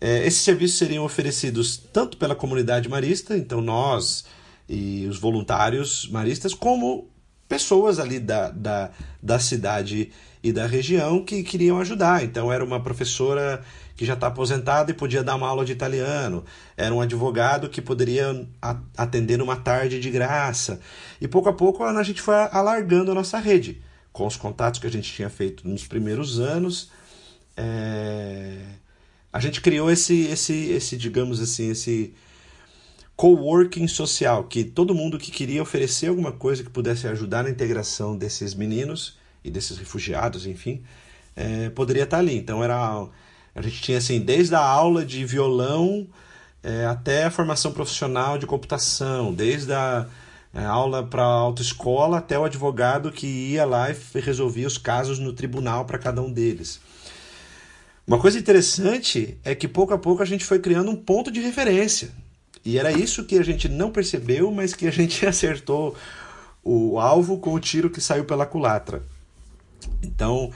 É, 0.00 0.24
esses 0.24 0.42
serviços 0.42 0.78
seriam 0.78 1.04
oferecidos 1.04 1.76
tanto 1.92 2.16
pela 2.16 2.36
comunidade 2.36 2.88
marista, 2.88 3.36
então 3.36 3.60
nós 3.60 4.24
e 4.68 5.06
os 5.06 5.18
voluntários 5.18 6.08
maristas, 6.08 6.54
como 6.54 7.10
pessoas 7.48 7.98
ali 7.98 8.20
da, 8.20 8.50
da, 8.50 8.92
da 9.20 9.40
cidade 9.40 10.12
e 10.40 10.52
da 10.52 10.68
região 10.68 11.24
que 11.24 11.42
queriam 11.42 11.80
ajudar. 11.80 12.22
Então, 12.22 12.52
era 12.52 12.64
uma 12.64 12.80
professora 12.80 13.64
que 13.98 14.06
já 14.06 14.14
está 14.14 14.28
aposentada 14.28 14.92
e 14.92 14.94
podia 14.94 15.24
dar 15.24 15.34
uma 15.34 15.48
aula 15.48 15.64
de 15.64 15.72
italiano, 15.72 16.44
era 16.76 16.94
um 16.94 17.00
advogado 17.00 17.68
que 17.68 17.82
poderia 17.82 18.46
atender 18.96 19.42
uma 19.42 19.56
tarde 19.56 19.98
de 19.98 20.08
graça. 20.08 20.78
E 21.20 21.26
pouco 21.26 21.48
a 21.48 21.52
pouco 21.52 21.82
a 21.82 22.02
gente 22.04 22.22
foi 22.22 22.36
alargando 22.52 23.10
a 23.10 23.14
nossa 23.14 23.38
rede, 23.40 23.82
com 24.12 24.24
os 24.24 24.36
contatos 24.36 24.78
que 24.78 24.86
a 24.86 24.90
gente 24.90 25.12
tinha 25.12 25.28
feito 25.28 25.66
nos 25.68 25.84
primeiros 25.84 26.38
anos. 26.38 26.92
É... 27.56 28.60
A 29.32 29.40
gente 29.40 29.60
criou 29.60 29.90
esse, 29.90 30.26
esse, 30.26 30.70
esse, 30.70 30.96
digamos 30.96 31.40
assim, 31.40 31.68
esse 31.68 32.14
coworking 33.16 33.88
social, 33.88 34.44
que 34.44 34.62
todo 34.62 34.94
mundo 34.94 35.18
que 35.18 35.32
queria 35.32 35.60
oferecer 35.60 36.06
alguma 36.06 36.30
coisa 36.30 36.62
que 36.62 36.70
pudesse 36.70 37.08
ajudar 37.08 37.42
na 37.42 37.50
integração 37.50 38.16
desses 38.16 38.54
meninos 38.54 39.18
e 39.42 39.50
desses 39.50 39.76
refugiados, 39.76 40.46
enfim, 40.46 40.84
é, 41.34 41.68
poderia 41.70 42.04
estar 42.04 42.18
ali. 42.18 42.36
Então 42.36 42.62
era 42.62 43.08
a 43.58 43.62
gente 43.62 43.82
tinha 43.82 43.98
assim 43.98 44.20
desde 44.20 44.54
a 44.54 44.60
aula 44.60 45.04
de 45.04 45.24
violão 45.24 46.06
é, 46.62 46.86
até 46.86 47.24
a 47.24 47.30
formação 47.30 47.72
profissional 47.72 48.38
de 48.38 48.46
computação, 48.46 49.34
desde 49.34 49.72
a, 49.72 50.06
a 50.54 50.66
aula 50.66 51.04
para 51.04 51.24
autoescola 51.24 52.18
até 52.18 52.38
o 52.38 52.44
advogado 52.44 53.10
que 53.10 53.26
ia 53.26 53.64
lá 53.64 53.90
e 53.90 54.20
resolvia 54.20 54.66
os 54.66 54.78
casos 54.78 55.18
no 55.18 55.32
tribunal 55.32 55.84
para 55.84 55.98
cada 55.98 56.22
um 56.22 56.32
deles. 56.32 56.80
Uma 58.06 58.18
coisa 58.18 58.38
interessante 58.38 59.36
é 59.44 59.56
que 59.56 59.66
pouco 59.66 59.92
a 59.92 59.98
pouco 59.98 60.22
a 60.22 60.26
gente 60.26 60.44
foi 60.44 60.60
criando 60.60 60.90
um 60.92 60.96
ponto 60.96 61.30
de 61.30 61.40
referência. 61.40 62.10
E 62.64 62.78
era 62.78 62.92
isso 62.92 63.24
que 63.24 63.38
a 63.38 63.42
gente 63.42 63.68
não 63.68 63.90
percebeu, 63.90 64.52
mas 64.52 64.72
que 64.72 64.86
a 64.86 64.92
gente 64.92 65.24
acertou 65.26 65.96
o 66.62 67.00
alvo 67.00 67.38
com 67.38 67.54
o 67.54 67.60
tiro 67.60 67.90
que 67.90 68.00
saiu 68.00 68.24
pela 68.24 68.46
culatra. 68.46 69.02
Então, 70.02 70.52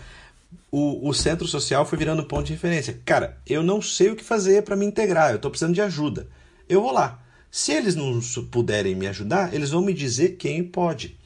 o, 0.72 1.06
o 1.06 1.12
centro 1.12 1.46
social 1.46 1.84
foi 1.84 1.98
virando 1.98 2.24
ponto 2.24 2.46
de 2.46 2.54
referência. 2.54 2.98
Cara, 3.04 3.38
eu 3.46 3.62
não 3.62 3.82
sei 3.82 4.10
o 4.10 4.16
que 4.16 4.24
fazer 4.24 4.62
para 4.62 4.74
me 4.74 4.86
integrar, 4.86 5.30
eu 5.30 5.36
estou 5.36 5.50
precisando 5.50 5.74
de 5.74 5.82
ajuda. 5.82 6.26
Eu 6.66 6.80
vou 6.80 6.90
lá. 6.90 7.22
Se 7.50 7.72
eles 7.72 7.94
não 7.94 8.18
puderem 8.50 8.94
me 8.94 9.06
ajudar, 9.06 9.52
eles 9.52 9.68
vão 9.68 9.82
me 9.82 9.92
dizer 9.92 10.36
quem 10.36 10.64
pode. 10.64 11.18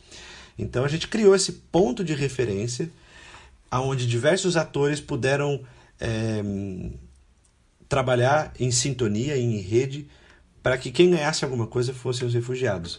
Então 0.58 0.84
a 0.84 0.88
gente 0.88 1.06
criou 1.06 1.32
esse 1.32 1.52
ponto 1.52 2.02
de 2.02 2.12
referência, 2.12 2.90
onde 3.70 4.06
diversos 4.06 4.56
atores 4.56 5.00
puderam 5.00 5.62
é, 6.00 6.42
trabalhar 7.88 8.52
em 8.58 8.72
sintonia, 8.72 9.38
em 9.38 9.58
rede, 9.58 10.08
para 10.60 10.76
que 10.76 10.90
quem 10.90 11.10
ganhasse 11.10 11.44
alguma 11.44 11.68
coisa 11.68 11.94
fossem 11.94 12.26
os 12.26 12.34
refugiados. 12.34 12.98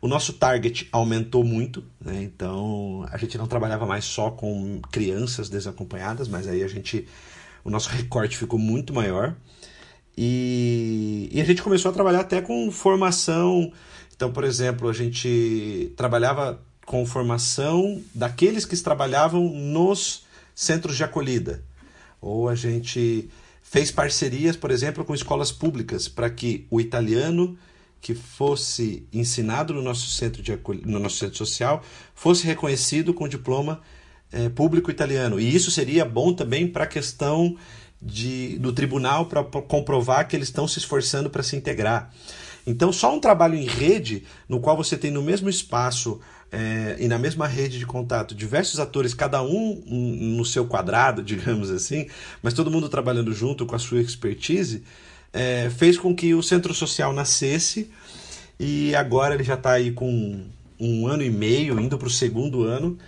O 0.00 0.06
nosso 0.06 0.32
target 0.34 0.88
aumentou 0.92 1.42
muito, 1.42 1.84
né? 2.00 2.22
então 2.22 3.04
a 3.10 3.16
gente 3.18 3.36
não 3.36 3.46
trabalhava 3.46 3.84
mais 3.84 4.04
só 4.04 4.30
com 4.30 4.80
crianças 4.92 5.48
desacompanhadas, 5.48 6.28
mas 6.28 6.46
aí 6.46 6.62
a 6.62 6.68
gente, 6.68 7.06
o 7.64 7.70
nosso 7.70 7.88
recorte 7.90 8.36
ficou 8.36 8.58
muito 8.58 8.94
maior. 8.94 9.34
E, 10.16 11.28
e 11.32 11.40
a 11.40 11.44
gente 11.44 11.62
começou 11.62 11.90
a 11.90 11.94
trabalhar 11.94 12.20
até 12.20 12.40
com 12.40 12.70
formação. 12.70 13.72
Então, 14.14 14.32
por 14.32 14.44
exemplo, 14.44 14.88
a 14.88 14.92
gente 14.92 15.92
trabalhava 15.96 16.60
com 16.84 17.04
formação 17.04 18.02
daqueles 18.14 18.64
que 18.64 18.76
trabalhavam 18.76 19.48
nos 19.48 20.24
centros 20.54 20.96
de 20.96 21.04
acolhida. 21.04 21.62
Ou 22.20 22.48
a 22.48 22.54
gente 22.54 23.28
fez 23.62 23.90
parcerias, 23.90 24.56
por 24.56 24.70
exemplo, 24.70 25.04
com 25.04 25.14
escolas 25.14 25.52
públicas 25.52 26.08
para 26.08 26.30
que 26.30 26.66
o 26.70 26.80
italiano 26.80 27.56
que 28.00 28.14
fosse 28.14 29.06
ensinado 29.12 29.74
no 29.74 29.82
nosso 29.82 30.08
centro 30.08 30.42
de 30.42 30.58
no 30.84 30.98
nosso 30.98 31.16
centro 31.16 31.36
social 31.36 31.82
fosse 32.14 32.46
reconhecido 32.46 33.12
com 33.12 33.28
diploma 33.28 33.80
é, 34.32 34.48
público 34.48 34.90
italiano. 34.90 35.40
E 35.40 35.54
isso 35.54 35.70
seria 35.70 36.04
bom 36.04 36.32
também 36.32 36.66
para 36.66 36.84
a 36.84 36.86
questão 36.86 37.56
de, 38.00 38.58
do 38.58 38.72
tribunal 38.72 39.26
para 39.26 39.42
comprovar 39.44 40.28
que 40.28 40.36
eles 40.36 40.48
estão 40.48 40.68
se 40.68 40.78
esforçando 40.78 41.28
para 41.28 41.42
se 41.42 41.56
integrar. 41.56 42.12
Então 42.66 42.92
só 42.92 43.14
um 43.14 43.20
trabalho 43.20 43.54
em 43.54 43.66
rede 43.66 44.24
no 44.48 44.60
qual 44.60 44.76
você 44.76 44.96
tem 44.96 45.10
no 45.10 45.22
mesmo 45.22 45.48
espaço 45.48 46.20
é, 46.50 46.96
e 46.98 47.08
na 47.08 47.18
mesma 47.18 47.46
rede 47.46 47.78
de 47.78 47.86
contato, 47.86 48.34
diversos 48.34 48.80
atores, 48.80 49.12
cada 49.12 49.42
um 49.42 49.82
no 49.86 50.44
seu 50.44 50.66
quadrado, 50.66 51.22
digamos 51.24 51.70
assim, 51.70 52.06
mas 52.42 52.54
todo 52.54 52.70
mundo 52.70 52.88
trabalhando 52.88 53.32
junto 53.32 53.66
com 53.66 53.74
a 53.74 53.78
sua 53.78 54.00
expertise, 54.00 54.82
é, 55.32 55.70
fez 55.70 55.98
com 55.98 56.14
que 56.14 56.34
o 56.34 56.42
centro 56.42 56.72
social 56.74 57.12
nascesse 57.12 57.90
e 58.58 58.94
agora 58.94 59.34
ele 59.34 59.44
já 59.44 59.54
está 59.54 59.72
aí 59.72 59.92
com 59.92 60.44
um 60.80 61.06
ano 61.06 61.22
e 61.22 61.30
meio, 61.30 61.78
indo 61.80 61.98
para 61.98 62.08
o 62.08 62.10
segundo 62.10 62.64
ano, 62.64 62.98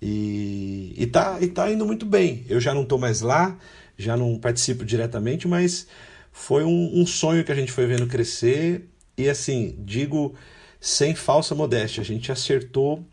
e, 0.00 0.94
está 0.96 1.40
e 1.40 1.48
tá 1.48 1.70
indo 1.70 1.86
muito 1.86 2.06
bem. 2.06 2.44
Eu 2.48 2.60
já 2.60 2.74
não 2.74 2.82
estou 2.82 2.98
mais 2.98 3.20
lá, 3.20 3.56
já 3.96 4.16
não 4.16 4.38
participo 4.38 4.84
diretamente, 4.84 5.46
mas 5.46 5.86
foi 6.32 6.64
um, 6.64 7.00
um 7.00 7.06
sonho 7.06 7.44
que 7.44 7.52
a 7.52 7.54
gente 7.54 7.72
foi 7.72 7.86
vendo 7.86 8.06
crescer, 8.06 8.88
e 9.16 9.28
assim, 9.28 9.76
digo 9.78 10.34
sem 10.80 11.14
falsa 11.14 11.54
modéstia, 11.54 12.00
a 12.00 12.04
gente 12.04 12.32
acertou 12.32 13.04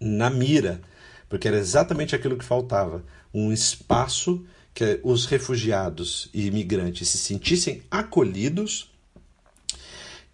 na 0.00 0.30
mira, 0.30 0.80
porque 1.28 1.48
era 1.48 1.58
exatamente 1.58 2.14
aquilo 2.14 2.36
que 2.38 2.44
faltava: 2.44 3.04
um 3.32 3.52
espaço 3.52 4.44
que 4.74 5.00
os 5.04 5.24
refugiados 5.26 6.28
e 6.34 6.46
imigrantes 6.46 7.08
se 7.08 7.16
sentissem 7.16 7.82
acolhidos, 7.88 8.90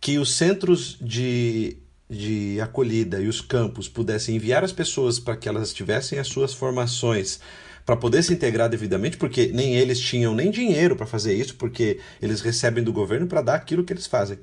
que 0.01 0.18
os 0.18 0.32
centros 0.32 0.97
de, 0.99 1.76
de 2.09 2.59
acolhida 2.61 3.20
e 3.20 3.28
os 3.28 3.43
campos 3.43 3.86
pudessem 3.86 4.36
enviar 4.36 4.64
as 4.64 4.72
pessoas 4.72 5.18
para 5.18 5.36
que 5.36 5.47
elas 5.47 5.74
tivessem 5.74 6.18
as 6.18 6.26
suas 6.26 6.55
formações 6.55 7.38
para 7.84 7.97
poder 7.97 8.22
se 8.22 8.32
integrar 8.32 8.68
devidamente, 8.70 9.16
porque 9.16 9.49
nem 9.49 9.74
eles 9.74 10.01
tinham 10.01 10.34
nem 10.34 10.51
dinheiro 10.51 10.97
para 10.97 11.07
fazer 11.07 11.34
isso, 11.34 11.57
porque 11.57 11.99
eles 12.20 12.41
recebem 12.41 12.82
do 12.82 12.93
governo 12.93 13.26
para 13.26 13.43
dar 13.43 13.57
aquilo 13.57 13.84
que 13.84 13.93
eles 13.93 14.07
fazem. 14.07 14.38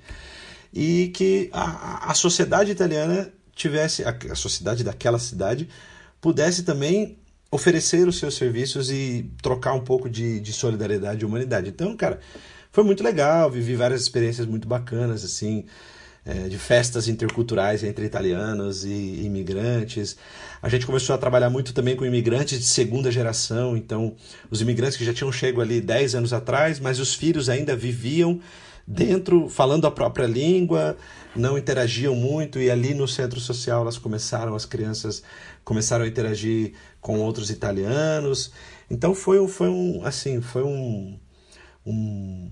E 0.73 1.11
que 1.15 1.49
a, 1.51 2.11
a 2.11 2.13
sociedade 2.13 2.71
italiana 2.71 3.31
tivesse, 3.55 4.03
a, 4.03 4.15
a 4.31 4.35
sociedade 4.35 4.83
daquela 4.83 5.17
cidade, 5.17 5.69
pudesse 6.19 6.63
também 6.63 7.17
oferecer 7.49 8.07
os 8.07 8.17
seus 8.17 8.35
serviços 8.35 8.91
e 8.91 9.29
trocar 9.41 9.73
um 9.73 9.79
pouco 9.79 10.09
de, 10.09 10.39
de 10.39 10.53
solidariedade 10.53 11.21
e 11.21 11.25
humanidade. 11.25 11.69
Então, 11.69 11.95
cara, 11.95 12.19
foi 12.71 12.83
muito 12.83 13.03
legal, 13.03 13.49
vivi 13.49 13.75
várias 13.75 14.01
experiências 14.01 14.45
muito 14.45 14.67
bacanas, 14.67 15.23
assim, 15.23 15.65
é, 16.25 16.49
de 16.49 16.57
festas 16.57 17.07
interculturais 17.07 17.83
entre 17.83 18.05
italianos 18.05 18.83
e 18.83 19.23
imigrantes. 19.23 20.17
A 20.61 20.67
gente 20.67 20.85
começou 20.85 21.15
a 21.15 21.17
trabalhar 21.17 21.49
muito 21.49 21.73
também 21.73 21.95
com 21.95 22.05
imigrantes 22.05 22.59
de 22.59 22.65
segunda 22.65 23.09
geração, 23.09 23.77
então, 23.77 24.15
os 24.51 24.61
imigrantes 24.61 24.97
que 24.97 25.05
já 25.05 25.13
tinham 25.13 25.31
chego 25.31 25.61
ali 25.61 25.79
10 25.79 26.15
anos 26.15 26.33
atrás, 26.33 26.79
mas 26.79 26.99
os 26.99 27.13
filhos 27.13 27.47
ainda 27.47 27.75
viviam 27.75 28.41
dentro, 28.85 29.49
falando 29.49 29.85
a 29.85 29.91
própria 29.91 30.25
língua, 30.25 30.95
não 31.35 31.57
interagiam 31.57 32.15
muito 32.15 32.59
e 32.59 32.71
ali 32.71 32.93
no 32.93 33.07
centro 33.07 33.39
social 33.39 33.81
elas 33.81 33.97
começaram, 33.97 34.55
as 34.55 34.65
crianças 34.65 35.21
começaram 35.63 36.05
a 36.05 36.07
interagir 36.07 36.73
com 37.07 37.21
outros 37.21 37.49
italianos. 37.49 38.51
Então 38.91 39.15
foi, 39.15 39.47
foi 39.47 39.69
um, 39.69 40.01
assim, 40.03 40.41
foi 40.41 40.61
um, 40.61 41.17
um, 41.85 42.51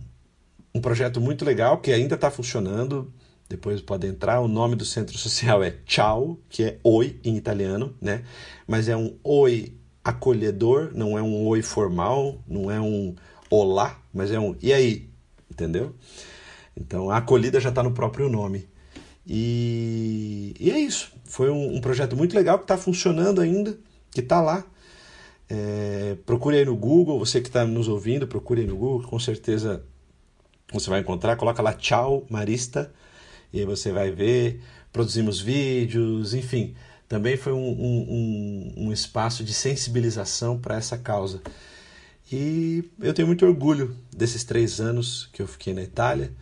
um 0.74 0.80
projeto 0.80 1.20
muito 1.20 1.44
legal 1.44 1.80
que 1.80 1.92
ainda 1.92 2.16
está 2.16 2.32
funcionando. 2.32 3.14
Depois 3.50 3.82
pode 3.82 4.08
entrar. 4.08 4.40
O 4.40 4.48
nome 4.48 4.78
do 4.78 4.86
centro 4.86 5.18
social 5.18 5.62
é 5.62 5.76
Ciao, 5.86 6.40
que 6.48 6.64
é 6.64 6.80
oi 6.86 7.20
em 7.22 7.36
italiano, 7.36 7.94
né? 8.02 8.24
Mas 8.66 8.88
é 8.88 8.96
um 8.96 9.18
oi 9.26 9.74
acolhedor, 10.02 10.92
não 10.96 11.18
é 11.18 11.22
um 11.22 11.46
oi 11.46 11.62
formal, 11.62 12.42
não 12.48 12.72
é 12.72 12.80
um 12.80 13.14
olá, 13.50 14.00
mas 14.14 14.32
é 14.32 14.40
um 14.40 14.56
e 14.62 14.72
aí, 14.72 15.10
entendeu? 15.52 15.94
Então 16.78 17.10
a 17.10 17.18
acolhida 17.18 17.60
já 17.60 17.70
está 17.70 17.84
no 17.84 17.92
próprio 17.92 18.30
nome. 18.30 18.70
E, 19.28 20.56
e 20.58 20.72
é 20.72 20.80
isso. 20.80 21.12
Foi 21.26 21.50
um, 21.50 21.76
um 21.76 21.82
projeto 21.82 22.16
muito 22.16 22.34
legal 22.34 22.58
que 22.58 22.64
está 22.64 22.78
funcionando 22.78 23.42
ainda, 23.42 23.78
que 24.16 24.22
está 24.22 24.42
lá. 24.42 24.66
É, 25.48 26.18
procure 26.26 26.58
aí 26.58 26.66
no 26.66 26.76
Google, 26.76 27.20
você 27.20 27.40
que 27.42 27.50
está 27.50 27.66
nos 27.66 27.88
ouvindo, 27.88 28.28
procure 28.28 28.62
aí 28.62 28.68
no 28.68 28.78
Google, 28.78 29.08
com 29.08 29.20
certeza 29.20 29.84
você 30.72 30.90
vai 30.90 31.02
encontrar. 31.02 31.36
Coloca 31.36 31.62
lá 31.62 31.74
Tchau 31.74 32.26
Marista 32.30 32.92
e 33.54 33.60
aí 33.60 33.66
você 33.66 33.92
vai 33.92 34.10
ver. 34.10 34.62
Produzimos 34.92 35.42
vídeos, 35.42 36.34
enfim. 36.34 36.74
Também 37.08 37.38
foi 37.38 37.54
um, 37.54 37.70
um, 37.70 38.74
um 38.78 38.92
espaço 38.92 39.44
de 39.44 39.54
sensibilização 39.54 40.58
para 40.58 40.78
essa 40.78 40.98
causa. 40.98 41.42
E 42.32 42.90
eu 43.00 43.14
tenho 43.14 43.28
muito 43.28 43.46
orgulho 43.46 43.96
desses 44.16 44.44
três 44.44 44.80
anos 44.80 45.30
que 45.32 45.42
eu 45.42 45.48
fiquei 45.48 45.74
na 45.74 45.84
Itália 45.84 46.34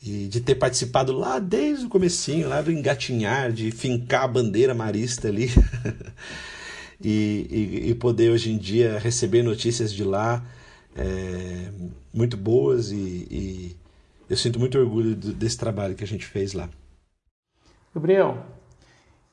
e 0.00 0.28
de 0.28 0.40
ter 0.40 0.54
participado 0.54 1.12
lá 1.12 1.38
desde 1.38 1.86
o 1.86 1.88
comecinho, 1.88 2.48
lá 2.48 2.60
do 2.60 2.70
engatinhar, 2.70 3.50
de 3.50 3.72
fincar 3.72 4.24
a 4.24 4.28
bandeira 4.28 4.74
marista 4.74 5.26
ali. 5.26 5.50
e, 7.00 7.46
e, 7.50 7.90
e, 7.90 7.94
poder 7.94 8.30
hoje 8.30 8.52
em 8.52 8.58
dia 8.58 8.98
receber 8.98 9.42
notícias 9.42 9.92
de 9.92 10.04
lá 10.04 10.44
é, 10.96 11.70
muito 12.12 12.36
boas 12.36 12.90
e, 12.90 13.26
e, 13.30 13.76
eu 14.28 14.36
sinto 14.36 14.58
muito 14.58 14.78
orgulho 14.78 15.14
desse 15.14 15.58
trabalho 15.58 15.94
que 15.94 16.04
a 16.04 16.06
gente 16.06 16.24
fez 16.24 16.52
lá. 16.52 16.68
Gabriel, 17.94 18.44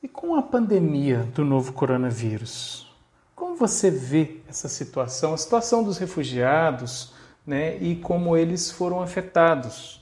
e 0.02 0.08
com 0.08 0.34
a 0.34 0.42
pandemia 0.42 1.28
do 1.34 1.44
novo 1.44 1.72
coronavírus? 1.72 2.92
Como 3.34 3.56
você 3.56 3.90
vê 3.90 4.38
essa 4.48 4.68
situação, 4.68 5.32
a 5.32 5.36
situação 5.36 5.82
dos 5.82 5.98
refugiados 5.98 7.12
né, 7.46 7.76
e 7.78 7.96
como 7.96 8.36
eles 8.36 8.70
foram 8.70 9.00
afetados? 9.00 10.00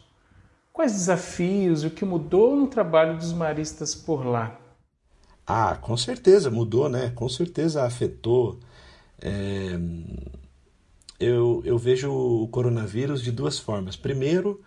Quais 0.73 0.93
desafios 0.93 1.85
e 1.85 1.87
o 1.87 1.91
que 1.91 2.05
mudou 2.05 2.57
no 2.57 2.67
trabalho 2.67 3.17
dos 3.17 3.33
maristas 3.33 3.95
por 3.95 4.27
lá? 4.27 4.59
Ah, 5.53 5.77
com 5.77 5.97
certeza 5.97 6.49
mudou, 6.49 6.89
né? 6.89 7.11
Com 7.15 7.29
certeza 7.29 7.85
afetou. 7.85 8.61
É... 9.21 9.79
Eu, 11.19 11.61
eu 11.65 11.77
vejo 11.77 12.11
o 12.13 12.47
coronavírus 12.49 13.21
de 13.23 13.33
duas 13.33 13.59
formas. 13.59 13.97
Primeiro, 13.97 14.63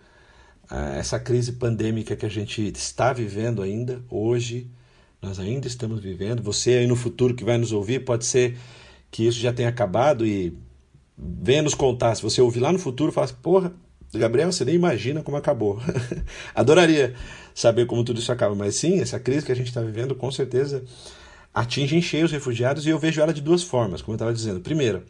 essa 0.98 1.18
crise 1.18 1.52
pandêmica 1.52 2.14
que 2.14 2.26
a 2.26 2.28
gente 2.28 2.62
está 2.68 3.12
vivendo 3.12 3.62
ainda 3.62 4.04
hoje, 4.10 4.70
nós 5.22 5.38
ainda 5.40 5.66
estamos 5.66 6.00
vivendo. 6.00 6.42
Você 6.42 6.74
aí 6.74 6.86
no 6.86 6.96
futuro 6.96 7.34
que 7.34 7.44
vai 7.44 7.56
nos 7.56 7.72
ouvir, 7.72 8.04
pode 8.04 8.26
ser 8.26 8.58
que 9.10 9.26
isso 9.26 9.38
já 9.38 9.52
tenha 9.54 9.70
acabado 9.70 10.26
e 10.26 10.56
venha 11.16 11.62
nos 11.62 11.74
contar. 11.74 12.14
Se 12.14 12.22
você 12.22 12.42
ouvir 12.42 12.60
lá 12.60 12.70
no 12.70 12.78
futuro, 12.78 13.10
fala 13.10 13.24
assim, 13.24 13.36
porra, 13.42 13.72
Gabriel, 14.18 14.52
você 14.52 14.64
nem 14.64 14.74
imagina 14.74 15.22
como 15.22 15.36
acabou. 15.36 15.80
Adoraria 16.54 17.14
saber 17.54 17.86
como 17.86 18.04
tudo 18.04 18.18
isso 18.20 18.32
acaba, 18.32 18.54
mas 18.54 18.76
sim, 18.76 19.00
essa 19.00 19.18
crise 19.18 19.46
que 19.46 19.52
a 19.52 19.56
gente 19.56 19.68
está 19.68 19.80
vivendo 19.80 20.14
com 20.14 20.30
certeza 20.30 20.84
atinge 21.54 21.96
em 21.96 22.02
cheio 22.02 22.24
os 22.24 22.32
refugiados 22.32 22.84
e 22.84 22.90
eu 22.90 22.98
vejo 22.98 23.20
ela 23.20 23.32
de 23.32 23.40
duas 23.40 23.62
formas, 23.62 24.02
como 24.02 24.14
eu 24.14 24.16
estava 24.16 24.32
dizendo. 24.32 24.60
Primeiro, 24.60 25.04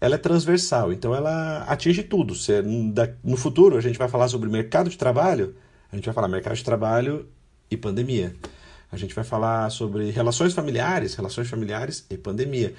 ela 0.00 0.14
é 0.14 0.18
transversal, 0.18 0.92
então 0.92 1.14
ela 1.14 1.64
atinge 1.64 2.02
tudo. 2.02 2.34
no 3.24 3.36
futuro 3.36 3.76
a 3.76 3.80
gente 3.80 3.98
vai 3.98 4.08
falar 4.08 4.28
sobre 4.28 4.48
mercado 4.48 4.88
de 4.88 4.96
trabalho, 4.96 5.56
a 5.90 5.96
gente 5.96 6.04
vai 6.04 6.14
falar 6.14 6.28
mercado 6.28 6.54
de 6.54 6.64
trabalho 6.64 7.26
e 7.70 7.76
pandemia. 7.76 8.34
A 8.90 8.96
gente 8.96 9.14
vai 9.14 9.24
falar 9.24 9.68
sobre 9.70 10.10
relações 10.10 10.52
familiares, 10.52 11.14
relações 11.14 11.48
familiares 11.48 12.06
e 12.08 12.16
pandemia. 12.16 12.72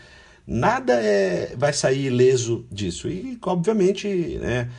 Nada 0.46 0.94
é, 0.94 1.54
vai 1.58 1.74
sair 1.74 2.06
ileso 2.06 2.66
disso. 2.72 3.10
E, 3.10 3.38
obviamente, 3.46 4.08
né, 4.40 4.70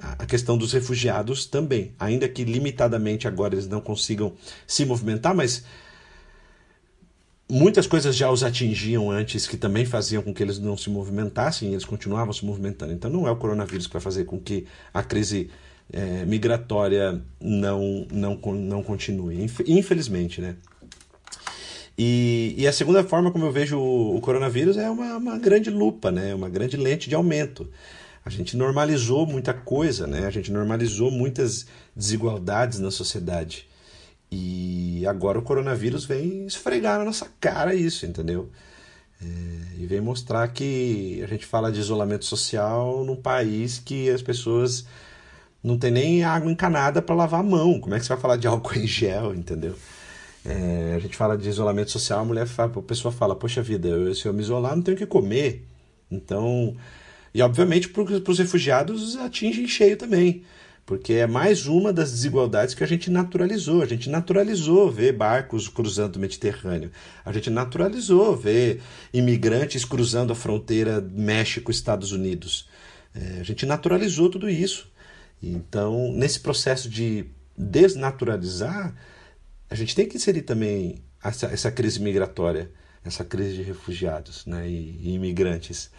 a 0.00 0.26
questão 0.26 0.56
dos 0.56 0.72
refugiados 0.72 1.46
também, 1.46 1.92
ainda 1.98 2.28
que 2.28 2.44
limitadamente 2.44 3.28
agora 3.28 3.54
eles 3.54 3.68
não 3.68 3.80
consigam 3.80 4.32
se 4.66 4.84
movimentar, 4.84 5.34
mas 5.34 5.64
muitas 7.48 7.86
coisas 7.86 8.16
já 8.16 8.30
os 8.30 8.42
atingiam 8.42 9.10
antes 9.10 9.46
que 9.46 9.56
também 9.56 9.84
faziam 9.84 10.22
com 10.22 10.32
que 10.32 10.42
eles 10.42 10.58
não 10.58 10.76
se 10.76 10.88
movimentassem 10.88 11.68
e 11.68 11.72
eles 11.72 11.84
continuavam 11.84 12.32
se 12.32 12.44
movimentando. 12.44 12.92
Então 12.92 13.10
não 13.10 13.28
é 13.28 13.30
o 13.30 13.36
coronavírus 13.36 13.86
que 13.86 13.92
vai 13.92 14.02
fazer 14.02 14.24
com 14.24 14.40
que 14.40 14.66
a 14.92 15.02
crise 15.02 15.50
é, 15.92 16.24
migratória 16.24 17.22
não, 17.40 18.06
não, 18.10 18.36
não 18.54 18.82
continue, 18.82 19.46
infelizmente, 19.66 20.40
né? 20.40 20.56
E, 21.96 22.54
e, 22.56 22.66
a 22.66 22.72
segunda 22.72 23.04
forma 23.04 23.30
como 23.30 23.44
eu 23.44 23.52
vejo 23.52 23.78
o, 23.78 24.16
o 24.16 24.20
coronavírus 24.22 24.78
é 24.78 24.88
uma, 24.88 25.18
uma 25.18 25.38
grande 25.38 25.68
lupa, 25.68 26.10
né? 26.10 26.34
uma 26.34 26.48
grande 26.48 26.74
lente 26.74 27.06
de 27.06 27.14
aumento 27.14 27.68
a 28.24 28.30
gente 28.30 28.56
normalizou 28.56 29.26
muita 29.26 29.52
coisa, 29.52 30.06
né? 30.06 30.26
A 30.26 30.30
gente 30.30 30.52
normalizou 30.52 31.10
muitas 31.10 31.66
desigualdades 31.94 32.78
na 32.78 32.90
sociedade. 32.90 33.68
E 34.30 35.04
agora 35.06 35.38
o 35.38 35.42
coronavírus 35.42 36.04
vem 36.04 36.46
esfregar 36.46 36.98
na 36.98 37.04
nossa 37.04 37.26
cara 37.40 37.74
isso, 37.74 38.06
entendeu? 38.06 38.50
É, 39.20 39.26
e 39.82 39.86
vem 39.86 40.00
mostrar 40.00 40.48
que 40.48 41.20
a 41.22 41.26
gente 41.26 41.44
fala 41.44 41.70
de 41.70 41.80
isolamento 41.80 42.24
social 42.24 43.04
num 43.04 43.16
país 43.16 43.78
que 43.78 44.08
as 44.10 44.22
pessoas 44.22 44.86
não 45.62 45.78
tem 45.78 45.90
nem 45.90 46.24
água 46.24 46.50
encanada 46.50 47.02
para 47.02 47.14
lavar 47.14 47.40
a 47.40 47.42
mão. 47.42 47.80
Como 47.80 47.94
é 47.94 47.98
que 47.98 48.04
você 48.04 48.08
vai 48.08 48.20
falar 48.20 48.36
de 48.36 48.46
álcool 48.46 48.74
em 48.78 48.86
gel, 48.86 49.34
entendeu? 49.34 49.74
É, 50.44 50.94
a 50.96 50.98
gente 50.98 51.16
fala 51.16 51.36
de 51.36 51.48
isolamento 51.48 51.90
social, 51.90 52.20
a 52.20 52.24
mulher 52.24 52.46
fala, 52.46 52.72
a 52.74 52.82
pessoa 52.82 53.12
fala, 53.12 53.36
poxa 53.36 53.62
vida, 53.62 53.88
eu, 53.88 54.14
se 54.14 54.26
eu 54.26 54.32
me 54.32 54.40
isolar 54.40 54.74
não 54.74 54.82
tenho 54.82 54.96
o 54.96 54.98
que 54.98 55.06
comer. 55.06 55.64
Então, 56.10 56.76
e 57.34 57.42
obviamente 57.42 57.88
para 57.88 58.02
os 58.02 58.38
refugiados 58.38 59.16
atinge 59.16 59.62
em 59.62 59.68
cheio 59.68 59.96
também, 59.96 60.44
porque 60.84 61.14
é 61.14 61.26
mais 61.26 61.66
uma 61.66 61.92
das 61.92 62.10
desigualdades 62.10 62.74
que 62.74 62.82
a 62.82 62.86
gente 62.86 63.10
naturalizou. 63.10 63.82
A 63.82 63.86
gente 63.86 64.10
naturalizou 64.10 64.90
ver 64.90 65.12
barcos 65.12 65.68
cruzando 65.68 66.16
o 66.16 66.18
Mediterrâneo. 66.18 66.90
A 67.24 67.32
gente 67.32 67.48
naturalizou 67.48 68.36
ver 68.36 68.82
imigrantes 69.12 69.84
cruzando 69.84 70.32
a 70.32 70.36
fronteira 70.36 71.00
México-Estados 71.00 72.12
Unidos. 72.12 72.68
É, 73.14 73.40
a 73.40 73.44
gente 73.44 73.64
naturalizou 73.64 74.28
tudo 74.28 74.50
isso. 74.50 74.90
Então, 75.42 76.12
nesse 76.12 76.40
processo 76.40 76.88
de 76.88 77.26
desnaturalizar, 77.56 78.94
a 79.70 79.74
gente 79.74 79.94
tem 79.94 80.08
que 80.08 80.16
inserir 80.16 80.42
também 80.42 81.02
essa, 81.22 81.46
essa 81.46 81.70
crise 81.70 82.00
migratória, 82.00 82.70
essa 83.04 83.24
crise 83.24 83.54
de 83.54 83.62
refugiados 83.62 84.46
né, 84.46 84.68
e, 84.68 84.98
e 85.00 85.14
imigrantes. 85.14 85.90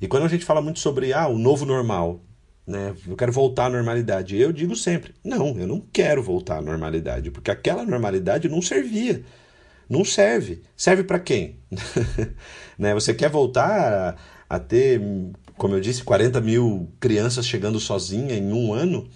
E 0.00 0.06
quando 0.06 0.24
a 0.24 0.28
gente 0.28 0.44
fala 0.44 0.60
muito 0.60 0.78
sobre 0.78 1.12
ah, 1.12 1.28
o 1.28 1.38
novo 1.38 1.64
normal, 1.64 2.20
né, 2.66 2.94
eu 3.06 3.16
quero 3.16 3.32
voltar 3.32 3.66
à 3.66 3.70
normalidade, 3.70 4.36
eu 4.36 4.52
digo 4.52 4.76
sempre: 4.76 5.14
não, 5.24 5.58
eu 5.58 5.66
não 5.66 5.80
quero 5.92 6.22
voltar 6.22 6.58
à 6.58 6.62
normalidade, 6.62 7.30
porque 7.30 7.50
aquela 7.50 7.84
normalidade 7.84 8.48
não 8.48 8.62
servia. 8.62 9.24
Não 9.88 10.04
serve. 10.04 10.62
Serve 10.76 11.02
para 11.02 11.18
quem? 11.18 11.60
né, 12.78 12.92
você 12.92 13.14
quer 13.14 13.30
voltar 13.30 14.16
a, 14.50 14.56
a 14.56 14.58
ter, 14.58 15.00
como 15.56 15.74
eu 15.74 15.80
disse, 15.80 16.04
40 16.04 16.40
mil 16.42 16.92
crianças 17.00 17.46
chegando 17.46 17.80
sozinha 17.80 18.34
em 18.34 18.52
um 18.52 18.72
ano? 18.74 19.08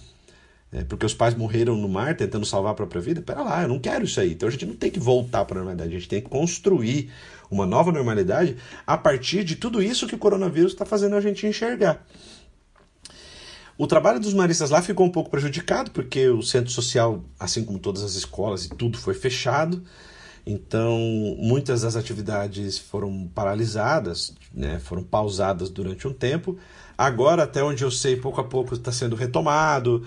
é, 0.73 0.83
porque 0.85 1.05
os 1.05 1.13
pais 1.13 1.35
morreram 1.35 1.77
no 1.77 1.89
mar 1.89 2.17
tentando 2.17 2.47
salvar 2.47 2.73
a 2.73 2.75
própria 2.75 3.01
vida. 3.01 3.21
Pera 3.21 3.43
lá, 3.43 3.63
eu 3.63 3.69
não 3.69 3.79
quero 3.79 4.05
isso 4.05 4.19
aí. 4.19 4.33
Então 4.33 4.49
a 4.49 4.53
gente 4.53 4.65
não 4.65 4.75
tem 4.75 4.91
que 4.91 4.99
voltar 4.99 5.45
para 5.45 5.57
a 5.57 5.59
normalidade, 5.59 5.95
a 5.95 5.99
gente 5.99 6.09
tem 6.09 6.23
que 6.23 6.31
construir 6.31 7.11
uma 7.53 7.67
nova 7.67 7.93
normalidade 7.93 8.57
a 8.87 8.97
partir 8.97 9.45
de 9.45 9.57
tudo 9.57 9.83
isso 9.83 10.07
que 10.07 10.15
o 10.15 10.19
coronavírus 10.19 10.73
está 10.73 10.85
fazendo 10.85 11.17
a 11.17 11.21
gente 11.21 11.47
enxergar. 11.47 12.05
O 13.77 13.87
trabalho 13.87 14.21
dos 14.21 14.35
maristas 14.35 14.71
lá 14.71 14.81
ficou 14.81 15.07
um 15.07 15.11
pouco 15.11 15.31
prejudicado, 15.31 15.91
porque 15.91 16.29
o 16.29 16.43
centro 16.43 16.71
social, 16.71 17.25
assim 17.39 17.65
como 17.65 17.79
todas 17.79 18.03
as 18.03 18.15
escolas 18.15 18.65
e 18.65 18.69
tudo, 18.71 18.99
foi 18.99 19.15
fechado. 19.15 19.83
Então, 20.47 20.99
muitas 21.39 21.83
das 21.83 21.97
atividades 21.97 22.79
foram 22.79 23.31
paralisadas, 23.35 24.35
né, 24.53 24.79
foram 24.81 25.03
pausadas 25.03 25.71
durante 25.71 26.07
um 26.07 26.13
tempo. 26.13 26.59
Agora, 26.99 27.45
até 27.45 27.63
onde 27.63 27.83
eu 27.85 27.91
sei, 27.91 28.17
pouco 28.17 28.41
a 28.41 28.45
pouco 28.45 28.75
está 28.75 28.93
sendo 28.93 29.17
retomado 29.17 30.07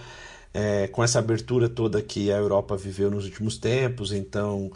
é, 0.54 0.88
com 0.88 1.04
essa 1.04 1.20
abertura 1.20 1.68
toda 1.68 2.02
que 2.02 2.32
a 2.32 2.38
Europa 2.38 2.78
viveu 2.78 3.12
nos 3.12 3.26
últimos 3.26 3.58
tempos, 3.58 4.14
então 4.14 4.72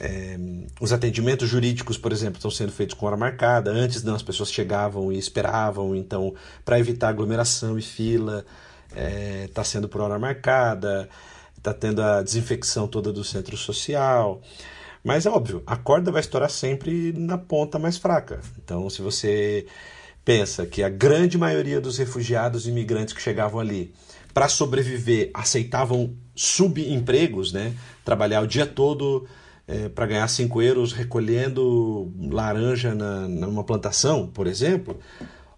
é, 0.00 0.38
os 0.80 0.92
atendimentos 0.94 1.46
jurídicos, 1.46 1.98
por 1.98 2.10
exemplo, 2.10 2.36
estão 2.36 2.50
sendo 2.50 2.72
feitos 2.72 2.94
com 2.94 3.04
hora 3.04 3.18
marcada. 3.18 3.70
Antes 3.70 4.02
não, 4.02 4.14
as 4.14 4.22
pessoas 4.22 4.50
chegavam 4.50 5.12
e 5.12 5.18
esperavam, 5.18 5.94
então, 5.94 6.34
para 6.64 6.80
evitar 6.80 7.10
aglomeração 7.10 7.78
e 7.78 7.82
fila, 7.82 8.46
está 8.88 9.00
é, 9.00 9.48
tá 9.52 9.62
sendo 9.62 9.88
por 9.88 10.00
hora 10.00 10.18
marcada, 10.18 11.06
está 11.54 11.74
tendo 11.74 12.02
a 12.02 12.22
desinfecção 12.22 12.88
toda 12.88 13.12
do 13.12 13.22
centro 13.22 13.56
social. 13.58 14.40
Mas 15.04 15.26
é 15.26 15.30
óbvio, 15.30 15.62
a 15.66 15.76
corda 15.76 16.10
vai 16.10 16.20
estourar 16.20 16.50
sempre 16.50 17.12
na 17.12 17.36
ponta 17.36 17.78
mais 17.78 17.98
fraca. 17.98 18.40
Então, 18.62 18.88
se 18.88 19.02
você 19.02 19.66
pensa 20.24 20.66
que 20.66 20.82
a 20.82 20.88
grande 20.88 21.36
maioria 21.36 21.80
dos 21.80 21.98
refugiados 21.98 22.66
e 22.66 22.70
imigrantes 22.70 23.12
que 23.12 23.20
chegavam 23.20 23.60
ali 23.60 23.94
para 24.32 24.48
sobreviver, 24.48 25.30
aceitavam 25.34 26.14
subempregos, 26.34 27.52
né? 27.52 27.74
Trabalhar 28.04 28.40
o 28.40 28.46
dia 28.46 28.64
todo 28.64 29.26
é, 29.70 29.88
para 29.88 30.06
ganhar 30.06 30.26
5 30.26 30.60
euros 30.60 30.92
recolhendo 30.92 32.12
laranja 32.18 32.92
na, 32.92 33.28
numa 33.28 33.62
plantação, 33.62 34.26
por 34.26 34.48
exemplo. 34.48 34.98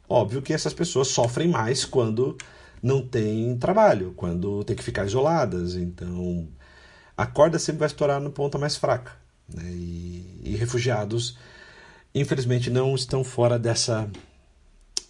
Óbvio 0.06 0.42
que 0.42 0.52
essas 0.52 0.74
pessoas 0.74 1.08
sofrem 1.08 1.48
mais 1.48 1.86
quando 1.86 2.36
não 2.82 3.00
tem 3.00 3.56
trabalho, 3.56 4.12
quando 4.14 4.62
tem 4.64 4.76
que 4.76 4.82
ficar 4.82 5.06
isoladas. 5.06 5.76
Então, 5.76 6.46
a 7.16 7.26
corda 7.26 7.58
sempre 7.58 7.80
vai 7.80 7.86
estourar 7.86 8.20
no 8.20 8.30
ponta 8.30 8.58
mais 8.58 8.76
fraca. 8.76 9.12
Né? 9.48 9.64
E, 9.72 10.40
e 10.44 10.56
refugiados, 10.56 11.38
infelizmente, 12.14 12.68
não 12.68 12.94
estão 12.94 13.24
fora 13.24 13.58
dessa 13.58 14.10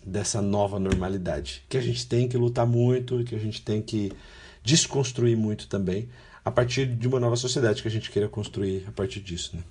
dessa 0.05 0.42
nova 0.42 0.80
normalidade, 0.80 1.64
que 1.68 1.78
a 1.78 1.80
gente 1.80 2.09
tem 2.09 2.28
que 2.28 2.36
lutar 2.36 2.66
muito 2.66 3.22
que 3.22 3.36
a 3.36 3.38
gente 3.38 3.62
tem 3.62 3.80
que 3.80 4.11
desconstruir 4.64 5.36
muito 5.36 5.68
também, 5.68 6.09
a 6.45 6.51
partir 6.51 6.86
de 6.86 7.07
uma 7.07 7.20
nova 7.20 7.36
sociedade 7.36 7.82
que 7.82 7.88
a 7.88 7.90
gente 7.90 8.11
queira 8.11 8.28
construir 8.28 8.84
a 8.88 8.93
partir 8.93 9.20
disso. 9.20 9.57
Né? 9.57 9.62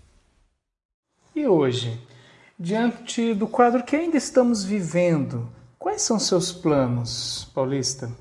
E 1.36 1.48
hoje, 1.48 2.00
diante 2.60 3.34
do 3.34 3.48
quadro 3.48 3.84
que 3.84 3.96
ainda 3.96 4.18
estamos 4.18 4.64
vivendo, 4.64 5.50
quais 5.78 6.02
são 6.02 6.20
seus 6.20 6.52
planos, 6.52 7.50
Paulista? 7.54 8.12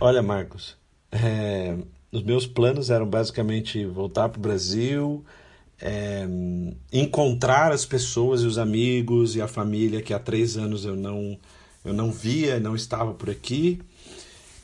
Olha, 0.00 0.22
Marcos, 0.22 0.76
é, 1.10 1.76
os 2.12 2.22
meus 2.22 2.46
planos 2.46 2.90
eram 2.90 3.06
basicamente 3.06 3.84
voltar 3.84 4.28
para 4.28 4.38
o 4.38 4.42
Brasil, 4.42 5.24
é, 5.80 6.26
encontrar 6.92 7.72
as 7.72 7.84
pessoas 7.84 8.42
e 8.42 8.46
os 8.46 8.58
amigos 8.58 9.36
e 9.36 9.42
a 9.42 9.48
família 9.48 10.02
que 10.02 10.14
há 10.14 10.18
três 10.18 10.56
anos 10.56 10.84
eu 10.84 10.96
não, 10.96 11.38
eu 11.84 11.92
não 11.92 12.10
via, 12.10 12.60
não 12.60 12.74
estava 12.74 13.12
por 13.12 13.30
aqui. 13.30 13.80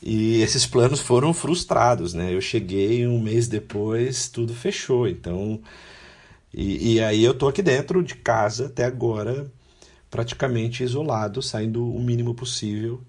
E 0.05 0.41
esses 0.41 0.65
planos 0.65 0.99
foram 0.99 1.33
frustrados, 1.33 2.13
né? 2.13 2.33
Eu 2.33 2.41
cheguei 2.41 3.07
um 3.07 3.21
mês 3.21 3.47
depois, 3.47 4.27
tudo 4.27 4.53
fechou. 4.53 5.07
Então, 5.07 5.61
e, 6.53 6.95
e 6.95 7.01
aí 7.01 7.23
eu 7.23 7.33
tô 7.33 7.47
aqui 7.47 7.61
dentro 7.61 8.03
de 8.03 8.15
casa 8.15 8.65
até 8.67 8.83
agora, 8.83 9.49
praticamente 10.11 10.83
isolado, 10.83 11.41
saindo 11.41 11.89
o 11.89 12.01
mínimo 12.01 12.35
possível. 12.35 13.01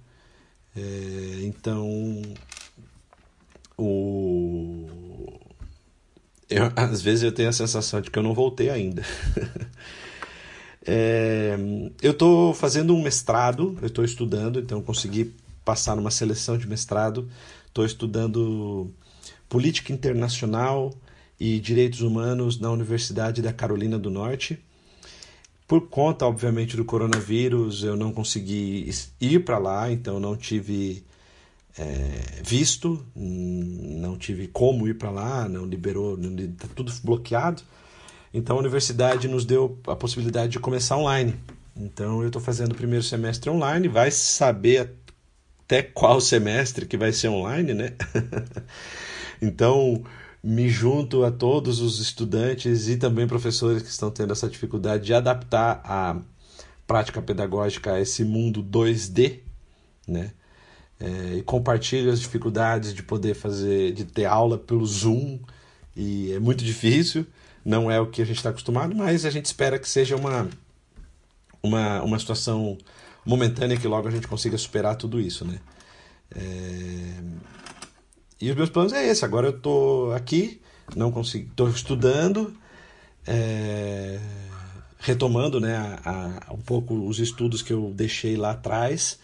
É, 0.77 1.41
então, 1.43 2.23
o 3.77 4.87
eu, 6.49 6.71
às 6.77 7.03
vezes 7.03 7.25
eu 7.25 7.33
tenho 7.33 7.49
a 7.49 7.53
sensação 7.53 8.01
de 8.01 8.11
que 8.11 8.19
eu 8.19 8.23
não 8.23 8.35
voltei 8.35 8.71
ainda. 8.71 9.03
é, 10.87 11.57
eu 12.03 12.13
estou 12.13 12.55
fazendo 12.55 12.95
um 12.95 13.03
mestrado, 13.03 13.77
eu 13.81 13.87
estou 13.89 14.05
estudando, 14.05 14.61
então 14.61 14.81
consegui 14.81 15.35
passar 15.65 15.97
numa 15.97 16.11
seleção 16.11 16.59
de 16.59 16.67
mestrado. 16.69 17.29
Estou 17.67 17.85
estudando 17.85 18.91
política 19.49 19.93
internacional 19.93 20.93
e 21.39 21.59
direitos 21.59 22.01
humanos 22.01 22.59
na 22.59 22.71
Universidade 22.71 23.43
da 23.43 23.53
Carolina 23.53 23.99
do 23.99 24.11
Norte. 24.11 24.59
Por 25.67 25.89
conta, 25.89 26.27
obviamente, 26.27 26.77
do 26.77 26.85
coronavírus, 26.85 27.83
eu 27.83 27.97
não 27.97 28.13
consegui 28.13 28.91
ir 29.21 29.45
para 29.45 29.59
lá, 29.59 29.91
então 29.91 30.21
não 30.21 30.37
tive 30.37 31.05
é, 31.79 32.43
visto, 32.43 33.05
não 33.17 34.17
tive 34.17 34.47
como 34.49 34.87
ir 34.87 34.95
para 34.95 35.11
lá, 35.11 35.49
não 35.49 35.65
liberou, 35.65 36.19
está 36.19 36.69
tudo 36.75 36.93
bloqueado. 37.03 37.63
Então 38.33 38.57
a 38.57 38.61
universidade 38.61 39.29
nos 39.29 39.45
deu 39.45 39.79
a 39.87 39.97
possibilidade 39.97 40.53
de 40.53 40.59
começar 40.59 40.97
online. 40.97 41.35
Então 41.77 42.21
eu 42.21 42.29
estou 42.29 42.43
fazendo 42.43 42.73
o 42.73 42.75
primeiro 42.75 43.05
semestre 43.05 43.51
online, 43.51 43.89
vai 43.89 44.11
saber 44.11 44.93
até 45.65 45.83
qual 45.83 46.21
semestre 46.21 46.87
que 46.87 46.97
vai 46.97 47.13
ser 47.13 47.29
online, 47.29 47.75
né? 47.75 47.93
então 49.41 50.03
me 50.43 50.69
junto 50.69 51.25
a 51.25 51.31
todos 51.31 51.81
os 51.81 52.01
estudantes 52.01 52.89
e 52.89 52.97
também 52.97 53.27
professores 53.27 53.83
que 53.83 53.89
estão 53.89 54.11
tendo 54.11 54.33
essa 54.33 54.49
dificuldade 54.49 55.05
de 55.05 55.15
adaptar 55.15 55.81
a 55.85 56.21
prática 56.87 57.23
pedagógica 57.23 57.95
a 57.95 58.01
esse 58.01 58.25
mundo 58.25 58.63
2D, 58.63 59.41
né? 60.07 60.33
é, 61.01 61.37
e 61.37 61.43
compartilha 61.43 62.13
as 62.13 62.21
dificuldades 62.21 62.95
de 62.95 63.03
poder 63.03 63.35
fazer, 63.35 63.93
de 63.93 64.05
ter 64.05 64.25
aula 64.25 64.59
pelo 64.59 64.85
Zoom, 64.87 65.39
e 65.97 66.33
é 66.33 66.41
muito 66.41 66.65
difícil, 66.65 67.27
não 67.65 67.91
é 67.91 68.01
o 68.01 68.07
que 68.07 68.23
a 68.23 68.25
gente 68.25 68.37
está 68.37 68.51
acostumado, 68.51 68.95
mas 68.95 69.25
a 69.25 69.31
gente 69.31 69.47
espera 69.47 69.79
que 69.79 69.89
seja 69.89 70.17
uma, 70.17 70.49
uma, 71.63 72.03
uma 72.03 72.19
situação 72.19 72.79
momentânea 73.25 73.77
que 73.77 73.89
logo 73.89 74.09
a 74.09 74.11
gente 74.11 74.29
consiga 74.29 74.59
superar 74.59 74.97
tudo 74.97 75.21
isso, 75.21 75.45
né? 75.45 75.59
É... 76.35 77.23
E 78.41 78.51
os 78.51 78.57
meus 78.57 78.71
planos 78.71 78.93
é 78.93 79.07
esse. 79.07 79.25
Agora 79.25 79.49
eu 79.49 79.57
estou 79.57 80.13
aqui, 80.13 80.61
não 80.95 81.11
consigo, 81.11 81.49
estou 81.51 81.69
estudando, 81.69 82.55
é... 83.27 84.19
retomando, 84.99 85.61
né, 85.61 85.77
a, 86.05 86.41
a, 86.49 86.53
um 86.53 86.61
pouco 86.61 86.95
os 86.95 87.19
estudos 87.19 87.63
que 87.63 87.73
eu 87.73 87.93
deixei 87.95 88.37
lá 88.37 88.53
atrás. 88.53 89.19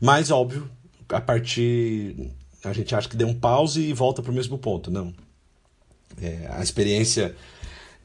Mas 0.00 0.30
óbvio, 0.30 0.70
a 1.08 1.20
partir. 1.20 2.30
A 2.64 2.72
gente 2.72 2.94
acha 2.94 3.08
que 3.08 3.16
deu 3.16 3.28
um 3.28 3.34
pause 3.34 3.80
e 3.80 3.92
volta 3.92 4.22
para 4.22 4.32
o 4.32 4.34
mesmo 4.34 4.58
ponto. 4.58 4.90
Não. 4.90 5.14
É, 6.20 6.48
a 6.50 6.62
experiência 6.62 7.34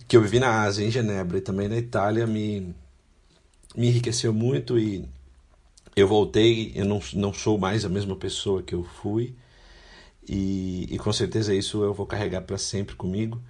que 0.08 0.18
eu 0.18 0.22
vivi 0.22 0.40
na 0.40 0.64
Ásia, 0.64 0.86
em 0.86 0.92
Genebra 0.92 1.38
e 1.38 1.42
também 1.42 1.68
na 1.68 1.78
Itália 1.78 2.28
me, 2.28 2.76
me 3.76 3.88
enriqueceu 3.88 4.34
muito 4.34 4.78
e 4.78 5.06
eu 5.96 6.08
voltei, 6.08 6.72
eu 6.76 6.86
não, 6.86 7.02
não 7.14 7.34
sou 7.34 7.58
mais 7.58 7.84
a 7.86 7.90
mesma 7.90 8.16
pessoa 8.16 8.64
que 8.64 8.74
eu 8.74 8.84
fui 8.84 9.36
e, 10.28 10.88
e 10.90 10.98
com 10.98 11.12
certeza 11.12 11.54
isso 11.54 11.84
eu 11.84 11.94
vou 11.94 12.06
carregar 12.06 12.42
para 12.42 12.58
sempre 12.58 12.96
comigo. 12.96 13.42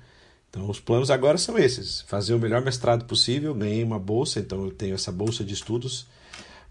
Então 0.50 0.70
os 0.70 0.80
planos 0.80 1.12
agora 1.12 1.38
são 1.38 1.58
esses: 1.58 2.02
fazer 2.02 2.34
o 2.34 2.40
melhor 2.40 2.62
mestrado 2.62 3.06
possível. 3.06 3.54
Ganhei 3.54 3.84
uma 3.84 4.00
bolsa, 4.00 4.40
então 4.40 4.66
eu 4.66 4.72
tenho 4.72 4.96
essa 4.96 5.12
bolsa 5.12 5.44
de 5.44 5.54
estudos 5.54 6.08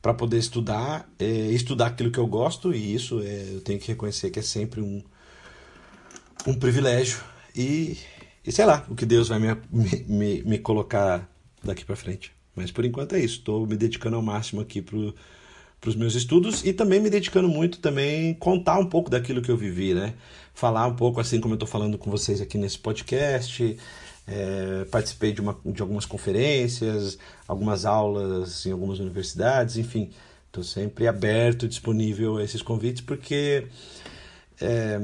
para 0.03 0.14
poder 0.14 0.38
estudar, 0.38 1.09
é, 1.18 1.24
estudar 1.24 1.88
aquilo 1.88 2.11
que 2.11 2.18
eu 2.18 2.26
gosto, 2.26 2.74
e 2.74 2.94
isso 2.94 3.20
é, 3.20 3.55
eu 3.55 3.61
tenho 3.61 3.78
que 3.78 3.88
reconhecer 3.88 4.30
que 4.30 4.38
é 4.38 4.42
sempre 4.42 4.80
um, 4.80 5.03
um 6.46 6.55
privilégio. 6.55 7.20
E, 7.55 7.98
e 8.44 8.51
sei 8.51 8.64
lá, 8.64 8.86
o 8.88 8.94
que 8.94 9.05
Deus 9.05 9.28
vai 9.28 9.38
me, 9.38 9.57
me, 10.09 10.42
me 10.42 10.59
colocar 10.59 11.28
daqui 11.62 11.84
para 11.84 11.96
frente. 11.96 12.32
Mas 12.55 12.70
por 12.70 12.84
enquanto 12.84 13.14
é 13.14 13.20
isso, 13.20 13.38
estou 13.38 13.66
me 13.66 13.76
dedicando 13.76 14.16
ao 14.16 14.22
máximo 14.22 14.61
aqui 14.61 14.82
para 14.82 14.98
os 15.86 15.96
meus 15.96 16.14
estudos 16.14 16.64
e 16.64 16.72
também 16.72 17.01
me 17.01 17.09
dedicando 17.09 17.48
muito 17.48 17.78
também 17.78 18.34
contar 18.34 18.78
um 18.78 18.86
pouco 18.86 19.09
daquilo 19.09 19.40
que 19.40 19.51
eu 19.51 19.57
vivi, 19.57 19.94
né? 19.94 20.14
Falar 20.55 20.86
um 20.86 20.96
pouco 20.96 21.20
assim 21.20 21.40
como 21.40 21.55
eu 21.55 21.57
estou 21.57 21.68
falando 21.68 21.96
com 21.96 22.11
vocês 22.11 22.40
aqui 22.40 22.59
nesse 22.59 22.78
podcast, 22.78 23.76
é, 24.26 24.84
participei 24.90 25.32
de, 25.32 25.40
uma, 25.40 25.59
de 25.64 25.80
algumas 25.80 26.05
conferências, 26.05 27.18
algumas 27.46 27.84
aulas 27.84 28.66
em 28.66 28.72
algumas 28.72 28.98
universidades, 28.98 29.76
enfim, 29.76 30.11
estou 30.46 30.62
sempre 30.64 31.07
aberto, 31.07 31.68
disponível 31.68 32.36
a 32.36 32.44
esses 32.44 32.62
convites, 32.62 33.01
porque 33.01 33.66
é, 34.61 34.98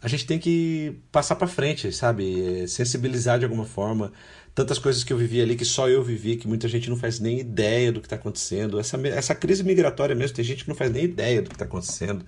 a 0.00 0.08
gente 0.08 0.26
tem 0.26 0.38
que 0.38 0.96
passar 1.10 1.36
para 1.36 1.46
frente, 1.46 1.92
sabe? 1.92 2.62
É, 2.62 2.66
sensibilizar 2.66 3.38
de 3.38 3.44
alguma 3.44 3.66
forma. 3.66 4.12
Tantas 4.54 4.78
coisas 4.78 5.02
que 5.02 5.12
eu 5.12 5.16
vivi 5.16 5.40
ali 5.40 5.56
que 5.56 5.64
só 5.64 5.88
eu 5.88 6.02
vivi, 6.02 6.36
que 6.36 6.46
muita 6.46 6.68
gente 6.68 6.90
não 6.90 6.96
faz 6.96 7.18
nem 7.18 7.40
ideia 7.40 7.90
do 7.90 8.00
que 8.00 8.06
está 8.06 8.16
acontecendo. 8.16 8.78
Essa, 8.78 8.98
essa 9.08 9.34
crise 9.34 9.64
migratória 9.64 10.14
mesmo, 10.14 10.36
tem 10.36 10.44
gente 10.44 10.64
que 10.64 10.68
não 10.68 10.76
faz 10.76 10.90
nem 10.92 11.04
ideia 11.04 11.40
do 11.40 11.48
que 11.48 11.54
está 11.54 11.64
acontecendo. 11.64 12.24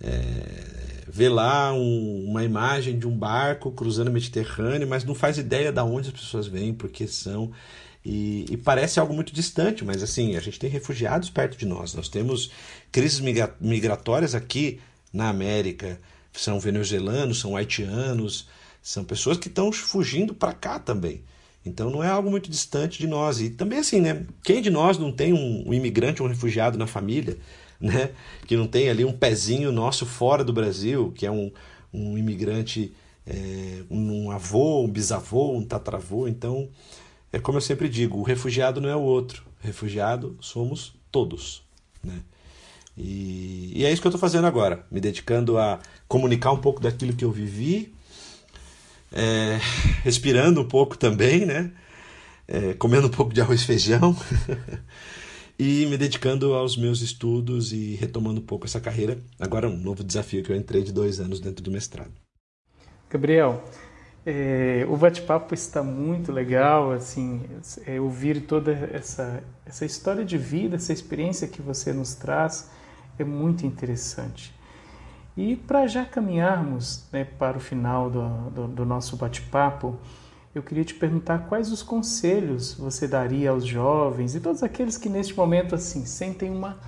É, 0.00 1.04
vê 1.08 1.28
lá 1.28 1.72
um, 1.72 2.24
uma 2.28 2.42
imagem 2.44 2.98
de 2.98 3.06
um 3.06 3.16
barco 3.16 3.70
cruzando 3.70 4.08
o 4.08 4.12
Mediterrâneo, 4.12 4.88
mas 4.88 5.04
não 5.04 5.14
faz 5.14 5.38
ideia 5.38 5.70
de 5.70 5.80
onde 5.80 6.08
as 6.08 6.14
pessoas 6.14 6.48
vêm, 6.48 6.74
por 6.74 6.90
que 6.90 7.06
são. 7.06 7.52
E, 8.04 8.44
e, 8.50 8.56
parece 8.56 9.00
algo 9.00 9.12
muito 9.14 9.32
distante, 9.32 9.84
mas 9.84 10.02
assim, 10.02 10.36
a 10.36 10.40
gente 10.40 10.60
tem 10.60 10.70
refugiados 10.70 11.30
perto 11.30 11.56
de 11.56 11.66
nós. 11.66 11.94
Nós 11.94 12.08
temos 12.08 12.50
crises 12.92 13.20
migratórias 13.60 14.34
aqui 14.34 14.80
na 15.12 15.28
América. 15.28 15.98
São 16.32 16.60
venezuelanos, 16.60 17.40
são 17.40 17.56
haitianos, 17.56 18.48
são 18.82 19.04
pessoas 19.04 19.38
que 19.38 19.48
estão 19.48 19.72
fugindo 19.72 20.34
para 20.34 20.52
cá 20.52 20.78
também. 20.78 21.22
Então 21.66 21.90
não 21.90 22.02
é 22.02 22.08
algo 22.08 22.30
muito 22.30 22.50
distante 22.50 22.98
de 22.98 23.06
nós. 23.06 23.40
E 23.40 23.50
também 23.50 23.78
assim, 23.78 24.00
né? 24.00 24.24
Quem 24.42 24.62
de 24.62 24.70
nós 24.70 24.98
não 24.98 25.12
tem 25.12 25.32
um, 25.32 25.68
um 25.68 25.74
imigrante, 25.74 26.22
um 26.22 26.26
refugiado 26.26 26.78
na 26.78 26.86
família? 26.86 27.36
né? 27.80 28.10
que 28.46 28.56
não 28.56 28.66
tem 28.66 28.88
ali 28.88 29.04
um 29.04 29.12
pezinho 29.12 29.72
nosso 29.72 30.06
fora 30.06 30.42
do 30.42 30.52
Brasil, 30.52 31.12
que 31.14 31.26
é 31.26 31.30
um, 31.30 31.50
um 31.92 32.16
imigrante, 32.16 32.94
é, 33.26 33.82
um 33.90 34.30
avô, 34.30 34.82
um 34.82 34.88
bisavô, 34.88 35.52
um 35.52 35.64
tatravô. 35.64 36.28
Então, 36.28 36.68
é 37.32 37.38
como 37.38 37.58
eu 37.58 37.62
sempre 37.62 37.88
digo: 37.88 38.18
o 38.18 38.22
refugiado 38.22 38.80
não 38.80 38.88
é 38.88 38.96
o 38.96 39.00
outro, 39.00 39.42
o 39.62 39.66
refugiado 39.66 40.36
somos 40.40 40.94
todos. 41.10 41.62
Né? 42.02 42.20
E, 42.96 43.72
e 43.74 43.84
é 43.84 43.92
isso 43.92 44.00
que 44.00 44.06
eu 44.06 44.10
estou 44.10 44.20
fazendo 44.20 44.46
agora, 44.46 44.86
me 44.90 45.00
dedicando 45.00 45.58
a 45.58 45.78
comunicar 46.08 46.52
um 46.52 46.58
pouco 46.58 46.80
daquilo 46.80 47.12
que 47.12 47.24
eu 47.24 47.30
vivi, 47.30 47.94
é, 49.16 49.58
respirando 50.04 50.60
um 50.60 50.68
pouco 50.68 50.98
também, 50.98 51.46
né? 51.46 51.72
É, 52.46 52.74
comendo 52.74 53.06
um 53.06 53.10
pouco 53.10 53.32
de 53.32 53.40
arroz 53.40 53.62
e 53.62 53.64
feijão. 53.64 54.14
e 55.58 55.86
me 55.86 55.96
dedicando 55.96 56.52
aos 56.52 56.76
meus 56.76 57.00
estudos 57.00 57.72
e 57.72 57.94
retomando 57.94 58.40
um 58.40 58.44
pouco 58.44 58.66
essa 58.66 58.78
carreira. 58.78 59.18
Agora, 59.40 59.68
um 59.68 59.76
novo 59.76 60.04
desafio 60.04 60.42
que 60.42 60.52
eu 60.52 60.56
entrei 60.56 60.82
de 60.82 60.92
dois 60.92 61.18
anos 61.18 61.40
dentro 61.40 61.64
do 61.64 61.70
mestrado. 61.70 62.12
Gabriel, 63.08 63.64
é, 64.24 64.84
o 64.88 64.96
bate-papo 64.96 65.54
está 65.54 65.82
muito 65.82 66.30
legal, 66.30 66.92
assim, 66.92 67.42
é, 67.86 67.98
ouvir 67.98 68.42
toda 68.42 68.72
essa, 68.92 69.42
essa 69.64 69.86
história 69.86 70.24
de 70.24 70.36
vida, 70.36 70.76
essa 70.76 70.92
experiência 70.92 71.48
que 71.48 71.62
você 71.62 71.92
nos 71.92 72.14
traz 72.14 72.68
é 73.18 73.24
muito 73.24 73.64
interessante. 73.64 74.55
E 75.36 75.54
para 75.54 75.86
já 75.86 76.04
caminharmos 76.04 77.04
né, 77.12 77.24
para 77.24 77.58
o 77.58 77.60
final 77.60 78.08
do, 78.08 78.28
do, 78.50 78.68
do 78.68 78.84
nosso 78.86 79.16
bate-papo, 79.16 79.96
eu 80.54 80.62
queria 80.62 80.84
te 80.84 80.94
perguntar 80.94 81.40
quais 81.40 81.70
os 81.70 81.82
conselhos 81.82 82.72
você 82.72 83.06
daria 83.06 83.50
aos 83.50 83.66
jovens 83.66 84.34
e 84.34 84.40
todos 84.40 84.62
aqueles 84.62 84.96
que 84.96 85.08
neste 85.10 85.36
momento 85.36 85.74
assim 85.74 86.06
sentem 86.06 86.50
uma 86.50 86.78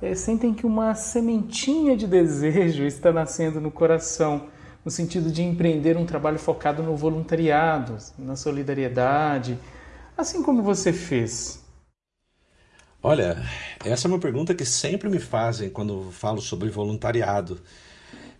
é, 0.00 0.14
sentem 0.14 0.54
que 0.54 0.66
uma 0.66 0.94
sementinha 0.94 1.96
de 1.96 2.06
desejo 2.06 2.84
está 2.84 3.12
nascendo 3.12 3.60
no 3.60 3.70
coração 3.70 4.48
no 4.84 4.90
sentido 4.90 5.30
de 5.30 5.42
empreender 5.42 5.96
um 5.96 6.04
trabalho 6.04 6.38
focado 6.38 6.82
no 6.82 6.96
voluntariado, 6.96 7.98
na 8.18 8.34
solidariedade, 8.34 9.58
assim 10.16 10.42
como 10.42 10.62
você 10.62 10.92
fez. 10.92 11.61
Olha, 13.02 13.36
essa 13.84 14.06
é 14.06 14.08
uma 14.08 14.20
pergunta 14.20 14.54
que 14.54 14.64
sempre 14.64 15.08
me 15.08 15.18
fazem 15.18 15.68
quando 15.68 16.12
falo 16.12 16.40
sobre 16.40 16.70
voluntariado. 16.70 17.60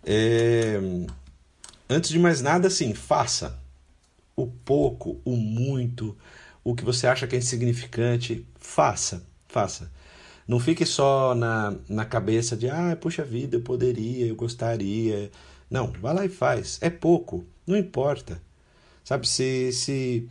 É... 0.05 0.79
Antes 1.89 2.09
de 2.09 2.17
mais 2.17 2.41
nada, 2.41 2.67
assim, 2.67 2.93
faça 2.93 3.59
o 4.35 4.47
pouco, 4.47 5.19
o 5.25 5.35
muito, 5.35 6.17
o 6.63 6.73
que 6.73 6.85
você 6.85 7.05
acha 7.07 7.27
que 7.27 7.35
é 7.35 7.39
insignificante, 7.39 8.47
faça, 8.55 9.25
faça. 9.49 9.91
Não 10.47 10.59
fique 10.59 10.85
só 10.85 11.35
na, 11.35 11.75
na 11.89 12.05
cabeça 12.05 12.55
de, 12.55 12.69
ah, 12.69 12.97
puxa 12.99 13.23
vida, 13.23 13.57
eu 13.57 13.61
poderia, 13.61 14.27
eu 14.27 14.35
gostaria. 14.35 15.29
Não, 15.69 15.91
vá 15.91 16.13
lá 16.13 16.25
e 16.25 16.29
faz. 16.29 16.79
É 16.81 16.89
pouco, 16.89 17.45
não 17.67 17.77
importa. 17.77 18.41
Sabe, 19.03 19.27
se, 19.27 19.73
se, 19.73 20.29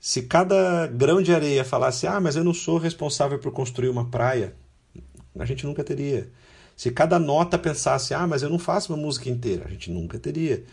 se 0.00 0.22
cada 0.22 0.86
grão 0.86 1.20
de 1.20 1.32
areia 1.34 1.64
falasse, 1.64 2.06
ah, 2.06 2.20
mas 2.20 2.36
eu 2.36 2.44
não 2.44 2.54
sou 2.54 2.78
responsável 2.78 3.38
por 3.38 3.52
construir 3.52 3.88
uma 3.88 4.04
praia, 4.04 4.54
a 5.38 5.44
gente 5.44 5.66
nunca 5.66 5.82
teria. 5.82 6.30
Se 6.76 6.90
cada 6.90 7.18
nota 7.18 7.58
pensasse, 7.58 8.14
ah, 8.14 8.26
mas 8.26 8.42
eu 8.42 8.48
não 8.48 8.58
faço 8.58 8.92
uma 8.92 9.02
música 9.02 9.28
inteira, 9.28 9.64
a 9.66 9.70
gente 9.70 9.90
nunca 9.90 10.18
teria. 10.18 10.64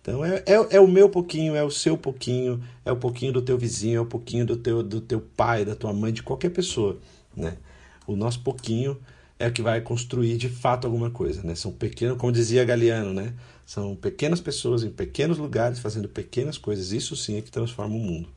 Então 0.00 0.24
é, 0.24 0.42
é, 0.46 0.76
é, 0.76 0.80
o 0.80 0.88
meu 0.88 1.10
pouquinho, 1.10 1.54
é 1.54 1.62
o 1.62 1.70
seu 1.70 1.96
pouquinho, 1.96 2.62
é 2.84 2.90
o 2.90 2.96
pouquinho 2.96 3.34
do 3.34 3.42
teu 3.42 3.58
vizinho, 3.58 3.98
é 3.98 4.00
o 4.00 4.06
pouquinho 4.06 4.46
do 4.46 4.56
teu, 4.56 4.82
do 4.82 5.00
teu 5.00 5.20
pai, 5.20 5.64
da 5.64 5.74
tua 5.74 5.92
mãe, 5.92 6.12
de 6.12 6.22
qualquer 6.22 6.50
pessoa. 6.50 6.98
Né? 7.36 7.56
O 8.06 8.16
nosso 8.16 8.40
pouquinho 8.40 8.98
é 9.38 9.48
o 9.48 9.52
que 9.52 9.60
vai 9.60 9.80
construir 9.82 10.38
de 10.38 10.48
fato 10.48 10.86
alguma 10.86 11.10
coisa. 11.10 11.42
Né? 11.42 11.54
São 11.54 11.70
pequenos, 11.70 12.16
como 12.16 12.32
dizia 12.32 12.64
Galeano, 12.64 13.12
né? 13.12 13.34
são 13.66 13.94
pequenas 13.94 14.40
pessoas 14.40 14.82
em 14.82 14.90
pequenos 14.90 15.36
lugares 15.36 15.78
fazendo 15.78 16.08
pequenas 16.08 16.56
coisas. 16.56 16.92
Isso 16.92 17.14
sim 17.14 17.36
é 17.36 17.42
que 17.42 17.50
transforma 17.50 17.94
o 17.94 17.98
mundo. 17.98 18.28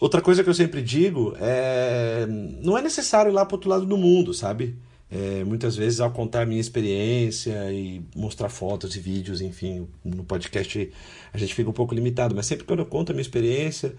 Outra 0.00 0.20
coisa 0.20 0.44
que 0.44 0.50
eu 0.50 0.54
sempre 0.54 0.80
digo 0.80 1.34
é: 1.40 2.26
não 2.62 2.78
é 2.78 2.82
necessário 2.82 3.30
ir 3.30 3.34
lá 3.34 3.44
para 3.44 3.56
outro 3.56 3.68
lado 3.68 3.84
do 3.84 3.96
mundo, 3.96 4.32
sabe? 4.32 4.76
É, 5.10 5.42
muitas 5.42 5.74
vezes, 5.74 6.00
ao 6.00 6.10
contar 6.10 6.46
minha 6.46 6.60
experiência 6.60 7.72
e 7.72 8.02
mostrar 8.14 8.48
fotos 8.48 8.94
e 8.94 9.00
vídeos, 9.00 9.40
enfim, 9.40 9.88
no 10.04 10.22
podcast 10.22 10.92
a 11.32 11.38
gente 11.38 11.54
fica 11.54 11.70
um 11.70 11.72
pouco 11.72 11.94
limitado, 11.94 12.34
mas 12.34 12.46
sempre 12.46 12.66
quando 12.66 12.80
eu 12.80 12.86
conto 12.86 13.10
a 13.10 13.14
minha 13.14 13.22
experiência, 13.22 13.94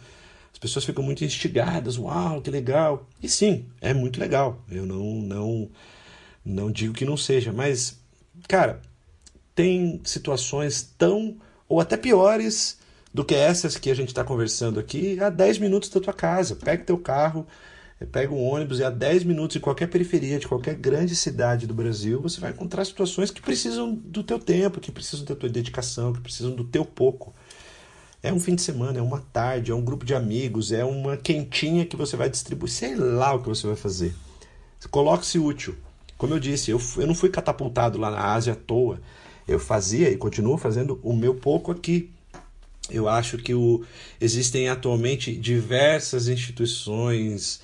as 0.53 0.59
pessoas 0.59 0.85
ficam 0.85 1.03
muito 1.03 1.25
instigadas. 1.25 1.97
Uau, 1.97 2.41
que 2.41 2.51
legal! 2.51 3.07
E 3.21 3.27
sim, 3.27 3.65
é 3.81 3.93
muito 3.93 4.19
legal. 4.19 4.63
Eu 4.69 4.85
não, 4.85 5.15
não, 5.15 5.69
não 6.45 6.71
digo 6.71 6.93
que 6.93 7.05
não 7.05 7.17
seja, 7.17 7.51
mas, 7.51 7.99
cara, 8.47 8.81
tem 9.55 9.99
situações 10.05 10.93
tão 10.97 11.37
ou 11.67 11.81
até 11.81 11.97
piores 11.97 12.78
do 13.13 13.25
que 13.25 13.35
essas 13.35 13.77
que 13.77 13.89
a 13.89 13.95
gente 13.95 14.09
está 14.09 14.23
conversando 14.23 14.79
aqui 14.79 15.19
a 15.19 15.29
10 15.29 15.59
minutos 15.59 15.89
da 15.89 15.99
tua 15.99 16.13
casa. 16.13 16.55
Pega 16.55 16.83
teu 16.83 16.97
carro 16.97 17.45
pega 18.05 18.33
um 18.33 18.41
ônibus 18.41 18.79
e 18.79 18.83
a 18.83 18.89
10 18.89 19.23
minutos 19.23 19.57
em 19.57 19.59
qualquer 19.59 19.87
periferia 19.87 20.39
de 20.39 20.47
qualquer 20.47 20.75
grande 20.75 21.15
cidade 21.15 21.67
do 21.67 21.73
Brasil, 21.73 22.21
você 22.21 22.39
vai 22.39 22.51
encontrar 22.51 22.85
situações 22.85 23.29
que 23.29 23.41
precisam 23.41 23.93
do 23.93 24.23
teu 24.23 24.39
tempo, 24.39 24.79
que 24.79 24.91
precisam 24.91 25.25
da 25.25 25.35
tua 25.35 25.49
dedicação, 25.49 26.13
que 26.13 26.21
precisam 26.21 26.51
do 26.51 26.63
teu 26.63 26.85
pouco. 26.85 27.33
É 28.21 28.31
um 28.33 28.39
fim 28.39 28.55
de 28.55 28.61
semana, 28.61 28.99
é 28.99 29.01
uma 29.01 29.21
tarde, 29.33 29.71
é 29.71 29.75
um 29.75 29.83
grupo 29.83 30.05
de 30.05 30.13
amigos, 30.13 30.71
é 30.71 30.83
uma 30.83 31.17
quentinha 31.17 31.85
que 31.85 31.95
você 31.95 32.15
vai 32.15 32.29
distribuir, 32.29 32.71
sei 32.71 32.95
lá 32.95 33.33
o 33.33 33.41
que 33.41 33.49
você 33.49 33.67
vai 33.67 33.75
fazer. 33.75 34.13
Coloque-se 34.89 35.37
útil. 35.37 35.75
Como 36.17 36.33
eu 36.33 36.39
disse, 36.39 36.71
eu, 36.71 36.81
eu 36.97 37.07
não 37.07 37.15
fui 37.15 37.29
catapultado 37.29 37.97
lá 37.97 38.11
na 38.11 38.33
Ásia 38.33 38.53
à 38.53 38.55
toa. 38.55 38.99
Eu 39.47 39.57
fazia 39.57 40.09
e 40.09 40.17
continuo 40.17 40.57
fazendo 40.57 40.99
o 41.01 41.15
meu 41.15 41.33
pouco 41.33 41.71
aqui. 41.71 42.11
Eu 42.89 43.07
acho 43.07 43.37
que 43.37 43.53
o, 43.53 43.83
existem 44.19 44.69
atualmente 44.69 45.35
diversas 45.35 46.27
instituições, 46.27 47.61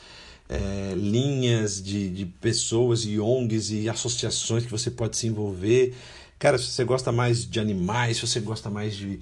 é, 0.47 0.93
linhas 0.95 1.81
de, 1.81 2.09
de 2.09 2.25
pessoas 2.25 3.01
e 3.05 3.19
ONGs 3.19 3.71
e 3.71 3.89
associações 3.89 4.65
que 4.65 4.71
você 4.71 4.91
pode 4.91 5.17
se 5.17 5.27
envolver. 5.27 5.93
Cara, 6.37 6.57
se 6.57 6.65
você 6.65 6.83
gosta 6.83 7.11
mais 7.11 7.49
de 7.49 7.59
animais, 7.59 8.17
se 8.17 8.27
você 8.27 8.39
gosta 8.39 8.69
mais 8.69 8.95
de. 8.95 9.19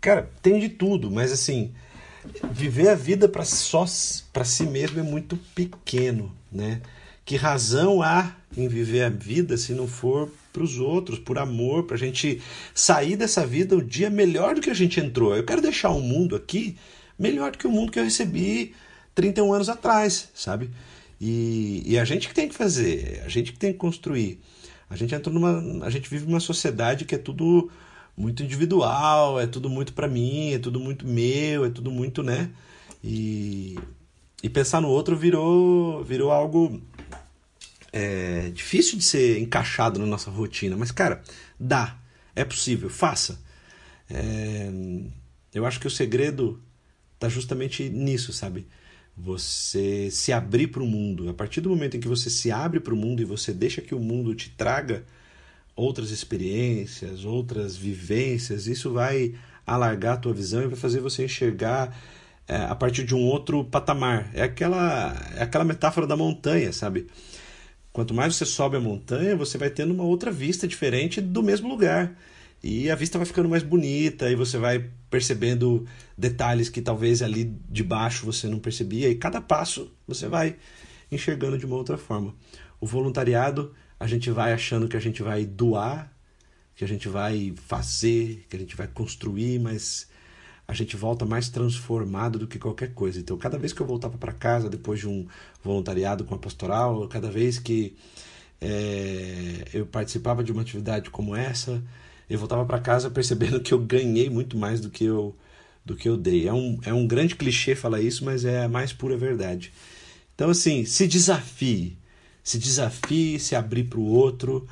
Cara, 0.00 0.30
tem 0.42 0.60
de 0.60 0.68
tudo, 0.68 1.10
mas 1.10 1.32
assim, 1.32 1.72
viver 2.50 2.88
a 2.88 2.94
vida 2.94 3.28
para 3.28 3.44
só 3.44 3.84
para 4.32 4.44
si 4.44 4.64
mesmo 4.64 5.00
é 5.00 5.02
muito 5.02 5.36
pequeno, 5.54 6.34
né? 6.50 6.80
Que 7.26 7.34
razão 7.34 8.02
há 8.02 8.36
em 8.56 8.68
viver 8.68 9.02
a 9.02 9.08
vida 9.08 9.56
se 9.56 9.72
não 9.72 9.88
for 9.88 10.30
para 10.52 10.62
os 10.62 10.78
outros, 10.78 11.18
por 11.18 11.38
amor, 11.38 11.82
para 11.82 11.96
a 11.96 11.98
gente 11.98 12.40
sair 12.72 13.16
dessa 13.16 13.44
vida 13.44 13.76
o 13.76 13.82
dia 13.82 14.08
melhor 14.08 14.54
do 14.54 14.60
que 14.60 14.70
a 14.70 14.74
gente 14.74 15.00
entrou? 15.00 15.36
Eu 15.36 15.44
quero 15.44 15.60
deixar 15.60 15.90
um 15.90 16.00
mundo 16.00 16.36
aqui 16.36 16.76
melhor 17.18 17.50
do 17.50 17.58
que 17.58 17.66
o 17.66 17.70
mundo 17.70 17.90
que 17.90 17.98
eu 17.98 18.04
recebi 18.04 18.76
31 19.12 19.52
anos 19.52 19.68
atrás, 19.68 20.28
sabe? 20.32 20.70
E, 21.20 21.82
e 21.84 21.98
a 21.98 22.04
gente 22.04 22.28
que 22.28 22.34
tem 22.34 22.48
que 22.48 22.54
fazer, 22.54 23.20
a 23.26 23.28
gente 23.28 23.52
que 23.52 23.58
tem 23.58 23.72
que 23.72 23.78
construir. 23.78 24.40
A 24.88 24.94
gente 24.94 25.12
entrou 25.12 25.34
numa. 25.34 25.84
A 25.84 25.90
gente 25.90 26.08
vive 26.08 26.26
numa 26.26 26.38
sociedade 26.38 27.04
que 27.04 27.16
é 27.16 27.18
tudo 27.18 27.68
muito 28.16 28.44
individual, 28.44 29.40
é 29.40 29.48
tudo 29.48 29.68
muito 29.68 29.92
para 29.94 30.06
mim, 30.06 30.52
é 30.52 30.60
tudo 30.60 30.78
muito 30.78 31.04
meu, 31.04 31.64
é 31.64 31.70
tudo 31.70 31.90
muito, 31.90 32.22
né? 32.22 32.50
E, 33.02 33.76
e 34.44 34.48
pensar 34.48 34.80
no 34.80 34.88
outro 34.88 35.16
virou, 35.16 36.04
virou 36.04 36.30
algo 36.30 36.80
é, 37.92 38.50
difícil 38.50 38.98
de 38.98 39.04
ser 39.04 39.38
encaixado 39.38 39.98
na 39.98 40.06
nossa 40.06 40.30
rotina. 40.30 40.76
Mas, 40.76 40.90
cara, 40.90 41.22
dá, 41.58 41.98
é 42.34 42.44
possível, 42.44 42.90
faça. 42.90 43.40
É, 44.10 44.70
eu 45.54 45.64
acho 45.64 45.80
que 45.80 45.86
o 45.86 45.90
segredo 45.90 46.62
tá 47.18 47.28
justamente 47.28 47.88
nisso, 47.88 48.32
sabe? 48.32 48.66
Você 49.16 50.10
se 50.10 50.32
abrir 50.32 50.68
para 50.68 50.82
o 50.82 50.86
mundo. 50.86 51.28
A 51.28 51.34
partir 51.34 51.60
do 51.60 51.70
momento 51.70 51.96
em 51.96 52.00
que 52.00 52.08
você 52.08 52.28
se 52.28 52.50
abre 52.50 52.80
para 52.80 52.92
o 52.92 52.96
mundo 52.96 53.22
e 53.22 53.24
você 53.24 53.52
deixa 53.52 53.80
que 53.80 53.94
o 53.94 53.98
mundo 53.98 54.34
te 54.34 54.50
traga 54.50 55.04
outras 55.74 56.10
experiências, 56.10 57.24
outras 57.24 57.76
vivências, 57.76 58.66
isso 58.66 58.92
vai 58.92 59.34
alargar 59.66 60.14
a 60.14 60.16
tua 60.18 60.32
visão 60.32 60.62
e 60.62 60.66
vai 60.66 60.76
fazer 60.76 61.00
você 61.00 61.24
enxergar 61.24 61.96
é, 62.48 62.56
a 62.56 62.74
partir 62.74 63.04
de 63.04 63.14
um 63.14 63.24
outro 63.24 63.64
patamar. 63.64 64.30
É 64.32 64.42
aquela, 64.42 65.14
é 65.34 65.42
aquela 65.42 65.64
metáfora 65.64 66.06
da 66.06 66.16
montanha, 66.16 66.72
sabe? 66.72 67.06
Quanto 67.96 68.12
mais 68.12 68.36
você 68.36 68.44
sobe 68.44 68.76
a 68.76 68.80
montanha, 68.80 69.34
você 69.34 69.56
vai 69.56 69.70
tendo 69.70 69.94
uma 69.94 70.04
outra 70.04 70.30
vista 70.30 70.68
diferente 70.68 71.18
do 71.18 71.42
mesmo 71.42 71.66
lugar. 71.66 72.14
E 72.62 72.90
a 72.90 72.94
vista 72.94 73.16
vai 73.16 73.26
ficando 73.26 73.48
mais 73.48 73.62
bonita, 73.62 74.30
e 74.30 74.34
você 74.34 74.58
vai 74.58 74.90
percebendo 75.08 75.86
detalhes 76.14 76.68
que 76.68 76.82
talvez 76.82 77.22
ali 77.22 77.56
de 77.70 77.82
baixo 77.82 78.26
você 78.26 78.48
não 78.48 78.58
percebia, 78.58 79.08
e 79.08 79.14
cada 79.14 79.40
passo 79.40 79.90
você 80.06 80.28
vai 80.28 80.56
enxergando 81.10 81.56
de 81.56 81.64
uma 81.64 81.76
outra 81.76 81.96
forma. 81.96 82.34
O 82.78 82.86
voluntariado, 82.86 83.72
a 83.98 84.06
gente 84.06 84.30
vai 84.30 84.52
achando 84.52 84.88
que 84.88 84.96
a 84.98 85.00
gente 85.00 85.22
vai 85.22 85.46
doar, 85.46 86.12
que 86.74 86.84
a 86.84 86.88
gente 86.88 87.08
vai 87.08 87.54
fazer, 87.66 88.44
que 88.50 88.56
a 88.56 88.58
gente 88.58 88.76
vai 88.76 88.88
construir, 88.88 89.58
mas 89.58 90.06
a 90.68 90.74
gente 90.74 90.96
volta 90.96 91.24
mais 91.24 91.48
transformado 91.48 92.38
do 92.38 92.46
que 92.46 92.58
qualquer 92.58 92.92
coisa. 92.92 93.20
Então, 93.20 93.36
cada 93.36 93.58
vez 93.58 93.72
que 93.72 93.80
eu 93.80 93.86
voltava 93.86 94.18
para 94.18 94.32
casa 94.32 94.68
depois 94.68 95.00
de 95.00 95.08
um 95.08 95.26
voluntariado 95.62 96.24
com 96.24 96.34
a 96.34 96.38
pastoral, 96.38 97.06
cada 97.08 97.30
vez 97.30 97.58
que 97.58 97.96
é, 98.60 99.64
eu 99.72 99.86
participava 99.86 100.42
de 100.42 100.50
uma 100.50 100.62
atividade 100.62 101.10
como 101.10 101.36
essa, 101.36 101.82
eu 102.28 102.38
voltava 102.38 102.64
para 102.64 102.80
casa 102.80 103.10
percebendo 103.10 103.60
que 103.60 103.72
eu 103.72 103.78
ganhei 103.78 104.28
muito 104.28 104.56
mais 104.56 104.80
do 104.80 104.90
que 104.90 105.04
eu 105.04 105.34
do 105.84 105.94
que 105.94 106.08
eu 106.08 106.16
dei. 106.16 106.48
É 106.48 106.52
um, 106.52 106.80
é 106.84 106.92
um 106.92 107.06
grande 107.06 107.36
clichê 107.36 107.76
falar 107.76 108.00
isso, 108.00 108.24
mas 108.24 108.44
é 108.44 108.64
a 108.64 108.68
mais 108.68 108.92
pura 108.92 109.16
verdade. 109.16 109.72
Então, 110.34 110.50
assim, 110.50 110.84
se 110.84 111.06
desafie. 111.06 111.96
Se 112.42 112.58
desafie, 112.58 113.38
se 113.38 113.54
abrir 113.54 113.84
para 113.84 114.00
o 114.00 114.04
outro. 114.04 114.66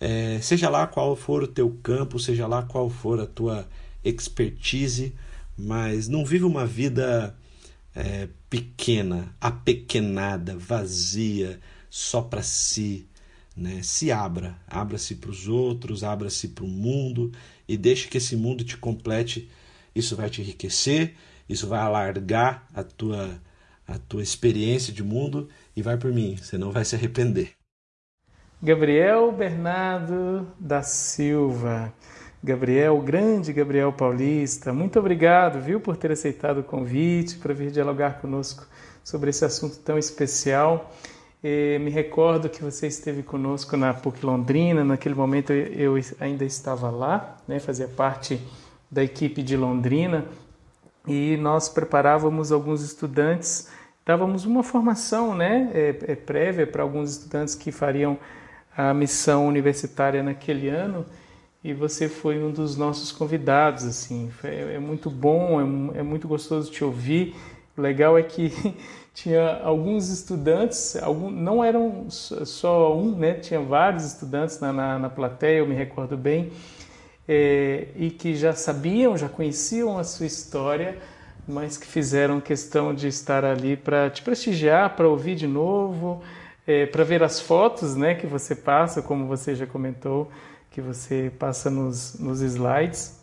É, 0.00 0.38
seja 0.40 0.70
lá 0.70 0.86
qual 0.86 1.14
for 1.14 1.42
o 1.42 1.46
teu 1.46 1.70
campo, 1.82 2.18
seja 2.18 2.46
lá 2.46 2.62
qual 2.62 2.88
for 2.88 3.20
a 3.20 3.26
tua 3.26 3.68
expertise, 4.02 5.14
mas 5.56 6.08
não 6.08 6.24
vive 6.24 6.44
uma 6.44 6.66
vida 6.66 7.36
é, 7.94 8.28
pequena, 8.50 9.34
apequenada, 9.40 10.56
vazia, 10.56 11.60
só 11.88 12.20
para 12.20 12.42
si. 12.42 13.08
Né? 13.56 13.80
Se 13.82 14.10
abra, 14.10 14.56
abra-se 14.66 15.14
para 15.14 15.30
os 15.30 15.46
outros, 15.46 16.02
abra-se 16.02 16.48
para 16.48 16.64
o 16.64 16.68
mundo 16.68 17.30
e 17.68 17.76
deixe 17.76 18.08
que 18.08 18.18
esse 18.18 18.36
mundo 18.36 18.64
te 18.64 18.76
complete. 18.76 19.48
Isso 19.94 20.16
vai 20.16 20.28
te 20.28 20.40
enriquecer, 20.40 21.14
isso 21.48 21.68
vai 21.68 21.78
alargar 21.80 22.66
a 22.74 22.82
tua, 22.82 23.40
a 23.86 23.96
tua 23.98 24.22
experiência 24.22 24.92
de 24.92 25.04
mundo 25.04 25.48
e 25.76 25.82
vai 25.82 25.96
por 25.96 26.12
mim, 26.12 26.36
você 26.36 26.58
não 26.58 26.72
vai 26.72 26.84
se 26.84 26.96
arrepender. 26.96 27.52
Gabriel 28.62 29.30
Bernardo 29.30 30.48
da 30.58 30.82
Silva. 30.82 31.92
Gabriel, 32.44 33.00
grande 33.00 33.54
Gabriel 33.54 33.90
Paulista, 33.90 34.70
muito 34.70 34.98
obrigado, 34.98 35.58
viu, 35.62 35.80
por 35.80 35.96
ter 35.96 36.12
aceitado 36.12 36.58
o 36.58 36.62
convite 36.62 37.38
para 37.38 37.54
vir 37.54 37.70
dialogar 37.70 38.20
conosco 38.20 38.66
sobre 39.02 39.30
esse 39.30 39.46
assunto 39.46 39.78
tão 39.78 39.96
especial. 39.96 40.92
E 41.42 41.78
me 41.80 41.88
recordo 41.88 42.50
que 42.50 42.62
você 42.62 42.86
esteve 42.86 43.22
conosco 43.22 43.78
na 43.78 43.94
PUC 43.94 44.26
Londrina, 44.26 44.84
naquele 44.84 45.14
momento 45.14 45.54
eu 45.54 45.94
ainda 46.20 46.44
estava 46.44 46.90
lá, 46.90 47.38
né, 47.48 47.58
fazia 47.58 47.88
parte 47.88 48.38
da 48.90 49.02
equipe 49.02 49.42
de 49.42 49.56
Londrina, 49.56 50.26
e 51.08 51.38
nós 51.38 51.70
preparávamos 51.70 52.52
alguns 52.52 52.82
estudantes, 52.82 53.70
dávamos 54.04 54.44
uma 54.44 54.62
formação 54.62 55.34
né, 55.34 55.70
é, 55.72 55.96
é 56.08 56.14
prévia 56.14 56.66
para 56.66 56.82
alguns 56.82 57.12
estudantes 57.12 57.54
que 57.54 57.72
fariam 57.72 58.18
a 58.76 58.92
missão 58.92 59.48
universitária 59.48 60.22
naquele 60.22 60.68
ano, 60.68 61.06
e 61.64 61.72
você 61.72 62.10
foi 62.10 62.44
um 62.44 62.50
dos 62.50 62.76
nossos 62.76 63.10
convidados, 63.10 63.84
assim, 63.84 64.30
é, 64.44 64.74
é 64.74 64.78
muito 64.78 65.08
bom, 65.08 65.90
é, 65.94 66.00
é, 66.00 66.02
muito 66.02 66.28
gostoso 66.28 66.70
te 66.70 66.84
ouvir. 66.84 67.34
O 67.74 67.80
legal 67.80 68.18
é 68.18 68.22
que 68.22 68.52
tinha 69.14 69.62
alguns 69.62 70.10
estudantes, 70.10 70.94
algum, 71.02 71.30
não 71.30 71.64
eram 71.64 72.04
só 72.10 72.94
um, 72.94 73.16
né? 73.16 73.32
Tinha 73.32 73.60
vários 73.60 74.04
estudantes 74.04 74.60
na, 74.60 74.74
na, 74.74 74.98
na 74.98 75.08
plateia, 75.08 75.60
eu 75.60 75.66
me 75.66 75.74
recordo 75.74 76.18
bem, 76.18 76.52
é, 77.26 77.88
e 77.96 78.10
que 78.10 78.36
já 78.36 78.52
sabiam, 78.52 79.16
já 79.16 79.30
conheciam 79.30 79.98
a 79.98 80.04
sua 80.04 80.26
história, 80.26 80.98
mas 81.48 81.78
que 81.78 81.86
fizeram 81.86 82.42
questão 82.42 82.94
de 82.94 83.08
estar 83.08 83.42
ali 83.42 83.74
para 83.74 84.10
te 84.10 84.20
prestigiar, 84.20 84.94
para 84.96 85.08
ouvir 85.08 85.34
de 85.34 85.46
novo, 85.46 86.22
é, 86.66 86.84
para 86.84 87.04
ver 87.04 87.22
as 87.22 87.40
fotos, 87.40 87.96
né? 87.96 88.14
Que 88.14 88.26
você 88.26 88.54
passa, 88.54 89.00
como 89.00 89.26
você 89.26 89.54
já 89.54 89.66
comentou 89.66 90.30
que 90.74 90.80
você 90.80 91.32
passa 91.38 91.70
nos, 91.70 92.18
nos 92.18 92.40
slides 92.40 93.20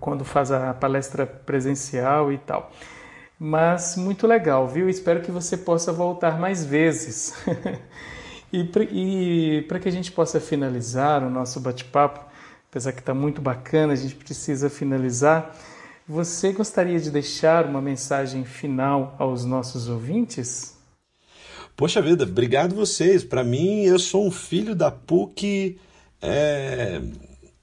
quando 0.00 0.24
faz 0.24 0.50
a 0.50 0.72
palestra 0.72 1.26
presencial 1.26 2.32
e 2.32 2.38
tal. 2.38 2.72
Mas 3.38 3.94
muito 3.94 4.26
legal, 4.26 4.66
viu? 4.66 4.88
Espero 4.88 5.20
que 5.20 5.30
você 5.30 5.54
possa 5.54 5.92
voltar 5.92 6.40
mais 6.40 6.64
vezes. 6.64 7.34
e 8.50 9.62
para 9.68 9.78
que 9.78 9.86
a 9.86 9.92
gente 9.92 10.10
possa 10.12 10.40
finalizar 10.40 11.22
o 11.22 11.28
nosso 11.28 11.60
bate-papo, 11.60 12.24
apesar 12.70 12.92
que 12.92 13.00
está 13.00 13.12
muito 13.12 13.42
bacana, 13.42 13.92
a 13.92 13.96
gente 13.96 14.14
precisa 14.14 14.70
finalizar. 14.70 15.54
Você 16.08 16.52
gostaria 16.52 16.98
de 16.98 17.10
deixar 17.10 17.66
uma 17.66 17.82
mensagem 17.82 18.46
final 18.46 19.14
aos 19.18 19.44
nossos 19.44 19.90
ouvintes? 19.90 20.74
Poxa 21.76 22.00
vida, 22.00 22.24
obrigado 22.24 22.74
vocês. 22.74 23.22
Para 23.22 23.44
mim, 23.44 23.82
eu 23.82 23.98
sou 23.98 24.26
um 24.26 24.30
filho 24.30 24.74
da 24.74 24.90
PUC 24.90 25.78
é, 26.22 27.02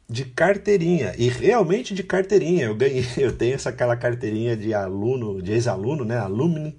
de 0.10 0.26
carteirinha 0.26 1.14
e 1.18 1.30
realmente 1.30 1.94
de 1.94 2.04
carteirinha. 2.04 2.66
Eu 2.66 2.76
ganhei, 2.76 3.06
eu 3.18 3.36
tenho 3.36 3.56
essa 3.56 3.70
aquela 3.70 3.96
carteirinha 3.96 4.58
de 4.58 4.74
aluno, 4.74 5.42
de 5.42 5.54
ex-aluno, 5.54 6.04
né, 6.04 6.18
alumni, 6.18 6.76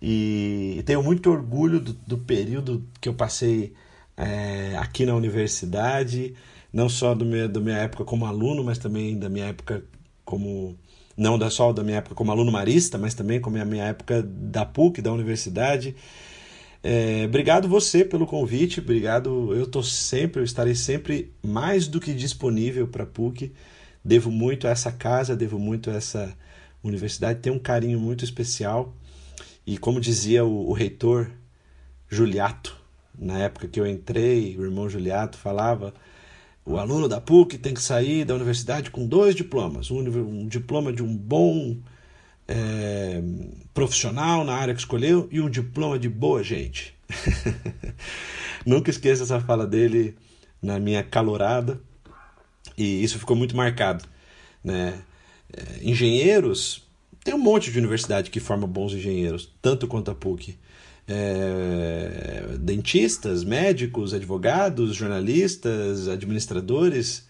e 0.00 0.82
tenho 0.86 1.02
muito 1.02 1.30
orgulho 1.30 1.80
do, 1.80 1.92
do 1.92 2.18
período 2.18 2.86
que 3.00 3.08
eu 3.08 3.14
passei 3.14 3.74
é, 4.16 4.76
aqui 4.78 5.04
na 5.04 5.14
universidade, 5.14 6.34
não 6.72 6.88
só 6.88 7.14
do 7.14 7.24
meu, 7.24 7.48
da 7.48 7.60
minha 7.60 7.76
época 7.78 8.04
como 8.04 8.24
aluno, 8.26 8.62
mas 8.64 8.78
também 8.78 9.18
da 9.18 9.28
minha 9.28 9.46
época 9.46 9.82
como 10.24 10.78
não 11.16 11.50
só 11.50 11.72
da 11.72 11.82
minha 11.82 11.98
época 11.98 12.14
como 12.14 12.30
aluno 12.30 12.50
marista, 12.50 12.96
mas 12.96 13.14
também 13.14 13.40
como 13.40 13.58
a 13.58 13.64
minha 13.64 13.84
época 13.84 14.22
da 14.22 14.64
PUC, 14.64 15.02
da 15.02 15.12
universidade. 15.12 15.94
É, 16.82 17.24
obrigado 17.26 17.68
você 17.68 18.04
pelo 18.04 18.26
convite, 18.26 18.80
obrigado. 18.80 19.54
Eu 19.54 19.64
estou 19.64 19.82
sempre, 19.82 20.40
eu 20.40 20.44
estarei 20.44 20.74
sempre 20.74 21.32
mais 21.42 21.86
do 21.86 22.00
que 22.00 22.14
disponível 22.14 22.88
para 22.88 23.04
PUC. 23.04 23.52
Devo 24.04 24.30
muito 24.30 24.66
a 24.66 24.70
essa 24.70 24.90
casa, 24.90 25.36
devo 25.36 25.58
muito 25.58 25.90
a 25.90 25.94
essa 25.94 26.34
universidade, 26.82 27.40
tenho 27.40 27.56
um 27.56 27.58
carinho 27.58 28.00
muito 28.00 28.24
especial. 28.24 28.94
E 29.66 29.76
como 29.76 30.00
dizia 30.00 30.44
o, 30.44 30.70
o 30.70 30.72
reitor 30.72 31.30
Juliato, 32.08 32.76
na 33.16 33.38
época 33.38 33.68
que 33.68 33.78
eu 33.78 33.86
entrei, 33.86 34.56
o 34.56 34.64
irmão 34.64 34.88
Juliato 34.88 35.36
falava: 35.36 35.92
o 36.64 36.78
aluno 36.78 37.08
da 37.08 37.20
PUC 37.20 37.58
tem 37.58 37.74
que 37.74 37.82
sair 37.82 38.24
da 38.24 38.34
universidade 38.34 38.90
com 38.90 39.06
dois 39.06 39.34
diplomas, 39.34 39.90
um, 39.90 39.98
um 39.98 40.46
diploma 40.46 40.92
de 40.92 41.02
um 41.02 41.14
bom 41.14 41.76
é, 42.50 43.22
profissional 43.72 44.44
na 44.44 44.54
área 44.54 44.74
que 44.74 44.80
escolheu 44.80 45.28
e 45.30 45.40
um 45.40 45.48
diploma 45.48 45.96
de 45.98 46.08
boa 46.08 46.42
gente. 46.42 46.94
Nunca 48.66 48.90
esqueço 48.90 49.22
essa 49.22 49.40
fala 49.40 49.66
dele 49.66 50.16
na 50.60 50.80
minha 50.80 51.02
calorada 51.02 51.80
e 52.76 53.02
isso 53.04 53.20
ficou 53.20 53.36
muito 53.36 53.56
marcado. 53.56 54.04
Né? 54.64 55.00
É, 55.52 55.78
engenheiros, 55.82 56.82
tem 57.22 57.32
um 57.34 57.38
monte 57.38 57.70
de 57.70 57.78
universidade 57.78 58.30
que 58.30 58.40
forma 58.40 58.66
bons 58.66 58.92
engenheiros, 58.92 59.52
tanto 59.62 59.86
quanto 59.86 60.10
a 60.10 60.14
PUC. 60.14 60.58
É, 61.06 62.56
dentistas, 62.58 63.44
médicos, 63.44 64.12
advogados, 64.12 64.94
jornalistas, 64.94 66.08
administradores. 66.08 67.28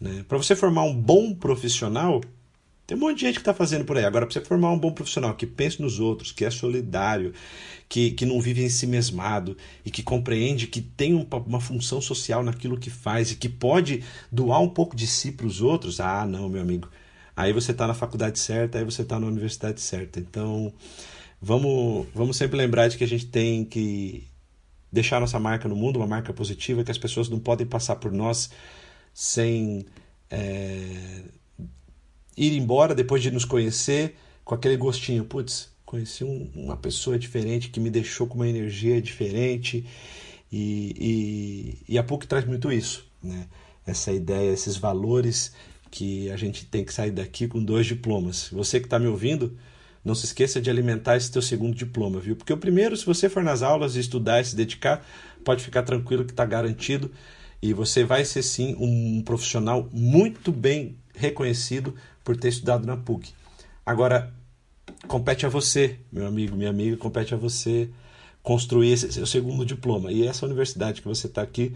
Né? 0.00 0.24
Para 0.28 0.38
você 0.38 0.56
formar 0.56 0.82
um 0.84 0.94
bom 0.94 1.34
profissional, 1.34 2.20
Tem 2.90 2.96
um 2.96 3.00
monte 3.02 3.18
de 3.18 3.26
gente 3.26 3.34
que 3.34 3.40
está 3.42 3.54
fazendo 3.54 3.84
por 3.84 3.96
aí. 3.96 4.04
Agora, 4.04 4.26
para 4.26 4.34
você 4.34 4.44
formar 4.44 4.72
um 4.72 4.76
bom 4.76 4.90
profissional 4.90 5.32
que 5.36 5.46
pense 5.46 5.80
nos 5.80 6.00
outros, 6.00 6.32
que 6.32 6.44
é 6.44 6.50
solidário, 6.50 7.32
que, 7.88 8.10
que 8.10 8.26
não 8.26 8.40
vive 8.40 8.64
em 8.64 8.68
si 8.68 8.84
mesmado 8.84 9.56
e 9.84 9.92
que 9.92 10.02
compreende 10.02 10.66
que 10.66 10.80
tem 10.80 11.14
um, 11.14 11.24
uma 11.46 11.60
função 11.60 12.00
social 12.00 12.42
naquilo 12.42 12.76
que 12.76 12.90
faz 12.90 13.30
e 13.30 13.36
que 13.36 13.48
pode 13.48 14.02
doar 14.32 14.60
um 14.60 14.68
pouco 14.68 14.96
de 14.96 15.06
si 15.06 15.30
para 15.30 15.46
os 15.46 15.62
outros, 15.62 16.00
ah, 16.00 16.26
não, 16.26 16.48
meu 16.48 16.60
amigo. 16.60 16.88
Aí 17.36 17.52
você 17.52 17.70
está 17.70 17.86
na 17.86 17.94
faculdade 17.94 18.40
certa, 18.40 18.78
aí 18.78 18.84
você 18.84 19.02
está 19.02 19.20
na 19.20 19.28
universidade 19.28 19.80
certa. 19.80 20.18
Então, 20.18 20.72
vamos, 21.40 22.08
vamos 22.12 22.36
sempre 22.36 22.56
lembrar 22.56 22.88
de 22.88 22.98
que 22.98 23.04
a 23.04 23.08
gente 23.08 23.26
tem 23.26 23.64
que 23.64 24.26
deixar 24.90 25.20
nossa 25.20 25.38
marca 25.38 25.68
no 25.68 25.76
mundo, 25.76 25.98
uma 25.98 26.08
marca 26.08 26.32
positiva, 26.32 26.82
que 26.82 26.90
as 26.90 26.98
pessoas 26.98 27.28
não 27.28 27.38
podem 27.38 27.68
passar 27.68 27.94
por 27.94 28.10
nós 28.10 28.50
sem. 29.14 29.86
É 30.28 31.22
ir 32.40 32.56
embora 32.56 32.94
depois 32.94 33.22
de 33.22 33.30
nos 33.30 33.44
conhecer 33.44 34.16
com 34.44 34.54
aquele 34.54 34.76
gostinho, 34.76 35.24
putz, 35.24 35.68
conheci 35.84 36.24
um, 36.24 36.50
uma 36.54 36.76
pessoa 36.76 37.18
diferente 37.18 37.68
que 37.68 37.78
me 37.78 37.90
deixou 37.90 38.26
com 38.26 38.36
uma 38.36 38.48
energia 38.48 39.00
diferente 39.00 39.84
e, 40.50 40.96
e, 41.86 41.94
e 41.94 41.98
a 41.98 42.02
PUC 42.02 42.26
traz 42.26 42.46
muito 42.46 42.72
isso, 42.72 43.06
né? 43.22 43.46
Essa 43.86 44.12
ideia, 44.12 44.52
esses 44.52 44.76
valores 44.76 45.52
que 45.90 46.30
a 46.30 46.36
gente 46.36 46.64
tem 46.64 46.84
que 46.84 46.94
sair 46.94 47.10
daqui 47.10 47.48
com 47.48 47.62
dois 47.62 47.86
diplomas. 47.86 48.48
Você 48.52 48.78
que 48.78 48.86
está 48.86 48.98
me 48.98 49.06
ouvindo, 49.06 49.58
não 50.04 50.14
se 50.14 50.26
esqueça 50.26 50.60
de 50.60 50.70
alimentar 50.70 51.16
esse 51.16 51.30
teu 51.30 51.42
segundo 51.42 51.74
diploma, 51.74 52.20
viu? 52.20 52.36
Porque 52.36 52.52
o 52.52 52.56
primeiro, 52.56 52.96
se 52.96 53.04
você 53.04 53.28
for 53.28 53.42
nas 53.42 53.62
aulas 53.62 53.96
estudar 53.96 54.40
e 54.40 54.44
se 54.44 54.56
dedicar, 54.56 55.04
pode 55.44 55.62
ficar 55.62 55.82
tranquilo 55.82 56.24
que 56.24 56.32
está 56.32 56.44
garantido 56.44 57.10
e 57.60 57.74
você 57.74 58.04
vai 58.04 58.24
ser 58.24 58.42
sim 58.42 58.76
um 58.78 59.22
profissional 59.22 59.88
muito 59.92 60.52
bem 60.52 60.96
reconhecido 61.14 61.94
por 62.30 62.36
ter 62.36 62.50
estudado 62.50 62.86
na 62.86 62.96
PUC. 62.96 63.32
Agora, 63.84 64.32
compete 65.08 65.44
a 65.44 65.48
você, 65.48 65.98
meu 66.12 66.28
amigo, 66.28 66.54
minha 66.54 66.70
amiga, 66.70 66.96
compete 66.96 67.34
a 67.34 67.36
você 67.36 67.90
construir 68.40 68.92
esse 68.92 69.12
seu 69.12 69.26
segundo 69.26 69.66
diploma. 69.66 70.12
E 70.12 70.24
essa 70.24 70.46
universidade 70.46 71.02
que 71.02 71.08
você 71.08 71.26
está 71.26 71.42
aqui 71.42 71.74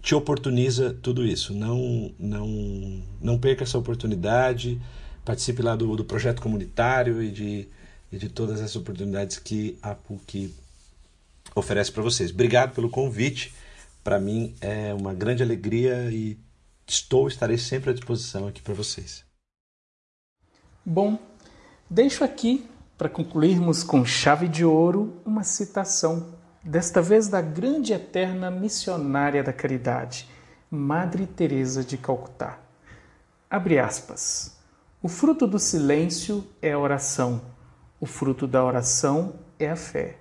te 0.00 0.16
oportuniza 0.16 0.92
tudo 1.00 1.24
isso. 1.24 1.54
Não, 1.54 2.12
não, 2.18 3.00
não 3.20 3.38
perca 3.38 3.62
essa 3.62 3.78
oportunidade. 3.78 4.80
Participe 5.24 5.62
lá 5.62 5.76
do, 5.76 5.94
do 5.94 6.04
projeto 6.04 6.42
comunitário 6.42 7.22
e 7.22 7.30
de, 7.30 7.68
e 8.10 8.18
de 8.18 8.28
todas 8.28 8.58
essas 8.58 8.74
oportunidades 8.74 9.38
que 9.38 9.78
a 9.80 9.94
PUC 9.94 10.52
oferece 11.54 11.92
para 11.92 12.02
vocês. 12.02 12.32
Obrigado 12.32 12.74
pelo 12.74 12.90
convite. 12.90 13.54
Para 14.02 14.18
mim 14.18 14.56
é 14.60 14.92
uma 14.92 15.14
grande 15.14 15.40
alegria 15.40 16.10
e 16.10 16.36
estou, 16.84 17.28
estarei 17.28 17.58
sempre 17.58 17.90
à 17.90 17.92
disposição 17.92 18.48
aqui 18.48 18.60
para 18.60 18.74
vocês. 18.74 19.30
Bom, 20.84 21.16
deixo 21.88 22.24
aqui, 22.24 22.68
para 22.98 23.08
concluirmos 23.08 23.84
com 23.84 24.04
chave 24.04 24.48
de 24.48 24.64
ouro, 24.64 25.14
uma 25.24 25.44
citação, 25.44 26.34
desta 26.60 27.00
vez 27.00 27.28
da 27.28 27.40
grande 27.40 27.92
eterna 27.92 28.50
missionária 28.50 29.44
da 29.44 29.52
caridade, 29.52 30.28
Madre 30.68 31.24
Teresa 31.24 31.84
de 31.84 31.96
Calcutá. 31.96 32.58
Abre 33.48 33.78
aspas. 33.78 34.58
O 35.00 35.08
fruto 35.08 35.46
do 35.46 35.56
silêncio 35.56 36.44
é 36.60 36.72
a 36.72 36.78
oração. 36.78 37.40
O 38.00 38.06
fruto 38.06 38.48
da 38.48 38.64
oração 38.64 39.34
é 39.60 39.70
a 39.70 39.76
fé. 39.76 40.18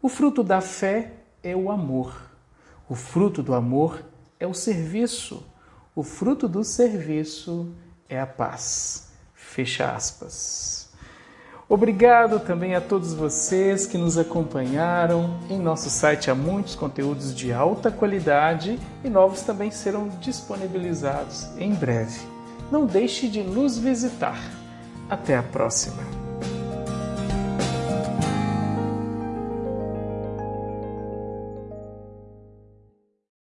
O 0.00 0.08
fruto 0.08 0.44
da 0.44 0.60
fé 0.60 1.12
é 1.42 1.56
o 1.56 1.72
amor. 1.72 2.30
O 2.88 2.94
fruto 2.94 3.42
do 3.42 3.52
amor 3.52 4.04
é 4.38 4.46
o 4.46 4.54
serviço. 4.54 5.44
O 5.92 6.04
fruto 6.04 6.46
do 6.46 6.62
serviço 6.62 7.74
é 8.08 8.20
a 8.20 8.26
paz. 8.26 9.03
Fecha 9.54 9.92
aspas. 9.92 10.88
Obrigado 11.68 12.40
também 12.40 12.74
a 12.74 12.80
todos 12.80 13.14
vocês 13.14 13.86
que 13.86 13.96
nos 13.96 14.18
acompanharam. 14.18 15.38
Em 15.48 15.60
nosso 15.60 15.88
site 15.88 16.28
há 16.28 16.34
muitos 16.34 16.74
conteúdos 16.74 17.32
de 17.32 17.52
alta 17.52 17.88
qualidade 17.88 18.80
e 19.04 19.08
novos 19.08 19.42
também 19.42 19.70
serão 19.70 20.08
disponibilizados 20.20 21.46
em 21.56 21.72
breve. 21.72 22.18
Não 22.68 22.84
deixe 22.84 23.28
de 23.28 23.44
nos 23.44 23.78
visitar. 23.78 24.40
Até 25.08 25.36
a 25.36 25.42
próxima! 25.44 26.23